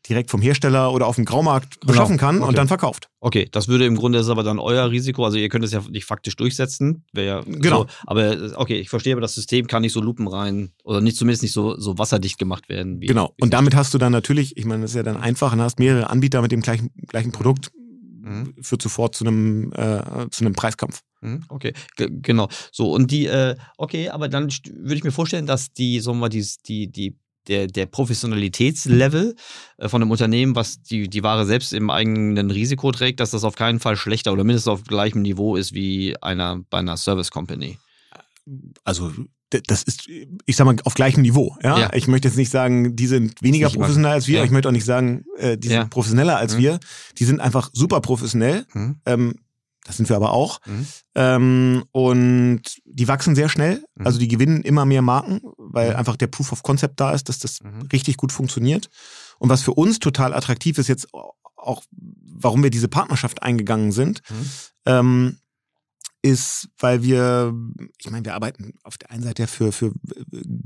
direkt 0.09 0.31
vom 0.31 0.43
Hersteller 0.43 0.93
oder 0.93 1.07
auf 1.07 1.17
dem 1.17 1.25
Graumarkt 1.25 1.81
Genau. 1.81 1.93
beschaffen 1.93 2.19
kann 2.19 2.39
Okay. 2.39 2.49
und 2.49 2.59
dann 2.59 2.69
verkauft. 2.69 3.09
Okay, 3.21 3.49
das 3.51 3.69
würde 3.69 3.87
im 3.87 3.97
Grunde 3.97 4.19
ist 4.19 4.29
aber 4.29 4.43
dann 4.43 4.59
euer 4.59 4.91
Risiko. 4.91 5.25
Also 5.25 5.39
ihr 5.39 5.49
könnt 5.49 5.65
es 5.65 5.73
ja 5.73 5.83
nicht 5.91 6.05
faktisch 6.05 6.37
durchsetzen. 6.37 7.05
Ja 7.17 7.41
Genau. 7.47 7.83
So, 7.83 7.87
aber 8.07 8.33
äh, 8.33 8.53
okay, 8.57 8.79
ich 8.79 8.91
verstehe, 8.91 9.15
aber 9.15 9.23
das 9.23 9.35
System 9.35 9.67
kann 9.67 9.83
nicht 9.83 9.93
so 9.93 10.01
lupenrein 10.01 10.73
oder 10.85 11.01
nicht 11.01 11.17
zumindest 11.17 11.43
nicht 11.43 11.53
so, 11.53 11.79
so 11.79 11.97
wasserdicht 11.99 12.39
gemacht 12.39 12.69
werden. 12.69 13.01
Wie, 13.01 13.07
Genau. 13.07 13.33
wie 13.37 13.43
Und 13.45 13.55
damit 13.55 13.75
hast 13.75 13.95
du 13.95 13.99
dann 13.99 14.13
natürlich, 14.13 14.57
ich 14.57 14.65
meine, 14.67 14.83
das 14.83 14.91
ist 14.91 14.97
ja 14.97 15.03
dann 15.03 15.17
einfach, 15.17 15.53
und 15.53 15.61
hast 15.61 15.79
mehrere 15.79 16.11
Anbieter 16.11 16.43
mit 16.43 16.53
dem 16.53 16.61
gleichen, 16.61 16.91
gleichen 17.09 17.33
Produkt, 17.33 17.71
Mhm. 18.27 18.55
führt 18.63 18.81
sofort 18.81 19.15
zu 19.15 19.27
einem, 19.27 19.71
äh, 19.75 20.29
zu 20.31 20.45
einem 20.47 20.55
Preiskampf. 20.55 21.01
Mhm, 21.21 21.45
Okay, 21.51 21.75
G 21.97 22.09
genau. 22.11 22.49
So, 22.73 22.91
und 22.91 23.11
die, 23.11 23.27
äh, 23.27 23.55
okay, 23.77 24.09
aber 24.09 24.29
dann 24.31 24.49
würde 24.73 24.95
ich 24.95 25.05
mir 25.05 25.13
vorstellen, 25.13 25.45
dass 25.47 25.73
die, 25.75 26.01
sagen 26.01 26.17
wir 26.17 26.21
mal, 26.23 26.29
die, 26.31 26.43
die, 26.67 26.91
die, 26.91 27.17
der, 27.49 27.67
der 27.67 27.87
Professionalitätslevel 27.87 29.37
äh, 29.79 29.89
von 29.89 30.03
einem 30.03 30.11
Unternehmen, 30.11 30.55
was 30.57 30.83
die, 30.83 31.09
die 31.09 31.23
Ware 31.23 31.47
selbst 31.47 31.73
im 31.73 31.91
eigenen 31.91 32.51
Risiko 32.51 32.93
trägt, 32.93 33.21
dass 33.21 33.31
das 33.31 33.45
auf 33.45 33.57
keinen 33.57 33.81
Fall 33.81 33.97
schlechter 33.97 34.33
oder 34.33 34.45
mindestens 34.45 34.69
auf 34.73 34.85
gleichem 34.85 35.23
Niveau 35.23 35.57
ist 35.57 35.75
wie 35.75 36.17
einer 36.23 36.61
bei 36.71 36.79
einer 36.79 36.97
Service 36.97 37.31
Company. 37.31 37.79
Also 38.85 39.13
das 39.69 39.85
ist, 39.85 40.09
ich 40.47 40.57
sag 40.57 40.65
mal, 40.65 40.75
auf 40.85 40.95
gleichem 40.95 41.23
Niveau. 41.23 41.57
Ja? 41.63 41.79
Ja. 41.79 41.91
Ich 41.95 42.09
möchte 42.09 42.27
jetzt 42.29 42.37
nicht 42.37 42.51
sagen, 42.51 42.97
die 42.97 43.07
sind 43.07 43.41
weniger 43.41 43.71
professionell 43.71 44.11
als 44.13 44.27
wir. 44.27 44.39
Ja. 44.39 44.45
Ich 44.45 44.51
möchte 44.51 44.69
auch 44.69 44.73
nicht 44.73 44.85
sagen, 44.85 45.25
äh, 45.37 45.57
die 45.57 45.69
sind 45.69 45.77
Ja. 45.77 45.85
professioneller 45.85 46.37
als 46.39 46.55
Mhm. 46.55 46.59
wir. 46.59 46.81
Die 47.19 47.25
sind 47.25 47.41
einfach 47.41 47.71
super 47.73 48.01
professionell. 48.01 48.67
Mhm. 48.73 48.97
Ähm, 49.07 49.35
das 49.85 49.97
sind 49.97 50.09
wir 50.09 50.17
aber 50.17 50.33
auch. 50.33 50.59
Mhm. 50.67 50.87
Ähm, 51.15 51.85
und 51.93 52.63
die 52.85 53.07
wachsen 53.07 53.35
sehr 53.37 53.49
schnell. 53.49 53.85
Mhm. 53.95 54.07
Also 54.07 54.19
die 54.19 54.29
gewinnen 54.29 54.63
immer 54.63 54.85
mehr 54.85 55.03
Marken, 55.03 55.41
weil 55.57 55.91
Mhm. 55.91 55.97
einfach 55.97 56.17
der 56.17 56.27
Proof 56.27 56.51
of 56.53 56.63
Concept 56.63 56.99
da 57.01 57.13
ist, 57.13 57.29
dass 57.29 57.39
das 57.39 57.61
Mhm. 57.63 57.83
richtig 57.93 58.17
gut 58.17 58.33
funktioniert. 58.33 58.89
Und 59.39 59.49
was 59.51 59.63
für 59.63 59.75
uns 59.75 59.99
total 60.01 60.35
attraktiv 60.35 60.79
ist 60.79 60.89
jetzt 60.89 61.09
auch, 61.13 61.83
warum 61.91 62.63
wir 62.63 62.71
diese 62.71 62.89
Partnerschaft 62.89 63.43
eingegangen 63.43 63.93
sind, 63.93 64.21
Mhm. 64.31 64.51
ähm, 64.87 65.39
ist, 66.23 66.69
weil 66.79 67.03
wir, 67.03 67.53
ich 67.99 68.11
meine, 68.11 68.25
wir 68.25 68.35
arbeiten 68.35 68.73
auf 68.83 68.97
der 68.97 69.11
einen 69.11 69.23
Seite 69.23 69.43
ja 69.43 69.47
für, 69.47 69.73
für 69.73 69.93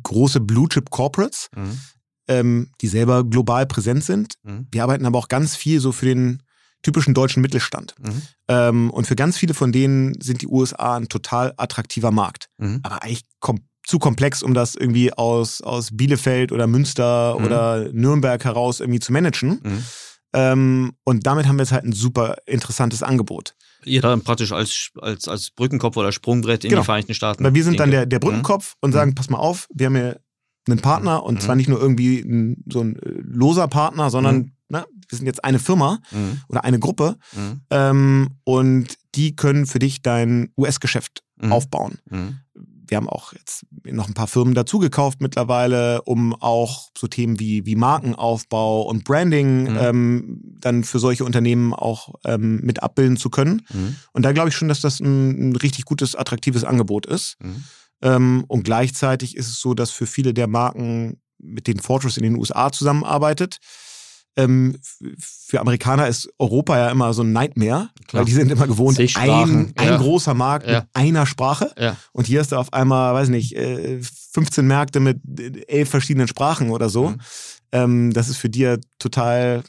große 0.04 0.38
Blue 0.40 0.68
Chip 0.68 0.90
Corporates, 0.90 1.48
Mhm. 1.56 1.80
ähm, 2.28 2.70
die 2.80 2.86
selber 2.88 3.24
global 3.24 3.66
präsent 3.66 4.04
sind. 4.04 4.34
Wir 4.70 4.82
arbeiten 4.84 5.04
aber 5.06 5.18
auch 5.18 5.26
ganz 5.28 5.56
viel 5.56 5.80
so 5.80 5.90
für 5.92 6.06
den 6.06 6.42
typischen 6.82 7.14
deutschen 7.14 7.40
Mittelstand. 7.42 7.94
Mhm. 8.00 8.22
Ähm, 8.48 8.90
und 8.90 9.06
für 9.06 9.16
ganz 9.16 9.36
viele 9.36 9.54
von 9.54 9.72
denen 9.72 10.20
sind 10.20 10.42
die 10.42 10.46
USA 10.48 10.96
ein 10.96 11.08
total 11.08 11.52
attraktiver 11.56 12.10
Markt. 12.10 12.48
Mhm. 12.58 12.80
Aber 12.82 13.02
eigentlich 13.02 13.22
kom 13.40 13.60
zu 13.86 13.98
komplex, 13.98 14.42
um 14.42 14.52
das 14.52 14.74
irgendwie 14.74 15.12
aus, 15.14 15.62
aus 15.62 15.88
Bielefeld 15.96 16.52
oder 16.52 16.66
Münster 16.66 17.36
Mhm. 17.38 17.44
oder 17.46 17.88
Nürnberg 17.92 18.44
heraus 18.44 18.80
irgendwie 18.80 19.00
zu 19.00 19.12
managen. 19.12 19.60
Mhm. 19.64 19.84
Ähm, 20.34 20.92
und 21.04 21.26
damit 21.26 21.46
haben 21.46 21.56
wir 21.56 21.62
jetzt 21.62 21.72
halt 21.72 21.84
ein 21.84 21.92
super 21.92 22.36
interessantes 22.46 23.02
Angebot. 23.02 23.54
Ihr 23.84 24.02
dann 24.02 24.20
praktisch 24.22 24.52
als, 24.52 24.90
als, 25.00 25.26
als 25.26 25.50
Brückenkopf 25.52 25.96
oder 25.96 26.12
Sprungbrett 26.12 26.64
in 26.64 26.70
Genau. 26.70 26.82
die 26.82 26.84
Vereinigten 26.86 27.14
Staaten. 27.14 27.42
Weil 27.44 27.54
wir 27.54 27.64
sind 27.64 27.80
dann 27.80 27.90
denke. 27.90 28.06
der, 28.06 28.06
der 28.06 28.18
Brückenkopf 28.18 28.74
und 28.80 28.92
sagen, 28.92 29.14
pass 29.14 29.30
mal 29.30 29.38
auf, 29.38 29.66
wir 29.72 29.86
haben 29.86 29.96
hier 29.96 30.20
einen 30.68 30.80
Partner 30.80 31.22
und 31.22 31.36
Mhm. 31.36 31.40
zwar 31.40 31.56
nicht 31.56 31.68
nur 31.68 31.80
irgendwie 31.80 32.20
ein, 32.20 32.62
so 32.70 32.80
ein 32.82 32.96
äh, 32.96 33.08
loser 33.24 33.68
Partner, 33.68 34.10
sondern 34.10 34.52
Na, 34.68 34.84
wir 35.08 35.16
sind 35.18 35.26
jetzt 35.26 35.44
eine 35.44 35.58
Firma 35.58 35.98
Mhm. 36.10 36.40
oder 36.48 36.64
eine 36.64 36.78
Gruppe 36.78 37.16
Mhm. 37.34 37.60
ähm, 37.70 38.28
und 38.44 38.96
die 39.14 39.34
können 39.34 39.66
für 39.66 39.78
dich 39.78 40.02
dein 40.02 40.50
US-Geschäft 40.58 41.22
Mhm. 41.40 41.52
aufbauen. 41.52 41.98
Mhm. 42.10 42.38
Wir 42.90 42.96
haben 42.96 43.08
auch 43.08 43.34
jetzt 43.34 43.66
noch 43.84 44.08
ein 44.08 44.14
paar 44.14 44.26
Firmen 44.28 44.54
dazugekauft 44.54 45.20
mittlerweile, 45.20 46.00
um 46.02 46.34
auch 46.34 46.88
so 46.96 47.06
Themen 47.06 47.38
wie, 47.38 47.66
wie 47.66 47.76
Markenaufbau 47.76 48.82
und 48.82 49.04
Branding 49.04 49.64
Mhm. 49.72 49.76
ähm, 49.78 50.40
dann 50.60 50.84
für 50.84 50.98
solche 50.98 51.24
Unternehmen 51.24 51.74
auch 51.74 52.14
ähm, 52.24 52.60
mit 52.62 52.82
abbilden 52.82 53.16
zu 53.18 53.28
können. 53.30 53.62
Mhm. 53.72 53.96
Und 54.12 54.22
da 54.22 54.32
glaube 54.32 54.48
ich 54.48 54.56
schon, 54.56 54.68
dass 54.68 54.80
das 54.80 55.00
ein, 55.00 55.50
ein 55.50 55.56
richtig 55.56 55.84
gutes, 55.84 56.14
attraktives 56.14 56.64
Angebot 56.64 57.04
ist. 57.06 57.36
Ähm, 58.00 58.44
und 58.48 58.62
gleichzeitig 58.62 59.36
ist 59.36 59.48
es 59.48 59.60
so, 59.60 59.74
dass 59.74 59.90
für 59.90 60.06
viele 60.06 60.32
der 60.32 60.46
Marken, 60.46 61.20
mit 61.38 61.66
denen 61.66 61.80
Fortress 61.80 62.16
in 62.16 62.22
den 62.22 62.36
USA 62.36 62.70
zusammenarbeitet, 62.72 63.58
ähm, 64.38 64.78
für 65.18 65.60
Amerikaner 65.60 66.06
ist 66.08 66.30
Europa 66.38 66.78
ja 66.78 66.90
immer 66.90 67.12
so 67.12 67.22
ein 67.22 67.32
Nightmare, 67.32 67.90
Klar. 68.06 68.20
weil 68.20 68.24
die 68.24 68.32
sind 68.32 68.50
immer 68.50 68.66
gewohnt, 68.66 68.98
ein, 68.98 69.72
ein 69.76 69.88
ja. 69.88 69.96
großer 69.96 70.32
Markt 70.34 70.66
Ja. 70.66 70.80
mit 70.80 70.88
einer 70.94 71.26
Sprache. 71.26 71.72
Ja. 71.78 71.96
Und 72.12 72.26
hier 72.26 72.40
hast 72.40 72.52
du 72.52 72.56
auf 72.56 72.72
einmal, 72.72 73.12
weiß 73.14 73.28
nicht, 73.28 73.54
äh, 73.56 74.00
15 74.32 74.66
Märkte 74.66 75.00
mit 75.00 75.18
äh, 75.38 75.60
elf 75.66 75.90
verschiedenen 75.90 76.28
Sprachen 76.28 76.70
oder 76.70 76.88
so. 76.88 77.10
Mhm. 77.10 77.20
Ähm, 77.72 78.12
das 78.12 78.28
ist 78.28 78.36
für 78.38 78.48
die 78.48 78.60
ja 78.60 78.76
total, 78.98 79.62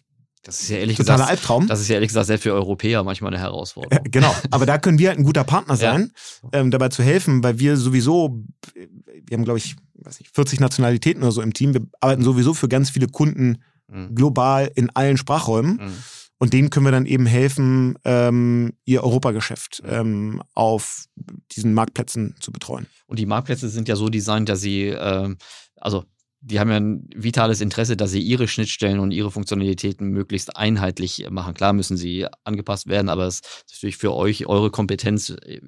Das 0.43 0.61
ist 0.61 0.70
ja 0.70 0.78
ehrlich 0.78 0.97
totaler 0.97 1.17
gesagt, 1.17 1.32
Albtraum. 1.32 1.67
das 1.67 1.82
ist 1.82 1.88
ja 1.89 1.95
ehrlich 1.95 2.09
gesagt 2.09 2.28
selbst 2.28 2.43
für 2.43 2.53
Europäer 2.53 3.03
manchmal 3.03 3.30
eine 3.34 3.41
Äh, 3.41 3.45
Herausforderung. 3.45 4.03
genau. 4.11 4.34
Aber 4.51 4.65
da 4.65 4.78
können 4.78 4.99
wir 4.99 5.09
halt 5.09 5.17
ein 5.20 5.24
guter 5.26 5.43
Partner 5.43 5.74
Ja. 5.74 5.80
sein, 5.93 6.11
ähm, 6.53 6.70
dabei 6.72 6.89
zu 6.89 7.01
helfen, 7.03 7.43
weil 7.43 7.57
wir 7.59 7.76
sowieso, 7.76 8.43
wir 8.76 9.36
haben, 9.38 9.43
glaube 9.45 9.57
ich, 9.59 9.76
weiß 9.95 10.20
nicht, 10.20 10.34
40 10.36 10.59
Nationalitäten 10.59 11.24
oder 11.24 11.32
so 11.32 11.41
im 11.41 11.53
Team. 11.53 11.74
Wir 11.74 11.82
arbeiten 12.01 12.24
sowieso 12.24 12.53
für 12.53 12.70
ganz 12.70 12.89
viele 12.91 13.07
Kunden 13.07 13.57
Mhm. 13.92 14.16
global 14.16 14.72
in 14.76 14.90
allen 14.92 15.18
Sprachräumen. 15.18 15.74
Mhm. 15.74 15.94
Und 16.42 16.54
denen 16.54 16.70
können 16.70 16.86
wir 16.86 16.92
dann 16.92 17.06
eben 17.06 17.26
helfen, 17.26 17.96
ähm, 18.06 18.72
ihr 18.86 19.04
Europageschäft 19.04 19.84
ähm, 19.86 20.42
auf 20.54 21.06
diesen 21.52 21.74
Marktplätzen 21.74 22.36
zu 22.40 22.54
betreuen. 22.54 22.88
Und 23.08 23.20
die 23.20 23.26
Marktplätze 23.26 23.68
sind 23.68 23.90
ja 23.90 23.98
so 23.98 24.08
designt, 24.08 24.48
dass 24.48 24.62
sie, 24.62 24.86
ähm, 24.86 25.38
also 25.76 26.06
die 26.42 26.62
haben 26.62 26.70
ja 26.70 26.78
ein 26.78 27.10
vitales 27.14 27.60
Interesse, 27.60 27.98
dass 27.98 28.12
sie 28.12 28.22
ihre 28.22 28.48
Schnittstellen 28.48 29.00
und 29.00 29.12
ihre 29.12 29.32
Funktionalitäten 29.32 30.08
möglichst 30.08 30.56
einheitlich 30.56 31.28
machen. 31.30 31.54
Klar 31.54 31.74
müssen 31.74 31.98
sie 31.98 32.26
angepasst 32.46 32.88
werden, 32.88 33.10
aber 33.10 33.28
es 33.28 33.42
ist 33.42 33.74
natürlich 33.74 33.98
für 33.98 34.14
euch, 34.14 34.46
eure 34.46 34.72
Kompetenz, 34.72 35.32
äh, 35.32 35.60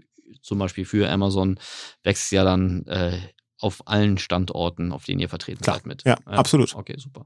zum 0.42 0.58
Beispiel 0.58 0.86
für 0.86 1.10
Amazon, 1.10 1.60
wächst 2.04 2.32
ja 2.32 2.46
dann 2.46 2.86
äh, 2.86 3.20
auf 3.62 3.88
allen 3.88 4.18
Standorten, 4.18 4.92
auf 4.92 5.06
denen 5.06 5.20
ihr 5.20 5.30
vertreten 5.30 5.62
Klar, 5.62 5.78
seid 5.78 5.86
mit. 5.86 6.04
ja, 6.04 6.18
absolut. 6.26 6.76
Okay, 6.76 6.96
super. 6.98 7.26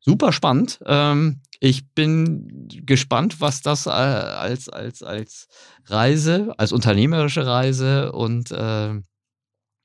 Super 0.00 0.32
spannend. 0.32 0.80
Ähm, 0.86 1.40
ich 1.60 1.88
bin 1.94 2.68
gespannt, 2.68 3.40
was 3.40 3.62
das 3.62 3.86
äh, 3.86 3.90
als, 3.90 4.68
als, 4.68 5.02
als 5.02 5.48
Reise, 5.86 6.54
als 6.58 6.72
unternehmerische 6.72 7.46
Reise 7.46 8.12
und, 8.12 8.50
äh, 8.50 9.00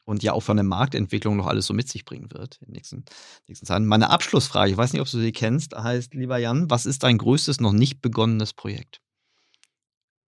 und 0.06 0.24
ja 0.24 0.34
auch 0.34 0.44
von 0.44 0.58
der 0.58 0.66
Marktentwicklung 0.66 1.38
noch 1.38 1.48
alles 1.48 1.68
so 1.68 1.74
mit 1.74 1.88
sich 1.88 2.04
bringen 2.06 2.30
wird 2.32 2.58
in 2.62 2.68
den 2.68 2.74
nächsten, 2.74 3.06
nächsten 3.48 3.66
Zeiten. 3.66 3.86
Meine 3.86 4.10
Abschlussfrage, 4.10 4.72
ich 4.72 4.78
weiß 4.78 4.94
nicht, 4.94 5.02
ob 5.02 5.10
du 5.10 5.20
sie 5.20 5.32
kennst, 5.32 5.76
heißt, 5.76 6.14
lieber 6.14 6.38
Jan, 6.38 6.70
was 6.70 6.86
ist 6.86 7.04
dein 7.04 7.18
größtes 7.18 7.60
noch 7.62 7.74
nicht 7.74 8.02
begonnenes 8.02 8.54
Projekt? 8.54 9.02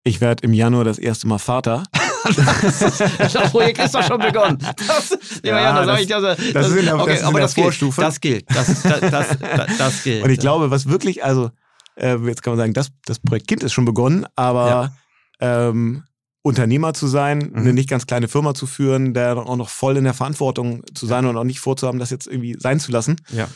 Ich 0.03 0.21
werde 0.21 0.43
im 0.43 0.53
Januar 0.53 0.83
das 0.83 0.99
erste 0.99 1.27
Mal 1.27 1.37
Vater. 1.37 1.83
das 2.23 3.51
Projekt 3.51 3.79
ist 3.79 3.95
doch 3.95 4.03
schon 4.03 4.19
begonnen. 4.19 4.57
Das, 4.87 5.09
lieber 5.43 5.47
Ja, 5.57 5.61
Jan, 5.61 5.87
das, 5.87 5.87
das- 5.87 6.07
das, 6.07 6.37
das, 6.37 6.53
das 6.53 6.67
ist 6.69 6.75
in 6.77 6.85
der- 6.85 6.97
das 6.97 7.07
ist 7.07 7.19
in 7.21 7.25
aber 7.25 7.33
der 7.39 7.41
das 7.43 7.53
gilt. 7.55 7.65
Vorstufe. 7.65 8.01
Das 8.01 8.19
gilt. 8.21 8.45
Das, 8.55 8.67
das, 8.83 8.99
das, 9.01 9.27
das, 9.39 9.77
das 9.77 10.03
gilt. 10.03 10.23
Und 10.23 10.29
ich 10.29 10.39
glaube, 10.39 10.71
was 10.71 10.87
wirklich, 10.87 11.23
also 11.23 11.51
äh, 11.95 12.15
jetzt 12.27 12.43
kann 12.43 12.51
man 12.51 12.57
sagen, 12.59 12.73
das, 12.73 12.89
das 13.05 13.19
Projekt 13.19 13.47
Kind 13.47 13.63
ist 13.63 13.73
schon 13.73 13.85
begonnen, 13.85 14.25
aber 14.35 14.91
ähm, 15.39 16.03
Unternehmer 16.43 16.93
zu 16.93 17.07
sein, 17.07 17.53
eine 17.55 17.69
Mhm. 17.69 17.75
nicht 17.75 17.89
ganz 17.89 18.07
kleine 18.07 18.27
Firma 18.27 18.53
zu 18.53 18.65
führen, 18.65 19.13
der 19.13 19.37
auch 19.37 19.55
noch 19.57 19.69
voll 19.69 19.97
in 19.97 20.03
der 20.03 20.13
Verantwortung 20.13 20.83
zu 20.95 21.05
sein 21.05 21.25
und 21.25 21.37
auch 21.37 21.43
nicht 21.43 21.59
vorzuhaben, 21.59 21.99
das 21.99 22.09
jetzt 22.09 22.27
irgendwie 22.27 22.55
sein 22.59 22.79
zu 22.79 22.91
lassen. 22.91 23.17
Ja. 23.29 23.47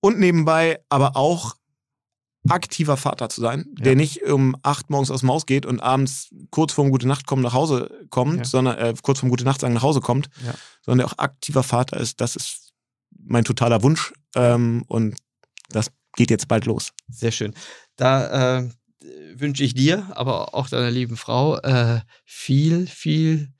Und 0.00 0.18
nebenbei 0.18 0.78
aber 0.88 1.16
auch 1.16 1.54
aktiver 2.50 2.96
Vater 2.96 3.28
zu 3.28 3.40
sein, 3.40 3.66
Ja. 3.78 3.84
der 3.84 3.96
nicht 3.96 4.22
um 4.24 4.56
acht 4.62 4.90
morgens 4.90 5.10
aus 5.10 5.20
dem 5.20 5.30
Haus 5.30 5.46
geht 5.46 5.66
und 5.66 5.80
abends 5.80 6.28
kurz 6.50 6.72
vorm 6.72 6.90
Gute 6.90 7.06
Nacht 7.08 7.26
kommen 7.26 7.42
nach 7.42 7.52
Hause 7.54 7.90
kommt, 8.10 8.38
Ja. 8.38 8.44
sondern 8.44 8.78
äh, 8.78 8.94
kurz 9.02 9.20
vorm 9.20 9.30
Gute 9.30 9.44
Nacht 9.44 9.60
sagen 9.60 9.74
nach 9.74 9.82
Hause 9.82 10.00
kommt, 10.00 10.28
Ja. 10.44 10.54
sondern 10.84 10.98
der 10.98 11.06
auch 11.06 11.18
aktiver 11.18 11.62
Vater 11.62 11.98
ist. 11.98 12.20
Das 12.20 12.36
ist 12.36 12.72
mein 13.18 13.44
totaler 13.44 13.82
Wunsch 13.82 14.12
ähm, 14.34 14.84
und 14.88 15.16
das 15.70 15.90
geht 16.16 16.30
jetzt 16.30 16.48
bald 16.48 16.64
los. 16.66 16.92
Sehr 17.08 17.32
schön. 17.32 17.54
Da 17.96 18.58
äh, 18.58 18.68
wünsche 19.36 19.64
ich 19.64 19.74
dir, 19.74 20.06
aber 20.14 20.54
auch 20.54 20.68
deiner 20.68 20.90
lieben 20.90 21.16
Frau 21.16 21.58
äh, 21.58 22.00
viel, 22.24 22.86
viel, 22.86 23.52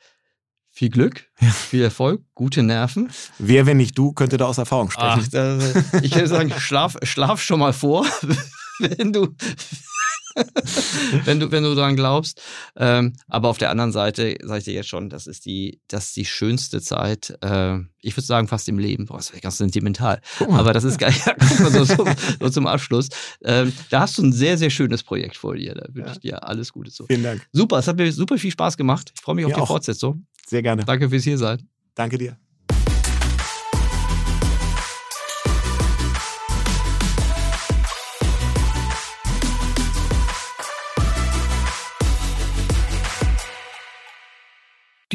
viel 0.70 0.89
Glück, 0.91 1.30
viel 1.68 1.82
Erfolg, 1.82 2.22
gute 2.34 2.62
Nerven. 2.62 3.11
Wer, 3.39 3.66
wenn 3.66 3.76
nicht 3.78 3.97
du, 3.97 4.12
könnte 4.12 4.37
da 4.37 4.47
aus 4.47 4.59
Erfahrung 4.59 4.91
sprechen. 4.91 5.22
Ach, 5.24 5.28
da, 5.28 5.59
ich 6.03 6.14
würde 6.14 6.28
sagen, 6.28 6.53
schlaf, 6.59 6.97
schlaf 7.03 7.41
schon 7.43 7.61
mal 7.61 7.72
vor, 7.72 8.07
wenn 8.79 9.12
du, 9.12 9.35
wenn 11.24 11.41
du, 11.41 11.51
wenn 11.51 11.62
du 11.62 11.74
daran 11.74 11.97
glaubst. 11.97 12.43
Ähm, 12.77 13.14
aber 13.29 13.49
auf 13.49 13.59
der 13.59 13.70
anderen 13.70 13.93
Seite 13.93 14.37
sage 14.43 14.59
ich 14.59 14.64
dir 14.64 14.74
jetzt 14.74 14.89
schon, 14.89 15.09
das 15.09 15.27
ist 15.27 15.47
die, 15.47 15.81
das 15.89 16.09
ist 16.09 16.16
die 16.16 16.24
schönste 16.24 16.81
Zeit. 16.81 17.37
Äh, 17.41 17.79
ich 18.01 18.16
würde 18.16 18.27
sagen, 18.27 18.49
fast 18.49 18.68
im 18.68 18.79
Leben. 18.79 19.07
Boah, 19.07 19.16
das 19.16 19.33
wäre 19.33 19.41
ganz 19.41 19.59
sentimental. 19.59 20.20
Aber 20.41 20.72
das 20.72 20.85
ist 20.85 20.99
geil. 20.99 21.14
so, 21.70 21.85
so, 21.85 22.05
so, 22.41 22.51
zum 22.51 22.66
Abschluss. 22.66 23.09
Ähm, 23.43 23.72
da 23.91 24.01
hast 24.01 24.18
du 24.18 24.22
ein 24.22 24.33
sehr, 24.33 24.59
sehr 24.59 24.70
schönes 24.70 25.03
Projekt 25.03 25.37
vor 25.37 25.57
dir. 25.57 25.74
Da 25.74 25.87
wünsche 25.93 26.12
ich 26.12 26.20
dir 26.20 26.47
alles 26.47 26.72
Gute 26.72 26.91
zu. 26.91 27.07
Vielen 27.07 27.22
Dank. 27.22 27.47
Super, 27.53 27.79
es 27.79 27.89
hat 27.89 27.97
mir 27.97 28.12
super 28.12 28.39
viel 28.39 28.51
Spaß 28.51 28.77
gemacht. 28.77 29.12
Ich 29.14 29.22
freue 29.22 29.37
mich 29.37 29.45
auf 29.45 29.53
die 29.53 29.61
auch. 29.61 29.66
Fortsetzung. 29.66 30.27
Sehr 30.47 30.62
gerne. 30.62 30.85
Danke 30.85 31.09
fürs 31.09 31.24
hier 31.24 31.39
sein. 31.39 31.68
Danke 31.95 32.18
dir. 32.18 32.39